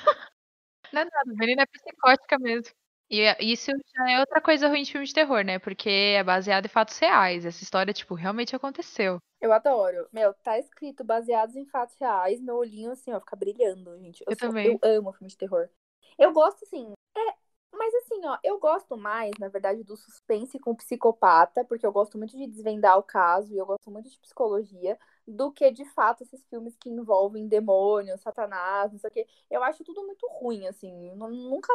Não 0.91 1.01
é 1.01 1.05
nada, 1.05 1.31
a 1.31 1.35
menina 1.35 1.63
é 1.63 1.65
psicótica 1.65 2.39
mesmo. 2.39 2.73
E 3.09 3.21
é- 3.21 3.37
isso 3.39 3.71
já 3.95 4.11
é 4.11 4.19
outra 4.19 4.41
coisa 4.41 4.67
ruim 4.67 4.83
de 4.83 4.91
filme 4.91 5.05
de 5.05 5.13
terror, 5.13 5.43
né? 5.43 5.59
Porque 5.59 5.89
é 5.89 6.23
baseado 6.23 6.65
em 6.65 6.69
fatos 6.69 6.97
reais. 6.97 7.45
Essa 7.45 7.63
história, 7.63 7.93
tipo, 7.93 8.15
realmente 8.15 8.55
aconteceu. 8.55 9.19
Eu 9.39 9.53
adoro. 9.53 10.07
Meu, 10.11 10.33
tá 10.33 10.57
escrito 10.57 11.03
baseados 11.03 11.55
em 11.55 11.65
fatos 11.65 11.95
reais. 11.99 12.41
Meu 12.41 12.55
olhinho, 12.55 12.91
assim, 12.91 13.11
ó, 13.13 13.19
fica 13.19 13.35
brilhando, 13.35 13.97
gente. 13.99 14.23
Eu 14.25 14.35
sou- 14.35 14.49
também. 14.49 14.79
Eu 14.81 14.97
amo 14.97 15.13
filme 15.13 15.29
de 15.29 15.37
terror. 15.37 15.69
Eu 16.17 16.31
gosto, 16.33 16.63
assim. 16.63 16.93
É, 17.15 17.33
mas 17.71 17.93
assim, 17.95 18.25
ó, 18.25 18.37
eu 18.43 18.57
gosto 18.59 18.97
mais, 18.97 19.33
na 19.39 19.49
verdade, 19.49 19.83
do 19.83 19.95
suspense 19.95 20.57
com 20.57 20.73
psicopata, 20.75 21.63
porque 21.65 21.85
eu 21.85 21.91
gosto 21.91 22.17
muito 22.17 22.35
de 22.35 22.47
desvendar 22.47 22.97
o 22.97 23.03
caso 23.03 23.53
e 23.53 23.57
eu 23.57 23.65
gosto 23.65 23.91
muito 23.91 24.09
de 24.09 24.17
psicologia, 24.19 24.97
do 25.27 25.51
que 25.51 25.69
de 25.71 25.85
fato 25.93 26.23
esses 26.23 26.43
filmes 26.47 26.75
que 26.77 26.89
envolvem 26.89 27.47
demônios, 27.47 28.21
satanás, 28.21 28.91
não 28.91 28.97
sei 28.99 29.09
o 29.09 29.13
quê. 29.13 29.27
Eu 29.51 29.63
acho 29.63 29.83
tudo 29.83 30.03
muito 30.05 30.25
ruim, 30.27 30.65
assim. 30.67 31.09
Eu 31.09 31.15
nu- 31.15 31.29
Nunca. 31.29 31.71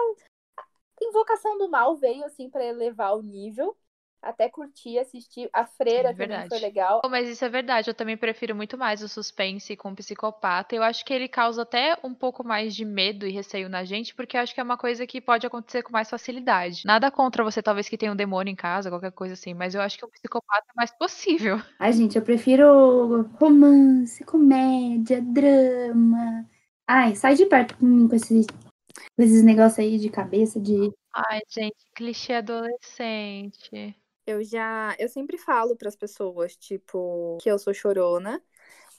Invocação 1.00 1.58
do 1.58 1.68
Mal 1.68 1.96
veio, 1.96 2.24
assim, 2.24 2.48
pra 2.50 2.64
elevar 2.64 3.16
o 3.16 3.22
nível. 3.22 3.76
Até 4.22 4.50
curti 4.50 4.98
assistir. 4.98 5.48
A 5.50 5.64
Freira 5.64 6.10
Sim, 6.10 6.16
também 6.16 6.48
foi 6.48 6.58
legal. 6.58 7.00
Pô, 7.00 7.08
Mas 7.08 7.26
isso 7.26 7.42
é 7.42 7.48
verdade, 7.48 7.88
eu 7.88 7.94
também 7.94 8.16
prefiro 8.16 8.54
muito 8.54 8.76
mais 8.76 9.02
o 9.02 9.08
suspense 9.08 9.74
com 9.76 9.92
o 9.92 9.96
psicopata. 9.96 10.74
Eu 10.74 10.82
acho 10.82 11.04
que 11.04 11.14
ele 11.14 11.26
causa 11.26 11.62
até 11.62 11.96
um 12.04 12.12
pouco 12.12 12.44
mais 12.44 12.74
de 12.74 12.84
medo 12.84 13.26
e 13.26 13.32
receio 13.32 13.68
na 13.68 13.82
gente, 13.82 14.14
porque 14.14 14.36
eu 14.36 14.42
acho 14.42 14.54
que 14.54 14.60
é 14.60 14.62
uma 14.62 14.76
coisa 14.76 15.06
que 15.06 15.22
pode 15.22 15.46
acontecer 15.46 15.82
com 15.82 15.92
mais 15.92 16.10
facilidade. 16.10 16.82
Nada 16.84 17.10
contra 17.10 17.42
você, 17.42 17.62
talvez, 17.62 17.88
que 17.88 17.96
tenha 17.96 18.12
um 18.12 18.16
demônio 18.16 18.52
em 18.52 18.56
casa, 18.56 18.90
qualquer 18.90 19.12
coisa 19.12 19.32
assim, 19.32 19.54
mas 19.54 19.74
eu 19.74 19.80
acho 19.80 19.96
que 19.96 20.04
o 20.04 20.10
psicopata 20.10 20.66
é 20.68 20.76
mais 20.76 20.90
possível. 20.90 21.56
Ai, 21.80 21.92
gente, 21.94 22.16
eu 22.16 22.22
prefiro 22.22 23.22
romance, 23.40 24.22
comédia, 24.24 25.22
drama. 25.22 26.46
Ai, 26.86 27.14
sai 27.14 27.36
de 27.36 27.46
perto 27.46 27.74
com 27.78 28.06
com 28.06 28.69
esses 29.18 29.42
negócios 29.42 29.78
aí 29.78 29.98
de 29.98 30.08
cabeça, 30.08 30.60
de. 30.60 30.92
Ai, 31.12 31.40
gente, 31.48 31.76
clichê 31.94 32.34
adolescente. 32.34 33.96
Eu 34.26 34.42
já. 34.44 34.94
Eu 34.98 35.08
sempre 35.08 35.36
falo 35.38 35.76
pras 35.76 35.96
pessoas, 35.96 36.56
tipo, 36.56 37.38
que 37.40 37.50
eu 37.50 37.58
sou 37.58 37.74
chorona. 37.74 38.42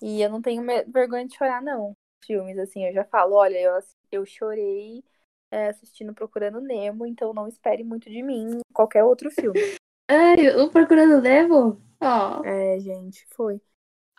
E 0.01 0.21
eu 0.21 0.29
não 0.29 0.41
tenho 0.41 0.63
vergonha 0.87 1.27
de 1.27 1.35
chorar, 1.35 1.61
não. 1.61 1.95
Filmes, 2.25 2.57
assim, 2.57 2.85
eu 2.85 2.93
já 2.93 3.03
falo, 3.05 3.35
olha, 3.35 3.57
eu, 3.57 3.79
eu 4.11 4.25
chorei 4.25 5.03
é, 5.49 5.67
assistindo 5.67 6.13
Procurando 6.13 6.59
Nemo, 6.61 7.05
então 7.05 7.33
não 7.33 7.47
espere 7.47 7.83
muito 7.83 8.09
de 8.09 8.23
mim 8.23 8.57
em 8.57 8.61
qualquer 8.73 9.03
outro 9.03 9.29
filme. 9.29 9.59
Ai, 10.07 10.49
o 10.57 10.69
Procurando 10.69 11.21
Nemo? 11.21 11.81
Ó. 11.99 12.43
É, 12.43 12.79
gente, 12.79 13.25
foi. 13.35 13.61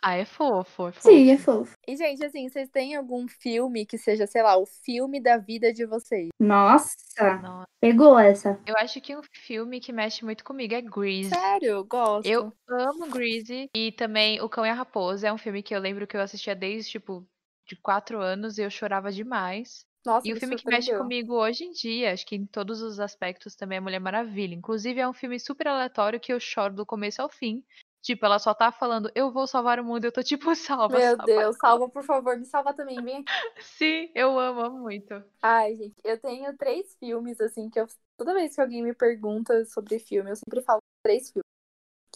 Ah, 0.05 0.15
é 0.17 0.25
fofo, 0.25 0.89
é 0.89 0.91
fofo. 0.91 1.07
Sim, 1.09 1.31
é 1.31 1.37
fofo. 1.37 1.73
E, 1.87 1.95
gente, 1.95 2.25
assim, 2.25 2.49
vocês 2.49 2.67
têm 2.67 2.93
algum 2.93 3.25
filme 3.25 3.85
que 3.85 3.97
seja, 3.97 4.27
sei 4.27 4.43
lá, 4.43 4.57
o 4.57 4.65
filme 4.65 5.21
da 5.21 5.37
vida 5.37 5.71
de 5.71 5.85
vocês? 5.85 6.27
Nossa, 6.37 7.39
Nossa, 7.41 7.67
pegou 7.79 8.19
essa. 8.19 8.59
Eu 8.67 8.75
acho 8.77 8.99
que 8.99 9.15
um 9.15 9.21
filme 9.31 9.79
que 9.79 9.93
mexe 9.93 10.25
muito 10.25 10.43
comigo 10.43 10.73
é 10.73 10.81
Grease. 10.81 11.29
Sério, 11.29 11.85
gosto. 11.85 12.27
Eu 12.27 12.51
amo 12.69 13.09
Grease 13.09 13.69
e 13.73 13.93
também 13.93 14.41
O 14.41 14.49
Cão 14.49 14.65
e 14.65 14.69
a 14.69 14.73
Raposa. 14.73 15.29
É 15.29 15.31
um 15.31 15.37
filme 15.37 15.63
que 15.63 15.73
eu 15.73 15.79
lembro 15.79 16.05
que 16.05 16.17
eu 16.17 16.21
assistia 16.21 16.53
desde, 16.53 16.91
tipo, 16.91 17.25
de 17.65 17.77
quatro 17.77 18.19
anos 18.19 18.57
e 18.57 18.61
eu 18.61 18.69
chorava 18.69 19.09
demais. 19.09 19.85
Nossa, 20.05 20.27
E 20.27 20.31
o 20.31 20.33
me 20.33 20.39
filme 20.41 20.57
que 20.57 20.67
mexe 20.69 20.97
comigo 20.97 21.33
hoje 21.33 21.63
em 21.63 21.71
dia, 21.71 22.11
acho 22.11 22.25
que 22.25 22.35
em 22.35 22.45
todos 22.45 22.81
os 22.81 22.99
aspectos 22.99 23.55
também 23.55 23.77
é 23.77 23.81
Mulher 23.81 23.99
Maravilha. 23.99 24.53
Inclusive 24.53 24.99
é 24.99 25.07
um 25.07 25.13
filme 25.13 25.39
super 25.39 25.69
aleatório 25.69 26.19
que 26.19 26.33
eu 26.33 26.41
choro 26.41 26.73
do 26.73 26.85
começo 26.85 27.21
ao 27.21 27.29
fim. 27.29 27.63
Tipo, 28.03 28.25
ela 28.25 28.37
só 28.37 28.53
tá 28.53 28.69
falando, 28.69 29.09
eu 29.15 29.31
vou 29.31 29.47
salvar 29.47 29.79
o 29.79 29.83
mundo, 29.83 30.03
eu 30.03 30.11
tô 30.11 30.21
tipo, 30.21 30.53
salva, 30.55 30.97
Meu 30.97 31.15
salva. 31.15 31.23
Deus, 31.23 31.55
salva, 31.55 31.89
por 31.89 32.03
favor, 32.03 32.37
me 32.37 32.45
salva 32.45 32.73
também, 32.73 33.01
vem 33.01 33.19
aqui. 33.21 33.61
Sim, 33.61 34.11
eu 34.13 34.37
amo, 34.37 34.59
amo 34.59 34.79
muito. 34.79 35.23
Ai, 35.41 35.73
gente, 35.75 35.95
eu 36.03 36.19
tenho 36.19 36.55
três 36.57 36.93
filmes, 36.99 37.39
assim, 37.39 37.69
que 37.69 37.79
eu. 37.79 37.87
Toda 38.17 38.33
vez 38.33 38.53
que 38.53 38.59
alguém 38.61 38.83
me 38.83 38.93
pergunta 38.93 39.63
sobre 39.65 39.99
filme, 39.99 40.29
eu 40.29 40.35
sempre 40.35 40.61
falo 40.61 40.79
três 41.01 41.31
filmes. 41.31 41.47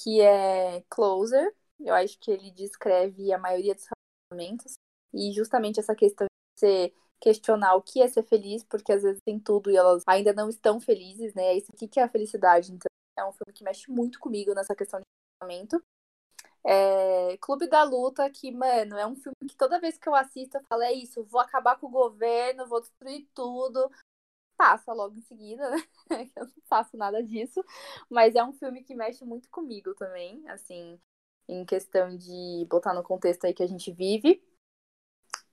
Que 0.04 0.20
é 0.22 0.84
Closer. 0.90 1.56
Eu 1.80 1.94
acho 1.94 2.20
que 2.20 2.32
ele 2.32 2.52
descreve 2.52 3.32
a 3.32 3.38
maioria 3.38 3.74
dos 3.74 3.86
relacionamentos. 4.30 4.74
E 5.14 5.32
justamente 5.32 5.80
essa 5.80 5.96
questão 5.96 6.28
de 6.28 6.60
você 6.60 6.94
questionar 7.20 7.76
o 7.76 7.82
que 7.82 8.02
é 8.02 8.08
ser 8.10 8.24
feliz, 8.24 8.64
porque 8.64 8.92
às 8.92 9.04
vezes 9.04 9.22
tem 9.26 9.40
tudo 9.40 9.72
e 9.72 9.78
elas 9.78 10.04
ainda 10.06 10.34
não 10.34 10.50
estão 10.50 10.82
felizes, 10.82 11.34
né? 11.34 11.56
Isso 11.56 11.72
aqui 11.74 11.88
que 11.88 12.00
é 12.00 12.04
a 12.04 12.10
felicidade. 12.10 12.74
Então, 12.74 12.90
é 13.18 13.26
um 13.26 13.32
filme 13.32 13.54
que 13.54 13.64
mexe 13.64 13.90
muito 13.90 14.20
comigo 14.20 14.54
nessa 14.54 14.76
questão 14.76 15.00
de 15.00 15.06
É, 16.64 17.38
Clube 17.38 17.68
da 17.68 17.84
Luta, 17.84 18.30
que, 18.30 18.52
mano, 18.52 18.98
é 18.98 19.08
um 19.08 19.16
filme 19.16 19.36
que 19.48 19.56
toda 19.56 19.80
vez 19.80 19.98
que 19.98 20.10
eu 20.10 20.16
assisto 20.16 20.58
eu 20.58 20.64
falo, 20.64 20.84
é 20.84 20.92
isso, 20.92 21.24
vou 21.24 21.40
acabar 21.40 21.80
com 21.80 21.88
o 21.88 21.92
governo, 21.92 22.68
vou 22.68 22.82
destruir 22.82 23.28
tudo. 23.34 23.90
Passa 24.58 24.92
logo 24.92 25.16
em 25.16 25.22
seguida, 25.22 25.70
né? 25.70 25.78
Eu 26.36 26.46
não 26.46 26.54
faço 26.66 26.98
nada 26.98 27.24
disso. 27.24 27.64
Mas 28.10 28.36
é 28.36 28.44
um 28.44 28.54
filme 28.54 28.84
que 28.84 28.96
mexe 28.96 29.24
muito 29.24 29.48
comigo 29.50 29.94
também, 29.94 30.44
assim, 30.50 31.00
em 31.48 31.64
questão 31.64 32.18
de 32.18 32.66
botar 32.68 32.94
no 32.94 33.04
contexto 33.04 33.46
aí 33.46 33.54
que 33.54 33.62
a 33.62 33.68
gente 33.68 33.92
vive. 33.92 34.44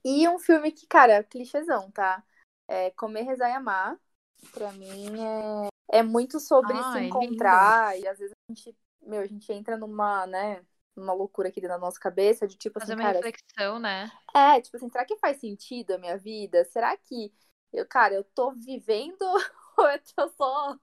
E 0.03 0.27
um 0.27 0.39
filme 0.39 0.71
que, 0.71 0.87
cara, 0.87 1.23
clichêzão, 1.23 1.89
tá? 1.91 2.23
É 2.67 2.91
Comer, 2.91 3.23
Rezar 3.23 3.49
e 3.49 3.53
Amar. 3.53 3.99
Pra 4.51 4.71
mim 4.73 5.19
é, 5.19 5.99
é 5.99 6.03
muito 6.03 6.39
sobre 6.39 6.73
Ai, 6.73 7.03
se 7.03 7.07
encontrar. 7.07 7.99
E 7.99 8.07
às 8.07 8.19
vezes 8.19 8.33
a 8.33 8.53
gente, 8.53 8.77
meu, 9.05 9.21
a 9.21 9.25
gente 9.25 9.51
entra 9.51 9.77
numa, 9.77 10.25
né, 10.27 10.63
numa 10.95 11.13
loucura 11.13 11.49
aqui 11.49 11.61
dentro 11.61 11.75
da 11.75 11.81
nossa 11.81 11.99
cabeça, 11.99 12.47
de 12.47 12.57
tipo 12.57 12.79
Fazer 12.79 12.93
assim, 12.93 13.01
uma 13.01 13.07
cara, 13.07 13.19
reflexão, 13.19 13.79
né? 13.79 14.11
é, 14.33 14.61
tipo 14.61 14.75
assim, 14.77 14.89
será 14.89 15.05
que 15.05 15.17
faz 15.17 15.37
sentido 15.39 15.91
a 15.91 15.97
minha 15.97 16.17
vida? 16.17 16.65
Será 16.65 16.95
que 16.97 17.33
eu, 17.73 17.85
cara, 17.87 18.13
eu 18.15 18.23
tô 18.23 18.51
vivendo 18.51 19.21
ou 19.77 19.87
eu 19.89 19.99
tô 20.15 20.29
só 20.29 20.77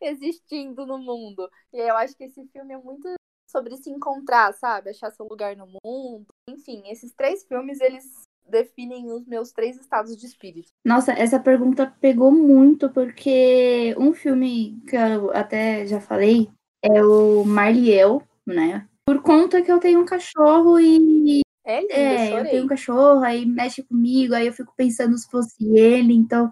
existindo 0.00 0.86
no 0.86 0.98
mundo? 0.98 1.50
E 1.72 1.80
aí 1.80 1.88
eu 1.88 1.96
acho 1.96 2.16
que 2.16 2.24
esse 2.24 2.46
filme 2.48 2.74
é 2.74 2.78
muito 2.78 3.08
sobre 3.46 3.76
se 3.76 3.90
encontrar, 3.90 4.52
sabe? 4.54 4.90
Achar 4.90 5.10
seu 5.10 5.26
lugar 5.26 5.56
no 5.56 5.66
mundo. 5.84 6.26
Enfim, 6.48 6.82
esses 6.86 7.12
três 7.12 7.44
filmes, 7.44 7.80
eles 7.80 8.04
definem 8.48 9.12
os 9.12 9.26
meus 9.26 9.52
três 9.52 9.78
estados 9.78 10.16
de 10.16 10.26
espírito. 10.26 10.68
Nossa, 10.84 11.12
essa 11.12 11.38
pergunta 11.38 11.86
pegou 12.00 12.32
muito, 12.32 12.90
porque 12.90 13.94
um 13.98 14.12
filme 14.12 14.80
que 14.88 14.96
eu 14.96 15.30
até 15.30 15.86
já 15.86 16.00
falei 16.00 16.50
é 16.82 17.04
o 17.04 17.44
Marliel, 17.44 18.22
né? 18.46 18.86
Por 19.06 19.22
conta 19.22 19.62
que 19.62 19.70
eu 19.70 19.78
tenho 19.78 20.00
um 20.00 20.04
cachorro 20.04 20.78
e. 20.80 21.40
É 21.64 21.80
lindo, 21.80 21.92
É, 21.92 22.40
eu 22.40 22.44
tenho 22.44 22.64
um 22.64 22.68
cachorro, 22.68 23.22
aí 23.22 23.46
mexe 23.46 23.84
comigo, 23.84 24.34
aí 24.34 24.48
eu 24.48 24.52
fico 24.52 24.74
pensando 24.76 25.16
se 25.16 25.30
fosse 25.30 25.64
ele, 25.64 26.12
então 26.12 26.50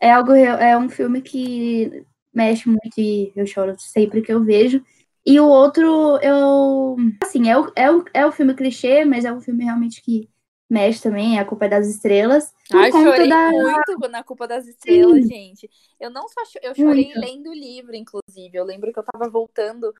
é 0.00 0.10
algo, 0.10 0.32
é 0.32 0.76
um 0.76 0.88
filme 0.88 1.20
que 1.20 2.02
mexe 2.32 2.66
muito 2.66 2.98
e 2.98 3.30
eu 3.36 3.46
choro 3.46 3.74
sempre 3.78 4.22
que 4.22 4.32
eu 4.32 4.42
vejo. 4.42 4.82
E 5.26 5.38
o 5.38 5.46
outro, 5.46 6.18
eu. 6.22 6.96
Assim, 7.22 7.50
é 7.50 7.58
o, 7.58 7.70
é 7.76 7.90
o, 7.90 8.04
é 8.14 8.26
o 8.26 8.32
filme 8.32 8.54
clichê, 8.54 9.04
mas 9.04 9.26
é 9.26 9.32
um 9.32 9.40
filme 9.40 9.64
realmente 9.64 10.00
que 10.02 10.30
mexe 10.68 11.02
também, 11.02 11.36
é 11.38 11.40
A 11.40 11.44
Culpa 11.44 11.66
é 11.66 11.68
das 11.68 11.88
Estrelas. 11.88 12.54
Ai, 12.72 12.90
chorei 12.92 13.28
da. 13.28 13.50
muito 13.50 14.08
na 14.10 14.22
Culpa 14.22 14.46
das 14.46 14.66
Estrelas, 14.66 15.26
gente. 15.26 15.68
Eu 15.98 16.10
não 16.10 16.28
só 16.28 16.44
cho- 16.44 16.58
eu 16.62 16.74
chorei 16.74 17.06
Muito. 17.06 17.20
lendo 17.20 17.50
o 17.50 17.54
livro, 17.54 17.94
inclusive. 17.96 18.50
Eu 18.56 18.64
lembro 18.64 18.92
que 18.92 18.98
eu 18.98 19.04
tava 19.04 19.28
voltando 19.30 19.92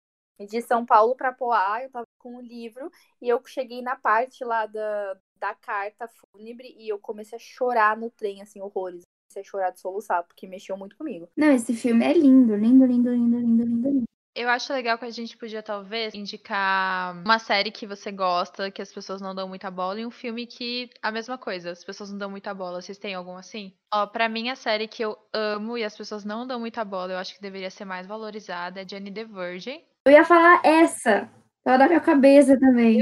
de 0.48 0.60
São 0.62 0.86
Paulo 0.86 1.16
pra 1.16 1.32
Poá, 1.32 1.82
eu 1.82 1.90
tava 1.90 2.06
com 2.18 2.36
o 2.36 2.40
livro 2.40 2.90
e 3.20 3.28
eu 3.28 3.42
cheguei 3.44 3.82
na 3.82 3.96
parte 3.96 4.44
lá 4.44 4.66
da, 4.66 5.16
da 5.36 5.54
carta 5.54 6.08
fúnebre 6.08 6.74
e 6.78 6.88
eu 6.88 6.98
comecei 6.98 7.36
a 7.36 7.40
chorar 7.40 7.96
no 7.96 8.10
trem, 8.10 8.40
assim, 8.40 8.60
horrores. 8.60 9.02
Comecei 9.28 9.42
a 9.42 9.44
chorar 9.50 9.70
de 9.70 9.80
soluçar, 9.80 10.22
porque 10.24 10.46
mexeu 10.46 10.76
muito 10.76 10.96
comigo. 10.96 11.28
Não, 11.36 11.50
esse 11.52 11.74
filme 11.74 12.04
é 12.04 12.12
lindo, 12.12 12.54
lindo, 12.54 12.86
lindo, 12.86 13.10
lindo, 13.12 13.38
lindo, 13.38 13.64
lindo, 13.64 13.88
lindo. 13.88 14.04
Eu 14.38 14.48
acho 14.48 14.72
legal 14.72 14.96
que 14.96 15.04
a 15.04 15.10
gente 15.10 15.36
podia, 15.36 15.60
talvez, 15.64 16.14
indicar 16.14 17.12
uma 17.24 17.40
série 17.40 17.72
que 17.72 17.88
você 17.88 18.12
gosta, 18.12 18.70
que 18.70 18.80
as 18.80 18.92
pessoas 18.92 19.20
não 19.20 19.34
dão 19.34 19.48
muita 19.48 19.68
bola, 19.68 20.00
e 20.00 20.06
um 20.06 20.12
filme 20.12 20.46
que 20.46 20.88
a 21.02 21.10
mesma 21.10 21.36
coisa, 21.36 21.72
as 21.72 21.82
pessoas 21.82 22.12
não 22.12 22.18
dão 22.18 22.30
muita 22.30 22.54
bola. 22.54 22.80
Vocês 22.80 22.98
têm 22.98 23.16
algum 23.16 23.36
assim? 23.36 23.72
Ó, 23.92 24.06
pra 24.06 24.28
mim, 24.28 24.48
a 24.48 24.54
série 24.54 24.86
que 24.86 25.04
eu 25.04 25.18
amo 25.34 25.76
e 25.76 25.82
as 25.82 25.96
pessoas 25.96 26.24
não 26.24 26.46
dão 26.46 26.60
muita 26.60 26.84
bola, 26.84 27.14
eu 27.14 27.18
acho 27.18 27.34
que 27.34 27.42
deveria 27.42 27.68
ser 27.68 27.84
mais 27.84 28.06
valorizada, 28.06 28.80
é 28.80 28.88
Jane 28.88 29.10
the 29.10 29.24
Virgin. 29.24 29.82
Eu 30.06 30.12
ia 30.12 30.24
falar 30.24 30.60
essa, 30.64 31.28
tava 31.64 31.78
na 31.78 31.88
minha 31.88 32.00
cabeça 32.00 32.56
também. 32.60 33.00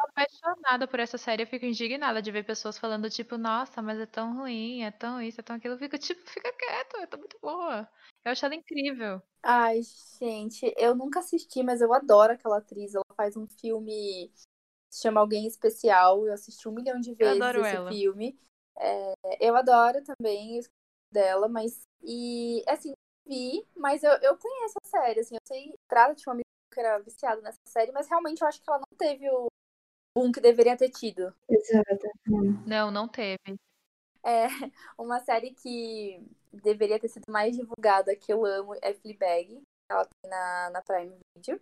Tô 0.00 0.08
apaixonada 0.08 0.88
por 0.88 0.98
essa 0.98 1.18
série, 1.18 1.42
eu 1.42 1.46
fico 1.46 1.66
indignada 1.66 2.22
de 2.22 2.32
ver 2.32 2.44
pessoas 2.44 2.78
falando, 2.78 3.10
tipo, 3.10 3.36
nossa, 3.36 3.82
mas 3.82 3.98
é 3.98 4.06
tão 4.06 4.34
ruim, 4.34 4.82
é 4.82 4.90
tão 4.90 5.20
isso, 5.20 5.40
é 5.40 5.44
tão 5.44 5.56
aquilo. 5.56 5.74
Eu 5.74 5.78
fico, 5.78 5.98
tipo, 5.98 6.20
fica 6.30 6.50
quieto, 6.52 6.96
é 6.96 7.06
tão 7.06 7.18
muito 7.20 7.38
boa. 7.40 7.86
Eu 8.24 8.32
acho 8.32 8.44
ela 8.46 8.54
incrível. 8.54 9.22
Ai, 9.42 9.80
gente, 10.18 10.72
eu 10.78 10.94
nunca 10.94 11.20
assisti, 11.20 11.62
mas 11.62 11.80
eu 11.82 11.92
adoro 11.92 12.32
aquela 12.32 12.58
atriz. 12.58 12.94
Ela 12.94 13.04
faz 13.14 13.36
um 13.36 13.46
filme 13.46 14.30
se 14.88 15.02
chama 15.02 15.20
Alguém 15.20 15.46
Especial. 15.46 16.26
Eu 16.26 16.32
assisti 16.32 16.66
um 16.68 16.72
milhão 16.72 16.98
de 16.98 17.14
vezes 17.14 17.40
esse 17.40 17.76
ela. 17.76 17.90
filme. 17.90 18.38
É, 18.78 19.14
eu 19.40 19.54
adoro 19.54 20.02
também 20.02 20.60
o 20.60 20.62
dela, 21.12 21.48
mas 21.48 21.82
e 22.02 22.62
assim, 22.66 22.94
vi, 23.26 23.66
mas 23.76 24.02
eu, 24.02 24.12
eu 24.22 24.38
conheço 24.38 24.74
a 24.82 24.88
série, 24.88 25.20
assim, 25.20 25.34
eu 25.34 25.40
sei, 25.44 25.74
trata 25.88 26.14
de 26.14 26.22
um 26.28 26.32
amigo 26.32 26.46
que 26.72 26.78
era 26.80 26.98
viciado 26.98 27.42
nessa 27.42 27.58
série, 27.66 27.90
mas 27.92 28.08
realmente 28.08 28.40
eu 28.40 28.46
acho 28.46 28.62
que 28.62 28.70
ela 28.70 28.78
não 28.78 28.96
teve 28.96 29.28
o 29.28 29.48
boom 30.14 30.32
que 30.32 30.40
deveria 30.40 30.76
ter 30.76 30.90
tido. 30.90 31.34
Exato. 31.48 32.08
Não, 32.66 32.90
não 32.90 33.08
teve. 33.08 33.58
É, 34.22 34.46
uma 34.98 35.20
série 35.20 35.52
que 35.52 36.22
deveria 36.52 36.98
ter 36.98 37.08
sido 37.08 37.30
mais 37.30 37.56
divulgada, 37.56 38.14
que 38.16 38.32
eu 38.32 38.44
amo, 38.44 38.74
é 38.82 38.92
Fleabag. 38.94 39.62
Ela 39.88 40.04
tem 40.04 40.30
na, 40.30 40.70
na 40.70 40.82
Prime 40.82 41.18
Video. 41.36 41.60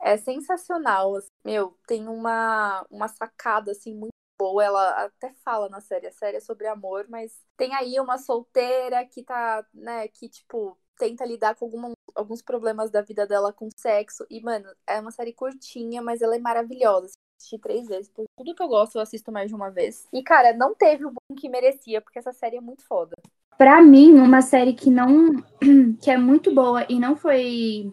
É 0.00 0.16
sensacional. 0.16 1.16
assim. 1.16 1.28
Meu, 1.44 1.76
tem 1.86 2.08
uma, 2.08 2.86
uma 2.90 3.08
sacada, 3.08 3.72
assim, 3.72 3.94
muito 3.94 4.12
boa. 4.38 4.64
Ela 4.64 5.04
até 5.04 5.32
fala 5.44 5.68
na 5.68 5.80
série. 5.80 6.06
A 6.06 6.12
série 6.12 6.36
é 6.36 6.40
sobre 6.40 6.66
amor, 6.66 7.06
mas 7.08 7.40
tem 7.56 7.74
aí 7.74 7.98
uma 8.00 8.18
solteira 8.18 9.04
que 9.06 9.22
tá, 9.22 9.66
né, 9.74 10.08
que, 10.08 10.28
tipo, 10.28 10.78
tenta 10.96 11.24
lidar 11.24 11.56
com 11.56 11.64
alguma, 11.64 11.92
alguns 12.14 12.42
problemas 12.42 12.90
da 12.90 13.02
vida 13.02 13.26
dela 13.26 13.52
com 13.52 13.68
sexo. 13.76 14.24
E, 14.30 14.40
mano, 14.40 14.68
é 14.86 15.00
uma 15.00 15.10
série 15.10 15.32
curtinha, 15.32 16.02
mas 16.02 16.22
ela 16.22 16.36
é 16.36 16.38
maravilhosa. 16.38 17.12
Assisti 17.38 17.58
três 17.58 17.86
vezes. 17.86 18.10
Por 18.10 18.24
tudo 18.36 18.54
que 18.54 18.62
eu 18.62 18.68
gosto, 18.68 18.96
eu 18.96 19.02
assisto 19.02 19.30
mais 19.30 19.48
de 19.48 19.54
uma 19.54 19.70
vez. 19.70 20.08
E, 20.12 20.22
cara, 20.22 20.52
não 20.52 20.74
teve 20.74 21.06
o 21.06 21.10
boom 21.10 21.36
que 21.36 21.48
merecia, 21.48 22.00
porque 22.00 22.18
essa 22.18 22.32
série 22.32 22.56
é 22.56 22.60
muito 22.60 22.84
foda. 22.84 23.14
Pra 23.56 23.80
mim, 23.80 24.14
uma 24.18 24.42
série 24.42 24.72
que 24.72 24.90
não 24.90 25.36
que 26.02 26.10
é 26.10 26.18
muito 26.18 26.52
boa 26.52 26.84
e 26.88 26.98
não 26.98 27.16
foi 27.16 27.92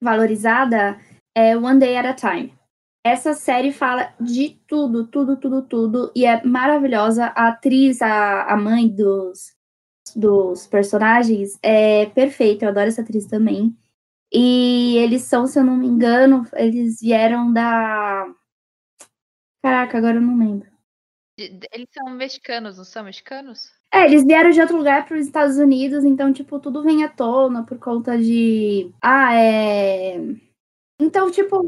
valorizada 0.00 0.98
é 1.36 1.56
One 1.56 1.80
Day 1.80 1.96
at 1.96 2.06
a 2.06 2.14
Time. 2.14 2.54
Essa 3.04 3.34
série 3.34 3.72
fala 3.72 4.14
de 4.20 4.60
tudo, 4.68 5.06
tudo, 5.06 5.36
tudo, 5.36 5.62
tudo 5.62 6.12
e 6.14 6.24
é 6.24 6.44
maravilhosa. 6.44 7.26
A 7.26 7.48
atriz, 7.48 8.00
a, 8.00 8.44
a 8.44 8.56
mãe 8.56 8.88
dos, 8.88 9.54
dos 10.14 10.66
personagens 10.66 11.58
é 11.62 12.06
perfeita. 12.06 12.64
Eu 12.64 12.68
adoro 12.68 12.88
essa 12.88 13.02
atriz 13.02 13.26
também. 13.26 13.76
E 14.32 14.96
eles 14.98 15.22
são, 15.22 15.46
se 15.46 15.58
eu 15.58 15.64
não 15.64 15.76
me 15.76 15.88
engano, 15.88 16.46
eles 16.54 17.00
vieram 17.00 17.52
da 17.52 18.26
Caraca, 19.62 19.98
agora 19.98 20.16
eu 20.16 20.20
não 20.22 20.38
lembro. 20.38 20.68
Eles 21.38 21.88
são 21.92 22.10
mexicanos, 22.10 22.76
não 22.76 22.84
são 22.84 23.04
mexicanos? 23.04 23.70
É, 23.92 24.04
eles 24.04 24.24
vieram 24.24 24.50
de 24.50 24.60
outro 24.60 24.76
lugar 24.76 25.06
para 25.06 25.16
os 25.16 25.26
Estados 25.26 25.56
Unidos, 25.56 26.04
então, 26.04 26.32
tipo, 26.32 26.60
tudo 26.60 26.82
vem 26.82 27.02
à 27.02 27.08
tona 27.08 27.64
por 27.64 27.78
conta 27.78 28.16
de. 28.16 28.90
Ah, 29.02 29.34
é. 29.34 30.16
Então, 31.00 31.30
tipo, 31.30 31.60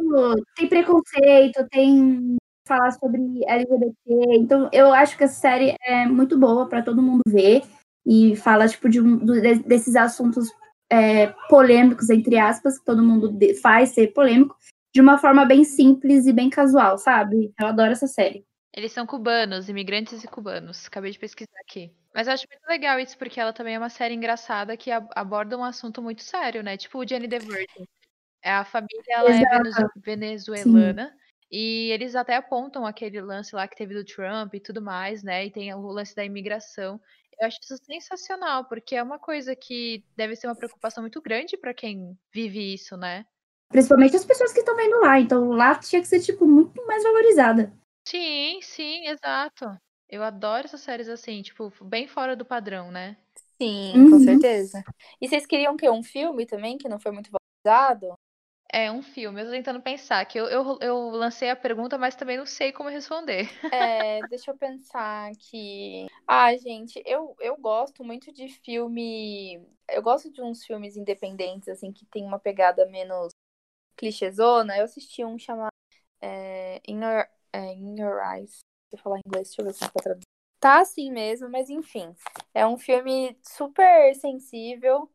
tem 0.56 0.68
preconceito, 0.68 1.66
tem 1.70 2.36
falar 2.68 2.92
sobre 2.92 3.20
LGBT. 3.46 4.36
Então, 4.36 4.68
eu 4.72 4.92
acho 4.92 5.16
que 5.16 5.24
essa 5.24 5.40
série 5.40 5.74
é 5.82 6.06
muito 6.06 6.38
boa 6.38 6.68
para 6.68 6.82
todo 6.82 7.02
mundo 7.02 7.22
ver 7.26 7.62
e 8.06 8.36
fala, 8.36 8.68
tipo, 8.68 8.88
de 8.88 9.00
um, 9.00 9.16
de- 9.24 9.56
desses 9.64 9.96
assuntos 9.96 10.48
é, 10.90 11.28
polêmicos, 11.48 12.10
entre 12.10 12.38
aspas, 12.38 12.78
que 12.78 12.84
todo 12.84 13.02
mundo 13.02 13.30
de- 13.32 13.54
faz 13.54 13.90
ser 13.90 14.08
polêmico, 14.12 14.54
de 14.94 15.00
uma 15.00 15.18
forma 15.18 15.44
bem 15.44 15.64
simples 15.64 16.26
e 16.26 16.32
bem 16.32 16.50
casual, 16.50 16.98
sabe? 16.98 17.52
Eu 17.58 17.66
adoro 17.66 17.92
essa 17.92 18.06
série. 18.06 18.44
Eles 18.74 18.92
são 18.92 19.06
cubanos, 19.06 19.68
imigrantes 19.68 20.22
e 20.24 20.28
cubanos. 20.28 20.86
Acabei 20.86 21.10
de 21.10 21.18
pesquisar 21.18 21.58
aqui. 21.60 21.92
Mas 22.14 22.26
eu 22.26 22.34
acho 22.34 22.46
muito 22.50 22.66
legal 22.68 22.98
isso, 22.98 23.16
porque 23.18 23.40
ela 23.40 23.52
também 23.52 23.74
é 23.74 23.78
uma 23.78 23.88
série 23.90 24.14
engraçada 24.14 24.76
que 24.76 24.90
ab- 24.90 25.08
aborda 25.14 25.56
um 25.58 25.64
assunto 25.64 26.02
muito 26.02 26.22
sério, 26.22 26.62
né? 26.62 26.76
Tipo 26.76 26.98
o 26.98 27.06
Jenny 27.06 27.28
the 27.28 27.38
Virgin. 27.38 27.86
É, 28.42 28.50
A 28.52 28.64
família 28.64 29.02
ela 29.08 29.30
é 29.30 29.44
venezu- 29.58 29.90
venezuelana. 29.96 31.14
E 31.50 31.90
eles 31.90 32.14
até 32.16 32.34
apontam 32.36 32.86
aquele 32.86 33.20
lance 33.20 33.54
lá 33.54 33.68
que 33.68 33.76
teve 33.76 33.94
do 33.94 34.04
Trump 34.04 34.54
e 34.54 34.60
tudo 34.60 34.80
mais, 34.80 35.22
né? 35.22 35.44
E 35.46 35.50
tem 35.50 35.72
o 35.74 35.80
lance 35.88 36.14
da 36.14 36.24
imigração. 36.24 36.98
Eu 37.38 37.46
acho 37.46 37.58
isso 37.62 37.76
sensacional, 37.84 38.64
porque 38.66 38.94
é 38.96 39.02
uma 39.02 39.18
coisa 39.18 39.54
que 39.54 40.02
deve 40.16 40.34
ser 40.36 40.46
uma 40.46 40.54
preocupação 40.56 41.02
muito 41.02 41.20
grande 41.20 41.56
para 41.58 41.74
quem 41.74 42.16
vive 42.32 42.72
isso, 42.74 42.96
né? 42.96 43.26
Principalmente 43.72 44.16
as 44.16 44.24
pessoas 44.24 44.52
que 44.52 44.60
estão 44.60 44.76
vendo 44.76 45.00
lá. 45.00 45.18
Então, 45.20 45.50
lá 45.50 45.74
tinha 45.76 46.00
que 46.02 46.08
ser, 46.08 46.20
tipo, 46.20 46.46
muito 46.46 46.86
mais 46.86 47.02
valorizada. 47.02 47.72
Sim, 48.06 48.60
sim, 48.62 49.06
exato. 49.08 49.64
Eu 50.08 50.22
adoro 50.22 50.66
essas 50.66 50.80
séries 50.82 51.08
assim, 51.08 51.42
tipo, 51.42 51.70
bem 51.84 52.06
fora 52.06 52.36
do 52.36 52.44
padrão, 52.44 52.90
né? 52.90 53.16
Sim, 53.60 54.04
Uhum. 54.04 54.06
com 54.06 54.18
certeza. 54.18 54.84
E 55.20 55.28
vocês 55.28 55.46
queriam 55.46 55.76
que 55.76 55.88
um 55.90 56.02
filme 56.02 56.46
também, 56.46 56.78
que 56.78 56.88
não 56.88 57.00
foi 57.00 57.12
muito 57.12 57.30
valorizado? 57.30 58.14
É 58.72 58.90
um 58.90 59.02
filme, 59.02 59.40
eu 59.40 59.44
tô 59.46 59.50
tentando 59.52 59.82
pensar, 59.82 60.24
que 60.26 60.38
eu, 60.38 60.46
eu, 60.46 60.78
eu 60.80 60.96
lancei 61.10 61.50
a 61.50 61.56
pergunta, 61.56 61.98
mas 61.98 62.16
também 62.16 62.38
não 62.38 62.46
sei 62.46 62.72
como 62.72 62.88
responder. 62.88 63.48
É, 63.70 64.22
deixa 64.24 64.50
eu 64.50 64.56
pensar 64.58 65.30
aqui. 65.30 66.06
Ah, 66.26 66.54
gente, 66.56 67.02
eu, 67.06 67.34
eu 67.40 67.56
gosto 67.56 68.04
muito 68.04 68.32
de 68.32 68.48
filme. 68.48 69.66
Eu 69.88 70.02
gosto 70.02 70.30
de 70.30 70.42
uns 70.42 70.64
filmes 70.64 70.96
independentes, 70.96 71.68
assim, 71.68 71.90
que 71.92 72.04
tem 72.06 72.24
uma 72.24 72.38
pegada 72.38 72.84
menos 72.86 73.32
clichêzona. 73.96 74.76
Eu 74.76 74.84
assisti 74.84 75.24
um 75.24 75.38
chamado 75.38 75.72
é, 76.20 76.80
In, 76.86 77.02
Your, 77.02 77.28
é, 77.52 77.72
In 77.74 78.00
Your 78.00 78.20
Eyes. 78.34 78.60
Deixa 78.90 79.00
eu 79.00 79.02
falar 79.02 79.18
em 79.18 79.22
inglês, 79.26 79.48
deixa 79.48 79.62
eu 79.62 79.66
ver 79.66 79.72
se 79.72 79.80
tá 79.80 79.88
traduzido. 79.88 80.26
Tá 80.60 80.80
assim 80.80 81.10
mesmo, 81.10 81.48
mas 81.48 81.68
enfim. 81.68 82.14
É 82.54 82.66
um 82.66 82.78
filme 82.78 83.36
super 83.42 84.14
sensível, 84.14 85.10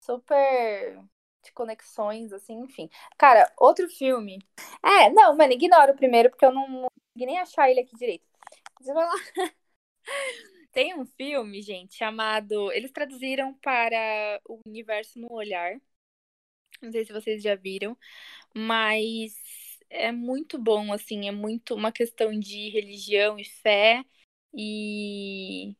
super 0.00 0.98
de 1.42 1.52
conexões, 1.52 2.32
assim, 2.32 2.54
enfim. 2.60 2.88
Cara, 3.16 3.52
outro 3.58 3.88
filme. 3.88 4.38
É, 4.84 5.10
não, 5.10 5.36
mano, 5.36 5.52
ignora 5.52 5.92
o 5.92 5.96
primeiro, 5.96 6.30
porque 6.30 6.44
eu 6.44 6.52
não, 6.52 6.68
não 6.68 6.88
consegui 6.90 7.26
nem 7.26 7.38
achar 7.38 7.70
ele 7.70 7.80
aqui 7.80 7.96
direito. 7.96 8.24
Você 8.80 8.92
vai 8.94 9.04
lá. 9.04 9.14
Tem 10.72 10.94
um 10.94 11.04
filme, 11.04 11.60
gente, 11.62 11.94
chamado. 11.96 12.70
Eles 12.72 12.92
traduziram 12.92 13.54
para 13.54 14.40
O 14.46 14.60
Universo 14.66 15.18
no 15.18 15.32
Olhar. 15.32 15.80
Não 16.80 16.92
sei 16.92 17.04
se 17.04 17.12
vocês 17.12 17.42
já 17.42 17.54
viram, 17.56 17.96
mas 18.54 19.34
é 19.90 20.12
muito 20.12 20.58
bom, 20.58 20.92
assim, 20.92 21.28
é 21.28 21.32
muito 21.32 21.74
uma 21.74 21.92
questão 21.92 22.38
de 22.38 22.70
religião 22.70 23.38
e 23.38 23.44
fé. 23.44 24.04
E 24.54 25.76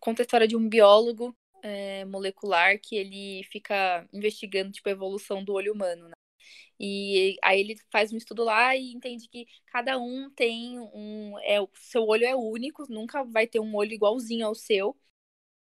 conta 0.00 0.22
a 0.22 0.24
história 0.24 0.48
de 0.48 0.56
um 0.56 0.68
biólogo 0.68 1.36
é, 1.62 2.04
molecular 2.06 2.78
que 2.80 2.96
ele 2.96 3.44
fica 3.44 4.06
investigando, 4.12 4.72
tipo, 4.72 4.88
a 4.88 4.92
evolução 4.92 5.44
do 5.44 5.52
olho 5.54 5.72
humano, 5.74 6.08
né? 6.08 6.14
E 6.80 7.38
aí 7.44 7.60
ele 7.60 7.76
faz 7.92 8.12
um 8.12 8.16
estudo 8.18 8.44
lá 8.44 8.76
e 8.76 8.92
entende 8.92 9.28
que 9.28 9.46
cada 9.66 9.98
um 9.98 10.30
tem 10.30 10.78
um. 10.80 11.38
É, 11.40 11.60
o 11.60 11.68
seu 11.74 12.04
olho 12.06 12.24
é 12.26 12.36
único, 12.36 12.84
nunca 12.90 13.24
vai 13.24 13.46
ter 13.46 13.60
um 13.60 13.74
olho 13.76 13.92
igualzinho 13.94 14.46
ao 14.46 14.54
seu. 14.54 14.96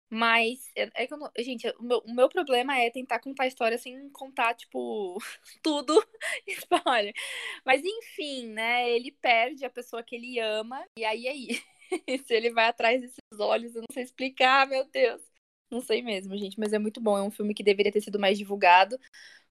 Mas 0.10 0.72
é, 0.76 0.89
é 1.03 1.07
que 1.07 1.14
eu 1.14 1.18
não, 1.18 1.32
gente, 1.38 1.68
o 1.80 1.84
meu, 1.84 1.99
o 1.99 2.14
meu 2.16 2.30
problema 2.30 2.78
é 2.78 2.89
tentar 2.89 3.20
contar 3.20 3.43
a 3.43 3.47
história 3.47 3.78
sem 3.78 4.10
contar, 4.10 4.55
tipo, 4.55 5.18
tudo 5.64 5.93
spoiler. 6.47 7.14
Mas 7.66 7.82
enfim, 7.84 8.47
né? 8.47 8.89
Ele 8.89 9.12
perde 9.12 9.66
a 9.66 9.70
pessoa 9.70 10.03
que 10.03 10.16
ele 10.16 10.39
ama, 10.39 10.84
e 10.97 11.05
aí 11.05 11.28
aí. 11.28 11.47
Se 12.26 12.34
ele 12.34 12.51
vai 12.51 12.66
atrás 12.68 13.01
desses 13.01 13.18
olhos, 13.39 13.76
eu 13.76 13.82
não 13.82 13.88
sei 13.93 14.03
explicar, 14.03 14.68
meu 14.68 14.86
Deus. 14.89 15.22
Não 15.72 15.82
sei 15.82 16.01
mesmo, 16.01 16.36
gente, 16.38 16.60
mas 16.60 16.74
é 16.74 16.80
muito 16.80 16.99
bom. 17.01 17.18
É 17.18 17.22
um 17.24 17.32
filme 17.32 17.53
que 17.53 17.64
deveria 17.64 17.91
ter 17.91 18.01
sido 18.01 18.20
mais 18.20 18.38
divulgado, 18.38 18.97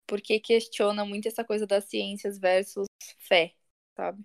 porque 0.06 0.40
questiona 0.40 1.04
muito 1.04 1.28
essa 1.28 1.44
coisa 1.44 1.66
das 1.66 1.84
ciências 1.86 2.38
versus 2.38 2.86
fé, 3.20 3.54
sabe? 3.96 4.24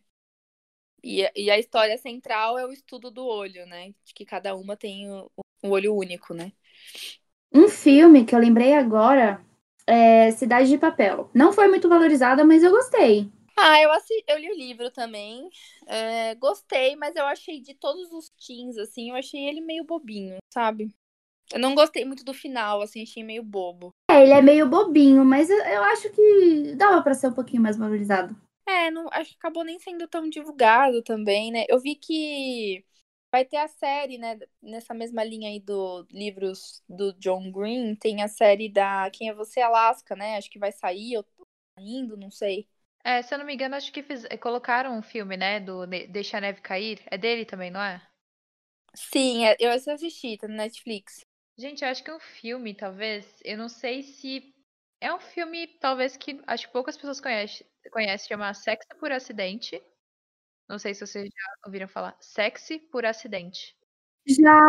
E, 1.03 1.29
e 1.35 1.51
a 1.51 1.59
história 1.59 1.97
central 1.97 2.57
é 2.57 2.65
o 2.65 2.71
estudo 2.71 3.11
do 3.11 3.25
olho, 3.25 3.65
né? 3.65 3.93
De 4.05 4.13
que 4.13 4.25
cada 4.25 4.55
uma 4.55 4.77
tem 4.77 5.09
o, 5.11 5.29
o 5.63 5.69
olho 5.69 5.95
único, 5.95 6.33
né? 6.33 6.51
Um 7.53 7.67
filme 7.69 8.25
que 8.25 8.35
eu 8.35 8.39
lembrei 8.39 8.73
agora 8.73 9.39
é 9.87 10.31
Cidade 10.31 10.69
de 10.69 10.77
Papel. 10.77 11.29
Não 11.33 11.53
foi 11.53 11.67
muito 11.67 11.87
valorizada, 11.87 12.43
mas 12.43 12.63
eu 12.63 12.71
gostei. 12.71 13.31
Ah, 13.55 13.79
eu, 13.81 13.91
assi... 13.91 14.23
eu 14.27 14.37
li 14.37 14.49
o 14.51 14.55
livro 14.55 14.91
também. 14.91 15.49
É, 15.85 16.35
gostei, 16.35 16.95
mas 16.95 17.15
eu 17.15 17.25
achei 17.25 17.61
de 17.61 17.73
todos 17.75 18.11
os 18.11 18.29
teens, 18.29 18.77
assim, 18.77 19.09
eu 19.09 19.15
achei 19.15 19.47
ele 19.47 19.61
meio 19.61 19.83
bobinho, 19.83 20.37
sabe? 20.51 20.93
Eu 21.53 21.59
não 21.59 21.75
gostei 21.75 22.03
muito 22.05 22.23
do 22.23 22.33
final, 22.33 22.81
assim, 22.81 23.03
achei 23.03 23.23
meio 23.23 23.43
bobo. 23.43 23.93
É, 24.09 24.23
ele 24.23 24.33
é 24.33 24.41
meio 24.41 24.67
bobinho, 24.67 25.23
mas 25.23 25.49
eu, 25.49 25.57
eu 25.57 25.83
acho 25.83 26.09
que 26.09 26.75
dava 26.75 27.01
para 27.03 27.13
ser 27.13 27.27
um 27.27 27.33
pouquinho 27.33 27.61
mais 27.61 27.77
valorizado. 27.77 28.35
É, 28.65 28.89
não, 28.89 29.07
acho 29.11 29.31
que 29.31 29.37
acabou 29.37 29.63
nem 29.63 29.77
sendo 29.79 30.07
tão 30.07 30.29
divulgado 30.29 31.03
também, 31.03 31.51
né? 31.51 31.65
Eu 31.69 31.79
vi 31.79 31.95
que 31.95 32.83
vai 33.33 33.43
ter 33.43 33.57
a 33.57 33.67
série, 33.67 34.19
né? 34.19 34.37
Nessa 34.61 34.93
mesma 34.93 35.23
linha 35.23 35.49
aí 35.49 35.59
do 35.59 36.05
livros 36.11 36.83
do 36.87 37.11
John 37.13 37.51
Green, 37.51 37.95
tem 37.95 38.21
a 38.21 38.27
série 38.27 38.69
da 38.69 39.09
Quem 39.09 39.27
é 39.27 39.33
Você, 39.33 39.59
Alaska, 39.59 40.15
né? 40.15 40.37
Acho 40.37 40.51
que 40.51 40.59
vai 40.59 40.71
sair, 40.71 41.13
eu 41.13 41.23
tô 41.23 41.43
indo, 41.79 42.15
não 42.15 42.29
sei. 42.29 42.67
É, 43.03 43.23
se 43.23 43.33
eu 43.33 43.39
não 43.39 43.45
me 43.45 43.55
engano, 43.55 43.75
acho 43.75 43.91
que 43.91 44.03
fiz... 44.03 44.23
colocaram 44.39 44.95
um 44.95 45.01
filme, 45.01 45.35
né? 45.35 45.59
Do 45.59 45.87
Deixa 45.87 46.37
a 46.37 46.41
Neve 46.41 46.61
Cair. 46.61 47.01
É 47.07 47.17
dele 47.17 47.43
também, 47.43 47.71
não 47.71 47.81
é? 47.81 47.99
Sim, 48.95 49.47
é, 49.47 49.57
eu 49.59 49.71
assisti, 49.71 50.37
tá 50.37 50.47
no 50.47 50.53
Netflix. 50.53 51.25
Gente, 51.57 51.83
eu 51.83 51.89
acho 51.89 52.03
que 52.03 52.11
é 52.11 52.15
um 52.15 52.19
filme, 52.19 52.75
talvez. 52.75 53.25
Eu 53.43 53.57
não 53.57 53.67
sei 53.67 54.03
se. 54.03 54.53
É 55.01 55.11
um 55.11 55.19
filme, 55.19 55.67
talvez, 55.79 56.15
que 56.15 56.39
acho 56.45 56.67
que 56.67 56.73
poucas 56.73 56.95
pessoas 56.95 57.19
conhecem. 57.19 57.65
Conhece, 57.91 58.27
chama 58.27 58.53
Sexy 58.53 58.87
por 58.99 59.11
Acidente. 59.11 59.81
Não 60.67 60.79
sei 60.79 60.93
se 60.93 61.05
vocês 61.05 61.25
já 61.25 61.53
ouviram 61.65 61.87
falar. 61.87 62.15
Sexy 62.19 62.79
por 62.79 63.05
Acidente. 63.05 63.75
Já! 64.25 64.59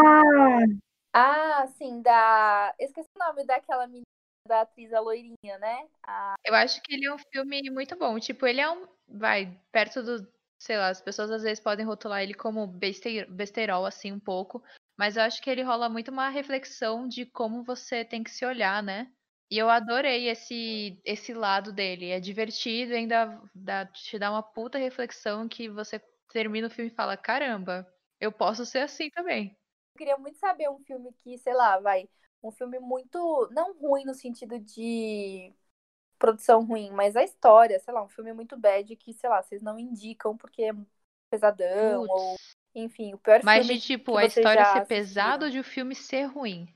Ah, 1.12 1.66
sim, 1.78 2.02
da. 2.02 2.74
Esqueci 2.78 3.08
o 3.16 3.24
nome 3.24 3.44
daquela 3.44 3.86
menina 3.86 4.04
da 4.46 4.62
atriz 4.62 4.92
a 4.92 5.00
loirinha, 5.00 5.58
né? 5.58 5.88
A... 6.02 6.34
Eu 6.44 6.54
acho 6.54 6.82
que 6.82 6.94
ele 6.94 7.06
é 7.06 7.14
um 7.14 7.18
filme 7.18 7.70
muito 7.70 7.96
bom. 7.96 8.18
Tipo, 8.18 8.46
ele 8.46 8.60
é 8.60 8.70
um. 8.70 8.86
Vai, 9.08 9.56
perto 9.70 10.02
do. 10.02 10.28
Sei 10.58 10.76
lá, 10.76 10.88
as 10.88 11.00
pessoas 11.00 11.30
às 11.30 11.42
vezes 11.42 11.60
podem 11.60 11.84
rotular 11.84 12.22
ele 12.22 12.34
como 12.34 12.66
besterol, 12.66 13.84
assim, 13.86 14.12
um 14.12 14.20
pouco. 14.20 14.62
Mas 14.96 15.16
eu 15.16 15.22
acho 15.22 15.42
que 15.42 15.50
ele 15.50 15.62
rola 15.62 15.88
muito 15.88 16.10
uma 16.10 16.28
reflexão 16.28 17.06
de 17.06 17.26
como 17.26 17.62
você 17.62 18.04
tem 18.04 18.22
que 18.22 18.30
se 18.30 18.44
olhar, 18.46 18.82
né? 18.82 19.10
E 19.54 19.58
eu 19.58 19.70
adorei 19.70 20.28
esse, 20.28 21.00
esse 21.04 21.32
lado 21.32 21.72
dele. 21.72 22.10
É 22.10 22.18
divertido 22.18 22.92
e 22.92 22.96
ainda 22.96 23.40
dá, 23.54 23.86
te 23.86 24.18
dá 24.18 24.28
uma 24.32 24.42
puta 24.42 24.78
reflexão 24.78 25.48
que 25.48 25.68
você 25.68 26.00
termina 26.32 26.66
o 26.66 26.70
filme 26.70 26.90
e 26.90 26.94
fala: 26.94 27.16
caramba, 27.16 27.86
eu 28.20 28.32
posso 28.32 28.66
ser 28.66 28.80
assim 28.80 29.10
também. 29.10 29.56
Eu 29.94 29.98
queria 29.98 30.18
muito 30.18 30.38
saber 30.38 30.68
um 30.68 30.80
filme 30.80 31.12
que, 31.22 31.38
sei 31.38 31.54
lá, 31.54 31.78
vai. 31.78 32.08
Um 32.42 32.50
filme 32.50 32.80
muito. 32.80 33.48
Não 33.52 33.72
ruim 33.74 34.04
no 34.04 34.12
sentido 34.12 34.58
de 34.58 35.52
produção 36.18 36.64
ruim, 36.64 36.90
mas 36.90 37.14
a 37.14 37.22
história, 37.22 37.78
sei 37.78 37.94
lá, 37.94 38.02
um 38.02 38.08
filme 38.08 38.32
muito 38.32 38.56
bad 38.56 38.96
que, 38.96 39.14
sei 39.14 39.30
lá, 39.30 39.40
vocês 39.40 39.62
não 39.62 39.78
indicam 39.78 40.36
porque 40.36 40.64
é 40.64 40.72
pesadão 41.30 42.00
Putz. 42.00 42.12
ou 42.12 42.36
enfim, 42.74 43.14
o 43.14 43.18
pior 43.18 43.40
Mas 43.44 43.66
filme. 43.66 43.74
Mas 43.74 43.82
de 43.82 43.86
tipo, 43.86 44.16
a 44.16 44.24
história 44.24 44.64
ser 44.64 44.86
pesada 44.88 45.44
ou 45.44 45.50
de 45.52 45.60
o 45.60 45.64
filme 45.64 45.94
ser 45.94 46.24
ruim? 46.24 46.73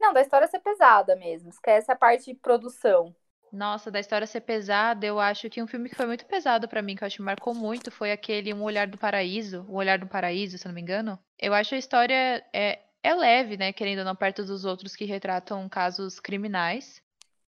Não, 0.00 0.12
da 0.12 0.20
história 0.20 0.46
ser 0.46 0.60
pesada 0.60 1.16
mesmo. 1.16 1.48
Esquece 1.48 1.90
a 1.90 1.96
parte 1.96 2.32
de 2.32 2.34
produção. 2.34 3.14
Nossa, 3.52 3.90
da 3.90 4.00
história 4.00 4.26
ser 4.26 4.40
pesada, 4.42 5.06
eu 5.06 5.18
acho 5.18 5.48
que 5.48 5.62
um 5.62 5.66
filme 5.66 5.88
que 5.88 5.94
foi 5.94 6.06
muito 6.06 6.26
pesado 6.26 6.68
para 6.68 6.82
mim, 6.82 6.94
que 6.94 7.02
eu 7.02 7.06
acho 7.06 7.16
que 7.16 7.22
marcou 7.22 7.54
muito, 7.54 7.90
foi 7.90 8.12
aquele 8.12 8.52
Um 8.52 8.62
Olhar 8.62 8.86
do 8.86 8.98
Paraíso. 8.98 9.64
O 9.68 9.76
Olhar 9.76 9.98
do 9.98 10.06
Paraíso, 10.06 10.58
se 10.58 10.66
não 10.66 10.74
me 10.74 10.80
engano. 10.80 11.18
Eu 11.38 11.54
acho 11.54 11.74
a 11.74 11.78
história 11.78 12.44
é, 12.52 12.80
é 13.02 13.14
leve, 13.14 13.56
né? 13.56 13.72
Querendo 13.72 14.00
ou 14.00 14.04
não, 14.04 14.16
perto 14.16 14.44
dos 14.44 14.64
outros 14.64 14.94
que 14.94 15.04
retratam 15.04 15.68
casos 15.68 16.20
criminais. 16.20 17.00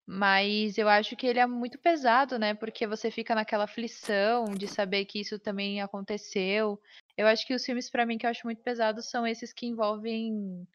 Mas 0.06 0.78
eu 0.78 0.90
acho 0.90 1.16
que 1.16 1.28
ele 1.28 1.40
é 1.40 1.46
muito 1.46 1.78
pesado, 1.78 2.40
né? 2.40 2.54
Porque 2.54 2.88
você 2.88 3.12
fica 3.12 3.36
naquela 3.36 3.66
aflição 3.66 4.46
de 4.46 4.68
saber 4.68 5.06
que 5.06 5.20
isso 5.20 5.38
também 5.38 5.82
aconteceu. 5.82 6.82
Eu 7.16 7.28
acho 7.28 7.46
que 7.46 7.54
os 7.54 7.64
filmes, 7.64 7.90
para 7.90 8.06
mim, 8.06 8.18
que 8.18 8.26
eu 8.26 8.30
acho 8.30 8.46
muito 8.46 8.62
pesados 8.64 9.10
são 9.10 9.28
esses 9.28 9.54
que 9.54 9.68
envolvem 9.68 10.68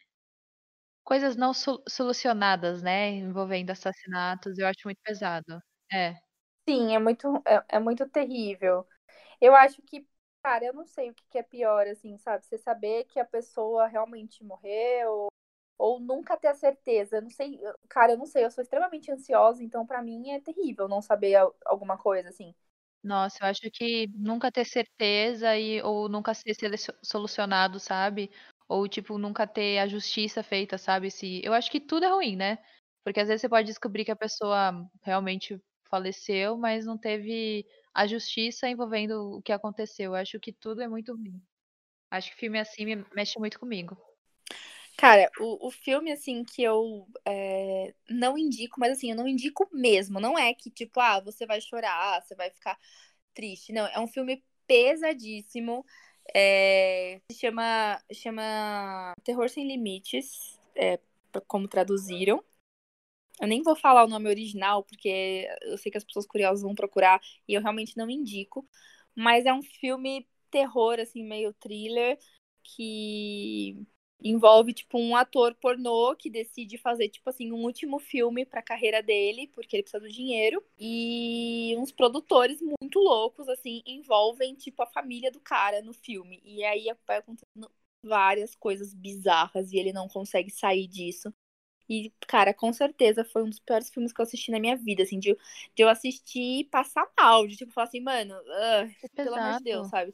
coisas 1.07 1.37
não 1.37 1.53
solucionadas, 1.89 2.83
né? 2.83 3.11
Envolvendo 3.13 3.71
assassinatos. 3.73 4.59
Eu 4.59 4.69
acho 4.69 4.81
muito 4.87 5.01
pesado. 5.05 5.61
É. 5.93 6.17
Sim, 6.69 6.95
é 6.95 6.99
muito, 6.99 7.29
é, 7.47 7.65
é 7.77 7.79
muito 7.79 8.09
terrível. 8.09 8.87
Eu 9.41 9.55
acho 9.57 9.83
que, 9.83 10.07
cara, 10.43 10.65
eu 10.67 10.75
não 10.75 10.87
sei 10.87 11.11
o 11.11 11.15
que, 11.15 11.25
que 11.31 11.39
é 11.39 11.45
pior, 11.45 11.87
assim, 11.89 12.19
sabe? 12.19 12.47
Você 12.47 12.59
saber 12.59 13.05
que 13.07 13.21
a 13.21 13.27
pessoa 13.27 13.87
realmente 13.89 14.45
morreu 14.45 15.29
ou 15.79 16.01
nunca 16.01 16.37
ter 16.37 16.49
a 16.49 16.55
certeza. 16.55 17.19
Eu 17.19 17.23
não 17.23 17.31
sei, 17.31 17.61
cara, 17.89 18.13
eu 18.15 18.19
não 18.19 18.27
sei, 18.27 18.45
eu 18.45 18.51
sou 18.51 18.63
extremamente 18.63 19.11
ansiosa, 19.13 19.63
então 19.65 19.87
para 19.87 20.03
mim 20.03 20.31
é 20.33 20.41
terrível 20.41 20.89
não 20.89 21.03
saber 21.03 21.37
alguma 21.67 21.99
coisa 21.99 22.31
assim. 22.31 22.55
Nossa, 23.03 23.39
eu 23.45 23.47
acho 23.49 23.71
que 23.71 24.09
nunca 24.17 24.51
ter 24.51 24.65
certeza 24.65 25.57
e 25.57 25.81
ou 25.83 26.09
nunca 26.09 26.35
ser 26.35 26.55
solucionado, 27.03 27.79
sabe? 27.79 28.31
Ou 28.69 28.89
tipo 28.89 29.19
nunca 29.19 29.47
ter 29.47 29.79
a 29.79 29.87
justiça 29.87 30.43
feita, 30.43 30.77
sabe? 30.79 31.11
Se 31.11 31.41
eu 31.45 31.53
acho 31.53 31.71
que 31.71 31.81
tudo 31.81 32.05
é 32.05 32.09
ruim, 32.11 32.37
né? 32.37 32.59
Porque 33.05 33.21
às 33.21 33.29
vezes 33.29 33.43
você 33.43 33.49
pode 33.49 33.67
descobrir 33.69 34.05
que 34.05 34.11
a 34.11 34.17
pessoa 34.17 34.73
realmente 35.03 35.61
faleceu, 35.89 36.57
mas 36.57 36.85
não 36.85 36.99
teve 36.99 37.65
a 37.95 38.07
justiça 38.07 38.69
envolvendo 38.69 39.37
o 39.37 39.43
que 39.43 39.53
aconteceu. 39.53 40.13
Eu 40.13 40.15
acho 40.17 40.41
que 40.41 40.53
tudo 40.53 40.83
é 40.83 40.89
muito 40.89 41.15
ruim. 41.15 41.41
Acho 42.11 42.31
que 42.31 42.37
filme 42.37 42.59
assim 42.59 42.85
mexe 43.15 43.39
muito 43.39 43.59
comigo. 43.59 43.97
Cara, 44.97 45.31
o, 45.39 45.67
o 45.67 45.71
filme, 45.71 46.11
assim, 46.11 46.43
que 46.43 46.63
eu 46.63 47.07
é, 47.25 47.95
não 48.09 48.39
indico, 48.39 48.81
mas 48.81 48.93
assim, 48.93 49.11
eu 49.11 49.17
não 49.17 49.29
indico 49.29 49.69
mesmo. 49.73 50.19
Não 50.19 50.39
é 50.39 50.55
que, 50.55 50.71
tipo, 50.71 50.99
ah, 51.01 51.21
você 51.21 51.45
vai 51.47 51.61
chorar, 51.61 52.23
você 52.23 52.35
vai 52.35 52.51
ficar 52.51 52.79
triste. 53.35 53.73
Não, 53.73 53.87
é 53.87 54.01
um 54.01 54.09
filme 54.09 54.43
pesadíssimo. 54.67 55.85
É, 56.35 57.21
se 57.31 57.39
chama, 57.39 58.01
chama 58.13 59.15
Terror 59.25 59.49
Sem 59.49 59.67
Limites, 59.67 60.59
é, 60.75 60.99
como 61.47 61.69
traduziram. 61.69 62.43
Eu 63.41 63.47
nem 63.49 63.63
vou 63.63 63.77
falar 63.77 64.05
o 64.05 64.09
nome 64.09 64.29
original, 64.29 64.83
porque 64.85 65.47
eu 65.63 65.77
sei 65.79 65.93
que 65.93 65.99
as 65.99 66.05
pessoas 66.05 66.27
curiosas 66.27 66.63
vão 66.63 66.75
procurar 66.75 67.21
e 67.47 67.55
eu 67.55 67.61
realmente 67.61 67.97
não 67.97 68.09
indico. 68.09 68.67
Mas 69.15 69.45
é 69.47 69.53
um 69.53 69.63
filme 69.63 70.27
terror, 70.51 70.99
assim, 71.01 71.23
meio 71.23 71.53
thriller, 71.55 72.19
que 72.63 73.87
envolve 74.21 74.73
tipo 74.73 74.99
um 74.99 75.15
ator 75.15 75.55
pornô 75.55 76.15
que 76.17 76.31
decide 76.31 76.79
fazer 76.79 77.09
tipo 77.09 77.29
assim 77.29 77.53
um 77.53 77.65
último 77.65 77.99
filme 77.99 78.45
para 78.45 78.61
a 78.61 78.63
carreira 78.63 79.03
dele, 79.03 79.49
porque 79.49 79.77
ele 79.77 79.83
precisa 79.83 80.01
do 80.01 80.11
dinheiro, 80.11 80.63
e 80.79 81.75
uns 81.79 81.93
produtores 81.93 82.61
muito 82.61 82.99
loucos 82.99 83.49
assim 83.49 83.83
envolvem 83.87 84.55
tipo 84.55 84.83
a 84.83 84.87
família 84.87 85.31
do 85.31 85.41
cara 85.41 85.83
no 85.83 85.93
filme. 85.93 86.41
E 86.45 86.65
aí 86.65 86.87
vai 87.07 87.19
acontecendo 87.19 87.71
várias 88.03 88.55
coisas 88.55 88.95
bizarras 88.95 89.73
e 89.73 89.79
ele 89.79 89.93
não 89.93 90.09
consegue 90.09 90.51
sair 90.51 90.87
disso. 90.87 91.33
E, 91.89 92.13
cara, 92.27 92.53
com 92.53 92.73
certeza 92.73 93.25
foi 93.25 93.45
um 93.45 93.51
dos 93.51 93.61
piores 93.61 93.91
filmes 93.91 94.13
que 94.13 94.21
eu 94.21 94.25
assisti 94.25 94.51
na 94.51 94.59
minha 94.59 94.77
vida, 94.77 95.05
assim, 95.05 95.19
de, 95.21 95.33
de 95.75 95.83
eu 95.83 95.89
assistir 95.89 96.61
e 96.61 96.65
passar 96.65 97.09
mal, 97.17 97.47
de 97.47 97.57
tipo, 97.57 97.73
falar 97.73 97.87
assim, 97.87 98.01
mano, 98.01 98.35
uh, 98.35 99.17
pelo 99.23 99.37
amor 99.37 99.55
de 99.55 99.63
Deus, 99.63 99.89
sabe? 99.89 100.13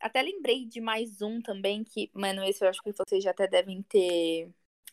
Até 0.00 0.22
lembrei 0.22 0.66
de 0.66 0.80
mais 0.80 1.20
um 1.22 1.40
também, 1.40 1.84
que, 1.84 2.10
mano, 2.14 2.44
esse 2.44 2.64
eu 2.64 2.68
acho 2.68 2.82
que 2.82 2.92
vocês 2.92 3.22
já 3.22 3.30
até 3.30 3.46
devem 3.46 3.82
ter 3.82 4.50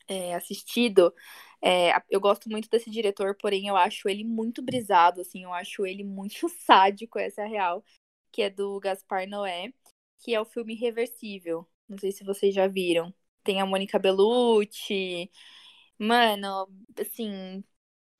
é, 0.07 0.35
assistido. 0.35 1.13
É, 1.61 1.91
eu 2.09 2.19
gosto 2.19 2.49
muito 2.49 2.69
desse 2.69 2.89
diretor, 2.89 3.35
porém 3.35 3.67
eu 3.67 3.75
acho 3.75 4.07
ele 4.09 4.23
muito 4.23 4.61
brisado, 4.61 5.21
assim, 5.21 5.43
eu 5.43 5.53
acho 5.53 5.85
ele 5.85 6.03
muito 6.03 6.47
sádico, 6.65 7.19
essa 7.19 7.41
é 7.41 7.45
a 7.45 7.47
real, 7.47 7.83
que 8.31 8.41
é 8.43 8.49
do 8.49 8.79
Gaspar 8.79 9.27
Noé, 9.27 9.73
que 10.19 10.33
é 10.33 10.41
o 10.41 10.45
filme 10.45 10.75
Reversível. 10.75 11.67
Não 11.87 11.97
sei 11.97 12.11
se 12.11 12.23
vocês 12.23 12.53
já 12.53 12.67
viram. 12.67 13.13
Tem 13.43 13.61
a 13.61 13.65
Mônica 13.65 13.99
Bellucci. 13.99 15.31
Mano, 15.97 16.67
assim, 16.99 17.63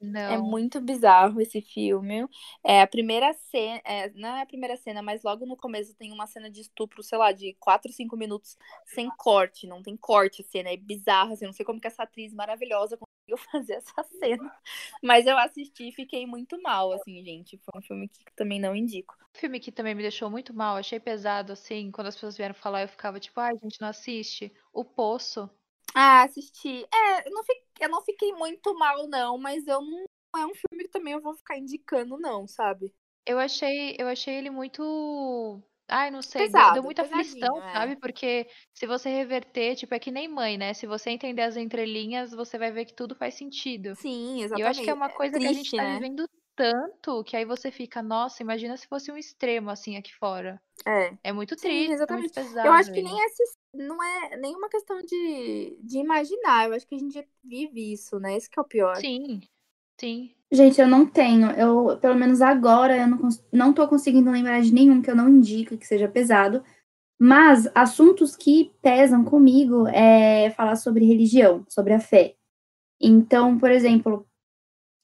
Não. 0.06 0.32
É 0.34 0.38
muito 0.38 0.80
bizarro 0.80 1.42
esse 1.42 1.62
filme. 1.62 2.28
É 2.64 2.82
a 2.82 2.88
primeira 2.88 3.34
cena, 3.34 3.82
é, 3.84 4.10
não 4.12 4.30
é 4.30 4.42
a 4.42 4.46
primeira 4.46 4.78
cena, 4.78 5.02
mas 5.02 5.24
logo 5.24 5.46
no 5.46 5.58
começo 5.58 5.96
tem 5.96 6.12
uma 6.12 6.28
cena 6.28 6.50
de 6.50 6.62
estupro, 6.62 7.02
sei 7.02 7.18
lá, 7.18 7.32
de 7.32 7.56
4, 7.60 7.92
5 7.92 8.16
minutos 8.16 8.56
sem 8.86 9.10
corte, 9.18 9.66
não 9.66 9.82
tem 9.82 9.98
corte 9.98 10.44
a 10.44 10.46
cena, 10.46 10.70
é 10.70 10.78
bizarro, 10.78 11.34
assim, 11.34 11.46
não 11.46 11.54
sei 11.54 11.66
como 11.66 11.82
que 11.82 11.88
essa 11.88 12.04
atriz 12.04 12.34
maravilhosa 12.34 12.98
conseguiu 12.98 13.38
fazer 13.52 13.74
essa 13.74 14.04
cena. 14.20 14.56
Mas 15.02 15.26
eu 15.26 15.38
assisti 15.38 15.90
e 15.90 15.92
fiquei 15.92 16.28
muito 16.28 16.62
mal, 16.62 16.92
assim, 16.92 17.24
gente. 17.24 17.58
Foi 17.58 17.80
um 17.80 17.84
filme 17.84 18.08
que 18.08 18.24
também 18.36 18.60
não 18.60 18.76
indico. 18.76 19.16
Um 19.36 19.40
filme 19.40 19.60
que 19.60 19.72
também 19.72 19.96
me 19.96 20.04
deixou 20.04 20.30
muito 20.30 20.54
mal, 20.54 20.78
achei 20.78 21.00
pesado, 21.00 21.54
assim, 21.54 21.90
quando 21.92 22.08
as 22.08 22.16
pessoas 22.16 22.38
vieram 22.38 22.54
falar, 22.54 22.84
eu 22.84 22.88
ficava 22.88 23.20
tipo, 23.20 23.40
ai, 23.40 23.58
gente, 23.62 23.82
não 23.82 23.88
assiste. 23.88 24.54
O 24.72 24.86
Poço. 24.86 25.50
Ah, 25.96 26.24
assisti. 26.24 26.86
É, 26.94 27.30
não, 27.30 27.44
fiquei, 27.44 27.65
eu 27.80 27.90
não 27.90 28.02
fiquei 28.04 28.32
muito 28.34 28.74
mal, 28.78 29.08
não, 29.08 29.38
mas 29.38 29.66
eu 29.68 29.82
não. 29.82 30.06
É 30.38 30.46
um 30.46 30.54
filme 30.54 30.84
que 30.84 30.90
também 30.90 31.14
eu 31.14 31.22
vou 31.22 31.34
ficar 31.34 31.58
indicando, 31.58 32.18
não, 32.18 32.46
sabe? 32.46 32.94
Eu 33.26 33.40
achei, 33.40 33.96
eu 33.98 34.08
achei 34.08 34.36
ele 34.36 34.50
muito. 34.50 35.62
Ai, 35.88 36.12
não 36.12 36.22
sei, 36.22 36.42
deu, 36.42 36.48
Pesado, 36.48 36.74
deu 36.74 36.84
muita 36.84 37.04
aflição, 37.04 37.58
é. 37.62 37.72
sabe? 37.74 37.96
Porque 37.98 38.48
se 38.74 38.86
você 38.86 39.10
reverter, 39.10 39.76
tipo, 39.76 39.94
é 39.94 40.00
que 40.00 40.12
nem 40.12 40.28
mãe, 40.28 40.58
né? 40.58 40.74
Se 40.74 40.86
você 40.86 41.12
entender 41.12 41.44
as 41.44 41.56
entrelinhas, 41.56 42.32
você 42.32 42.58
vai 42.58 42.72
ver 42.72 42.86
que 42.86 42.94
tudo 42.94 43.16
faz 43.16 43.36
sentido. 43.36 43.96
Sim, 43.96 44.40
E 44.40 44.44
exatamente. 44.44 44.62
eu 44.62 44.68
acho 44.68 44.82
que 44.82 44.90
é 44.90 44.94
uma 44.94 45.10
coisa 45.10 45.40
que 45.40 45.48
a 45.48 45.54
gente 45.54 45.58
triste, 45.58 45.78
tá 45.78 45.84
né? 45.84 45.94
vivendo 45.94 46.28
tanto 46.56 47.24
que 47.24 47.36
aí 47.36 47.46
você 47.46 47.72
fica, 47.72 48.02
nossa, 48.02 48.42
imagina 48.42 48.78
se 48.78 48.88
fosse 48.88 49.12
um 49.12 49.18
extremo 49.18 49.70
assim 49.70 49.98
aqui 49.98 50.14
fora. 50.14 50.62
É. 50.86 51.14
É 51.24 51.32
muito 51.32 51.56
Sim, 51.56 51.68
triste, 51.68 51.86
é 51.86 51.88
muito 51.88 51.94
exatamente. 51.96 52.34
pesado. 52.34 52.68
Eu 52.68 52.74
acho 52.74 52.92
que 52.94 53.02
nem 53.02 53.26
esse, 53.26 53.44
não 53.74 54.02
é 54.02 54.38
nenhuma 54.38 54.70
questão 54.70 55.02
de, 55.02 55.78
de 55.82 55.98
imaginar. 55.98 56.68
Eu 56.68 56.76
acho 56.76 56.88
que 56.88 56.96
a 56.96 57.00
gente 57.00 57.28
vive 57.44 57.94
isso, 57.94 58.20
né? 58.20 58.36
Esse 58.36 58.50
que 58.50 58.60
é 58.60 58.62
o 58.62 58.66
pior. 58.66 58.96
Sim, 58.96 59.42
sim. 60.00 60.32
Gente, 60.52 60.80
eu 60.80 60.88
não 60.88 61.06
tenho. 61.06 61.52
Eu, 61.52 61.98
pelo 62.00 62.16
menos 62.16 62.42
agora, 62.42 62.98
eu 62.98 63.08
não, 63.08 63.30
não 63.52 63.74
tô 63.74 63.88
conseguindo 63.88 64.32
lembrar 64.32 64.62
de 64.62 64.74
nenhum 64.74 65.02
que 65.02 65.10
eu 65.12 65.16
não 65.16 65.28
indique 65.28 65.78
que 65.78 65.86
seja 65.88 66.08
pesado. 66.08 66.64
Mas 67.20 67.70
assuntos 67.74 68.36
que 68.36 68.74
pesam 68.82 69.24
comigo 69.24 69.88
é 69.88 70.50
falar 70.52 70.76
sobre 70.76 71.06
religião, 71.06 71.66
sobre 71.70 71.94
a 71.94 72.00
fé. 72.00 72.36
Então, 73.00 73.58
por 73.58 73.72
exemplo, 73.72 74.28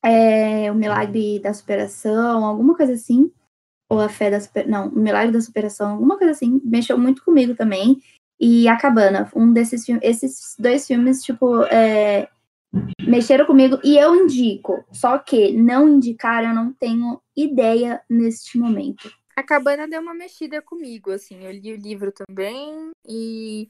é, 0.03 0.71
o 0.71 0.75
milagre 0.75 1.39
da 1.39 1.53
superação, 1.53 2.43
alguma 2.43 2.75
coisa 2.75 2.93
assim. 2.93 3.31
Ou 3.89 3.99
a 3.99 4.09
fé 4.09 4.31
da 4.31 4.39
superação. 4.39 4.71
Não, 4.71 4.87
o 4.89 4.99
milagre 4.99 5.31
da 5.31 5.41
superação, 5.41 5.91
alguma 5.91 6.17
coisa 6.17 6.31
assim. 6.31 6.61
Mexeu 6.63 6.97
muito 6.97 7.23
comigo 7.23 7.55
também. 7.55 8.01
E 8.39 8.67
a 8.67 8.77
Cabana, 8.77 9.29
um 9.35 9.53
desses 9.53 9.85
filmes. 9.85 10.03
Esses 10.03 10.55
dois 10.57 10.87
filmes, 10.87 11.21
tipo, 11.21 11.63
é, 11.65 12.27
mexeram 13.01 13.45
comigo 13.45 13.79
e 13.83 13.97
eu 13.97 14.15
indico. 14.15 14.83
Só 14.91 15.19
que 15.19 15.51
não 15.51 15.87
indicar 15.87 16.43
eu 16.43 16.53
não 16.53 16.73
tenho 16.73 17.21
ideia 17.35 18.01
neste 18.09 18.57
momento. 18.57 19.11
A 19.35 19.43
cabana 19.43 19.87
deu 19.87 20.01
uma 20.01 20.13
mexida 20.13 20.61
comigo, 20.61 21.11
assim. 21.11 21.43
Eu 21.43 21.51
li 21.51 21.73
o 21.73 21.77
livro 21.77 22.11
também 22.11 22.91
e. 23.07 23.69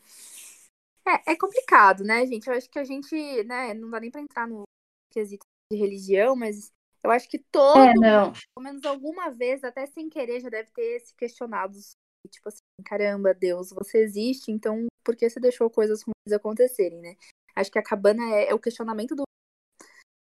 É, 1.07 1.33
é 1.33 1.35
complicado, 1.35 2.03
né, 2.03 2.25
gente? 2.25 2.47
Eu 2.47 2.53
acho 2.53 2.69
que 2.69 2.79
a 2.79 2.83
gente, 2.83 3.15
né, 3.43 3.73
não 3.73 3.89
dá 3.89 3.99
nem 3.99 4.11
pra 4.11 4.21
entrar 4.21 4.47
no 4.47 4.63
quesito 5.11 5.45
de 5.71 5.77
religião, 5.77 6.35
mas 6.35 6.71
eu 7.03 7.09
acho 7.09 7.27
que 7.27 7.39
todo 7.39 7.79
É, 7.79 7.93
não. 7.93 8.33
pelo 8.33 8.63
menos 8.63 8.85
alguma 8.85 9.29
vez, 9.29 9.63
até 9.63 9.85
sem 9.87 10.09
querer, 10.09 10.39
já 10.39 10.49
deve 10.49 10.69
ter 10.71 10.99
se 10.99 11.15
questionado. 11.15 11.77
Tipo 12.29 12.49
assim, 12.49 12.59
caramba, 12.85 13.33
Deus, 13.33 13.71
você 13.71 13.99
existe, 13.99 14.51
então 14.51 14.85
por 15.03 15.15
que 15.15 15.27
você 15.27 15.39
deixou 15.39 15.69
coisas 15.69 16.03
ruins 16.03 16.33
acontecerem, 16.35 17.01
né? 17.01 17.15
Acho 17.55 17.71
que 17.71 17.79
a 17.79 17.83
cabana 17.83 18.23
é, 18.35 18.49
é 18.49 18.53
o 18.53 18.59
questionamento 18.59 19.15
do, 19.15 19.23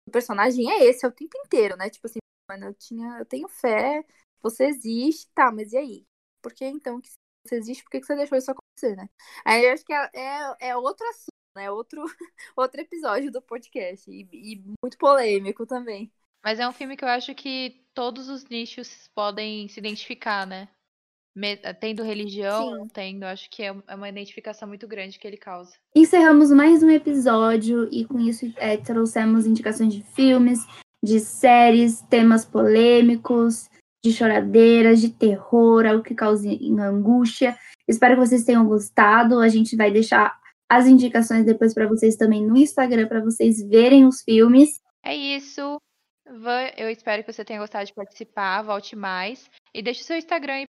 do 0.06 0.12
personagem, 0.12 0.70
é 0.70 0.84
esse, 0.84 1.04
é 1.04 1.08
o 1.08 1.12
tempo 1.12 1.36
inteiro, 1.44 1.76
né? 1.76 1.90
Tipo 1.90 2.06
assim, 2.06 2.18
mano, 2.48 2.66
eu 2.66 2.74
tinha, 2.74 3.18
eu 3.18 3.26
tenho 3.26 3.48
fé, 3.48 4.04
você 4.42 4.64
existe, 4.64 5.30
tá, 5.34 5.52
mas 5.52 5.72
e 5.72 5.76
aí? 5.76 6.06
Por 6.40 6.54
que 6.54 6.64
então 6.64 7.00
que 7.00 7.10
você 7.46 7.56
existe, 7.56 7.84
por 7.84 7.90
que 7.90 8.00
que 8.00 8.06
você 8.06 8.16
deixou 8.16 8.38
isso 8.38 8.50
acontecer, 8.50 8.96
né? 8.96 9.08
Aí 9.44 9.64
eu 9.64 9.72
acho 9.72 9.84
que 9.84 9.92
é, 9.92 10.10
é, 10.14 10.68
é 10.70 10.76
outro 10.76 11.06
assunto, 11.08 11.39
né? 11.60 11.70
Outro, 11.70 12.02
outro 12.56 12.80
episódio 12.80 13.30
do 13.30 13.42
podcast. 13.42 14.10
E, 14.10 14.26
e 14.32 14.62
muito 14.82 14.96
polêmico 14.98 15.66
também. 15.66 16.10
Mas 16.42 16.58
é 16.58 16.66
um 16.66 16.72
filme 16.72 16.96
que 16.96 17.04
eu 17.04 17.08
acho 17.08 17.34
que 17.34 17.84
todos 17.94 18.28
os 18.30 18.48
nichos 18.48 19.10
podem 19.14 19.68
se 19.68 19.78
identificar, 19.78 20.46
né? 20.46 20.68
Me- 21.36 21.58
Tendo 21.78 22.02
religião, 22.02 22.82
Sim. 22.84 22.88
tendo, 22.92 23.24
acho 23.24 23.48
que 23.50 23.62
é 23.62 23.74
é 23.86 23.94
uma 23.94 24.08
identificação 24.08 24.66
muito 24.66 24.88
grande 24.88 25.18
que 25.18 25.26
ele 25.26 25.36
causa. 25.36 25.72
Encerramos 25.94 26.50
mais 26.50 26.82
um 26.82 26.90
episódio 26.90 27.88
e 27.92 28.04
com 28.04 28.18
isso 28.18 28.52
é, 28.56 28.76
trouxemos 28.78 29.46
indicações 29.46 29.92
de 29.94 30.02
filmes, 30.02 30.58
de 31.04 31.20
séries, 31.20 32.00
temas 32.02 32.44
polêmicos, 32.44 33.68
de 34.02 34.12
choradeiras, 34.12 35.00
de 35.00 35.10
terror, 35.10 35.84
algo 35.86 36.02
que 36.02 36.14
cause 36.14 36.58
angústia. 36.80 37.56
Espero 37.86 38.14
que 38.14 38.26
vocês 38.26 38.44
tenham 38.44 38.66
gostado. 38.66 39.40
A 39.40 39.48
gente 39.48 39.76
vai 39.76 39.90
deixar 39.90 40.39
as 40.70 40.86
indicações 40.86 41.44
depois 41.44 41.74
para 41.74 41.88
vocês 41.88 42.14
também 42.14 42.46
no 42.46 42.56
Instagram 42.56 43.08
para 43.08 43.20
vocês 43.20 43.60
verem 43.60 44.06
os 44.06 44.22
filmes. 44.22 44.80
É 45.02 45.16
isso. 45.16 45.78
Van, 46.24 46.70
eu 46.76 46.88
espero 46.88 47.24
que 47.24 47.32
você 47.32 47.44
tenha 47.44 47.58
gostado 47.58 47.84
de 47.84 47.92
participar. 47.92 48.62
Volte 48.62 48.94
mais. 48.94 49.50
E 49.74 49.82
deixe 49.82 50.02
o 50.02 50.04
seu 50.04 50.16
Instagram 50.16 50.52
aí 50.52 50.64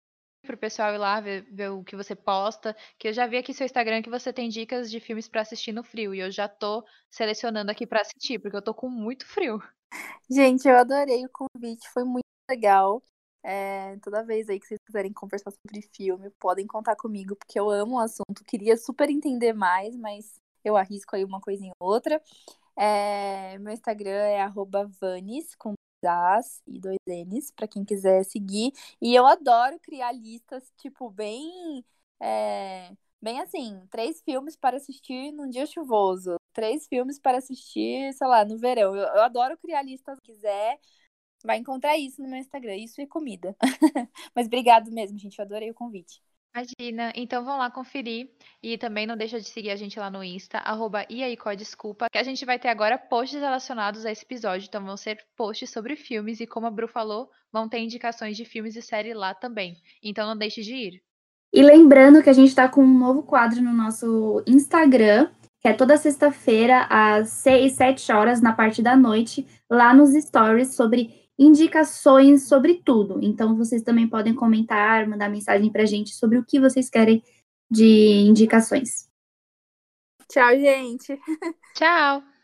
pro 0.46 0.57
pessoal 0.57 0.94
ir 0.94 0.99
lá 0.99 1.20
ver, 1.20 1.42
ver 1.51 1.70
o 1.70 1.82
que 1.82 1.96
você 1.96 2.14
posta. 2.14 2.76
Que 2.96 3.09
eu 3.09 3.12
já 3.12 3.26
vi 3.26 3.38
aqui 3.38 3.53
seu 3.53 3.64
Instagram 3.64 4.01
que 4.01 4.09
você 4.09 4.32
tem 4.32 4.49
dicas 4.49 4.88
de 4.88 5.01
filmes 5.01 5.28
pra 5.28 5.40
assistir 5.40 5.72
no 5.72 5.82
frio. 5.82 6.14
E 6.14 6.20
eu 6.20 6.30
já 6.30 6.46
tô 6.46 6.84
selecionando 7.11 7.72
aqui 7.72 7.84
pra 7.84 8.03
assistir, 8.03 8.38
porque 8.38 8.57
eu 8.57 8.62
tô 8.62 8.72
com 8.72 8.88
muito 8.88 9.26
frio. 9.26 9.61
Gente, 10.30 10.68
eu 10.68 10.76
adorei 10.76 11.24
o 11.24 11.30
convite, 11.30 11.88
foi 11.92 12.05
muito 12.05 12.22
legal. 12.49 13.03
É, 13.51 13.96
toda 14.03 14.22
vez 14.22 14.46
aí 14.51 14.61
que 14.61 14.66
vocês 14.66 14.78
quiserem 14.84 15.11
conversar 15.11 15.51
sobre 15.51 15.80
filme, 15.96 16.28
podem 16.38 16.66
contar 16.66 16.94
comigo, 16.96 17.34
porque 17.34 17.59
eu 17.59 17.70
amo 17.70 17.96
o 17.96 17.99
assunto. 17.99 18.44
Queria 18.46 18.76
super 18.76 19.09
entender 19.09 19.55
mais, 19.55 19.96
mas 19.96 20.38
eu 20.62 20.76
arrisco 20.76 21.16
aí 21.16 21.24
uma 21.24 21.40
coisinha 21.40 21.72
ou 21.80 21.88
outra. 21.88 22.20
É, 22.76 23.59
meu 23.59 23.72
Instagram 23.72 24.11
é 24.11 24.46
vanes, 25.01 25.55
com 25.55 25.72
dois 26.03 26.14
As 26.14 26.62
e 26.66 26.78
dois 26.78 26.99
N's, 27.09 27.51
pra 27.51 27.66
quem 27.66 27.86
quiser 27.86 28.22
seguir. 28.24 28.70
E 29.01 29.14
eu 29.14 29.26
adoro 29.26 29.78
criar 29.80 30.12
listas, 30.12 30.70
tipo, 30.76 31.11
bem... 31.11 31.82
é, 32.20 32.92
bem 33.22 33.40
assim, 33.40 33.80
três 33.90 34.20
filmes 34.22 34.57
para 34.57 34.76
assistir 34.76 35.32
num 35.32 35.49
dia 35.49 35.64
chuvoso. 35.64 36.36
Três 36.53 36.86
filmes 36.86 37.18
para 37.18 37.38
assistir, 37.38 38.12
sei 38.12 38.26
lá, 38.26 38.44
no 38.44 38.59
verão. 38.59 38.94
Eu, 38.94 39.07
eu 39.07 39.22
adoro 39.22 39.57
criar 39.57 39.82
listas. 39.82 40.16
Se 40.18 40.22
quiser, 40.22 40.78
vai 41.45 41.59
encontrar 41.59 41.97
isso 41.97 42.22
no 42.22 42.28
meu 42.28 42.39
Instagram. 42.39 42.76
Isso 42.76 43.01
e 43.01 43.07
comida. 43.07 43.57
Mas 44.34 44.47
obrigado 44.47 44.91
mesmo, 44.91 45.18
gente. 45.18 45.39
Eu 45.39 45.45
adorei 45.45 45.70
o 45.70 45.74
convite. 45.74 46.20
Imagina. 46.55 47.12
Então 47.14 47.45
vão 47.45 47.59
lá 47.59 47.70
conferir. 47.70 48.30
E 48.62 48.76
também 48.76 49.07
não 49.07 49.16
deixa 49.16 49.41
de 49.41 49.49
seguir 49.49 49.70
a 49.70 49.76
gente 49.76 49.99
lá 49.99 50.11
no 50.11 50.24
Insta, 50.24 50.59
arroba 50.59 51.07
e 51.09 51.36
desculpa, 51.57 52.09
que 52.11 52.18
a 52.18 52.22
gente 52.22 52.45
vai 52.45 52.59
ter 52.59 52.68
agora 52.68 52.99
posts 52.99 53.41
relacionados 53.41 54.05
a 54.05 54.11
esse 54.11 54.24
episódio. 54.24 54.66
Então 54.66 54.84
vão 54.84 54.97
ser 54.97 55.18
posts 55.36 55.70
sobre 55.70 55.97
filmes 55.97 56.41
e 56.41 56.47
como 56.47 56.66
a 56.66 56.70
Bru 56.70 56.89
falou, 56.89 57.30
vão 57.53 57.68
ter 57.68 57.78
indicações 57.78 58.36
de 58.36 58.45
filmes 58.45 58.76
e 58.76 58.82
série 58.82 59.14
lá 59.14 59.34
também. 59.34 59.76
Então 60.03 60.26
não 60.26 60.36
deixe 60.36 60.62
de 60.62 60.74
ir. 60.74 61.03
E 61.53 61.62
lembrando 61.62 62.22
que 62.22 62.28
a 62.28 62.34
gente 62.34 62.49
está 62.49 62.68
com 62.68 62.82
um 62.82 62.99
novo 62.99 63.22
quadro 63.22 63.62
no 63.62 63.72
nosso 63.72 64.43
Instagram, 64.47 65.30
que 65.61 65.68
é 65.68 65.72
toda 65.72 65.97
sexta-feira, 65.97 66.86
às 66.91 67.30
6, 67.30 67.72
7 67.72 68.12
horas, 68.12 68.41
na 68.41 68.53
parte 68.53 68.82
da 68.82 68.97
noite, 68.97 69.47
lá 69.70 69.95
nos 69.95 70.11
stories, 70.12 70.74
sobre 70.74 71.18
indicações 71.39 72.49
sobre 72.49 72.82
tudo. 72.84 73.20
Então, 73.22 73.57
vocês 73.57 73.82
também 73.82 74.09
podem 74.09 74.34
comentar, 74.34 75.07
mandar 75.07 75.30
mensagem 75.30 75.70
pra 75.70 75.84
gente 75.84 76.14
sobre 76.14 76.39
o 76.39 76.45
que 76.45 76.59
vocês 76.59 76.91
querem 76.91 77.22
de 77.70 78.26
indicações. 78.26 79.09
Tchau, 80.28 80.51
gente. 80.57 81.18
Tchau! 81.74 82.38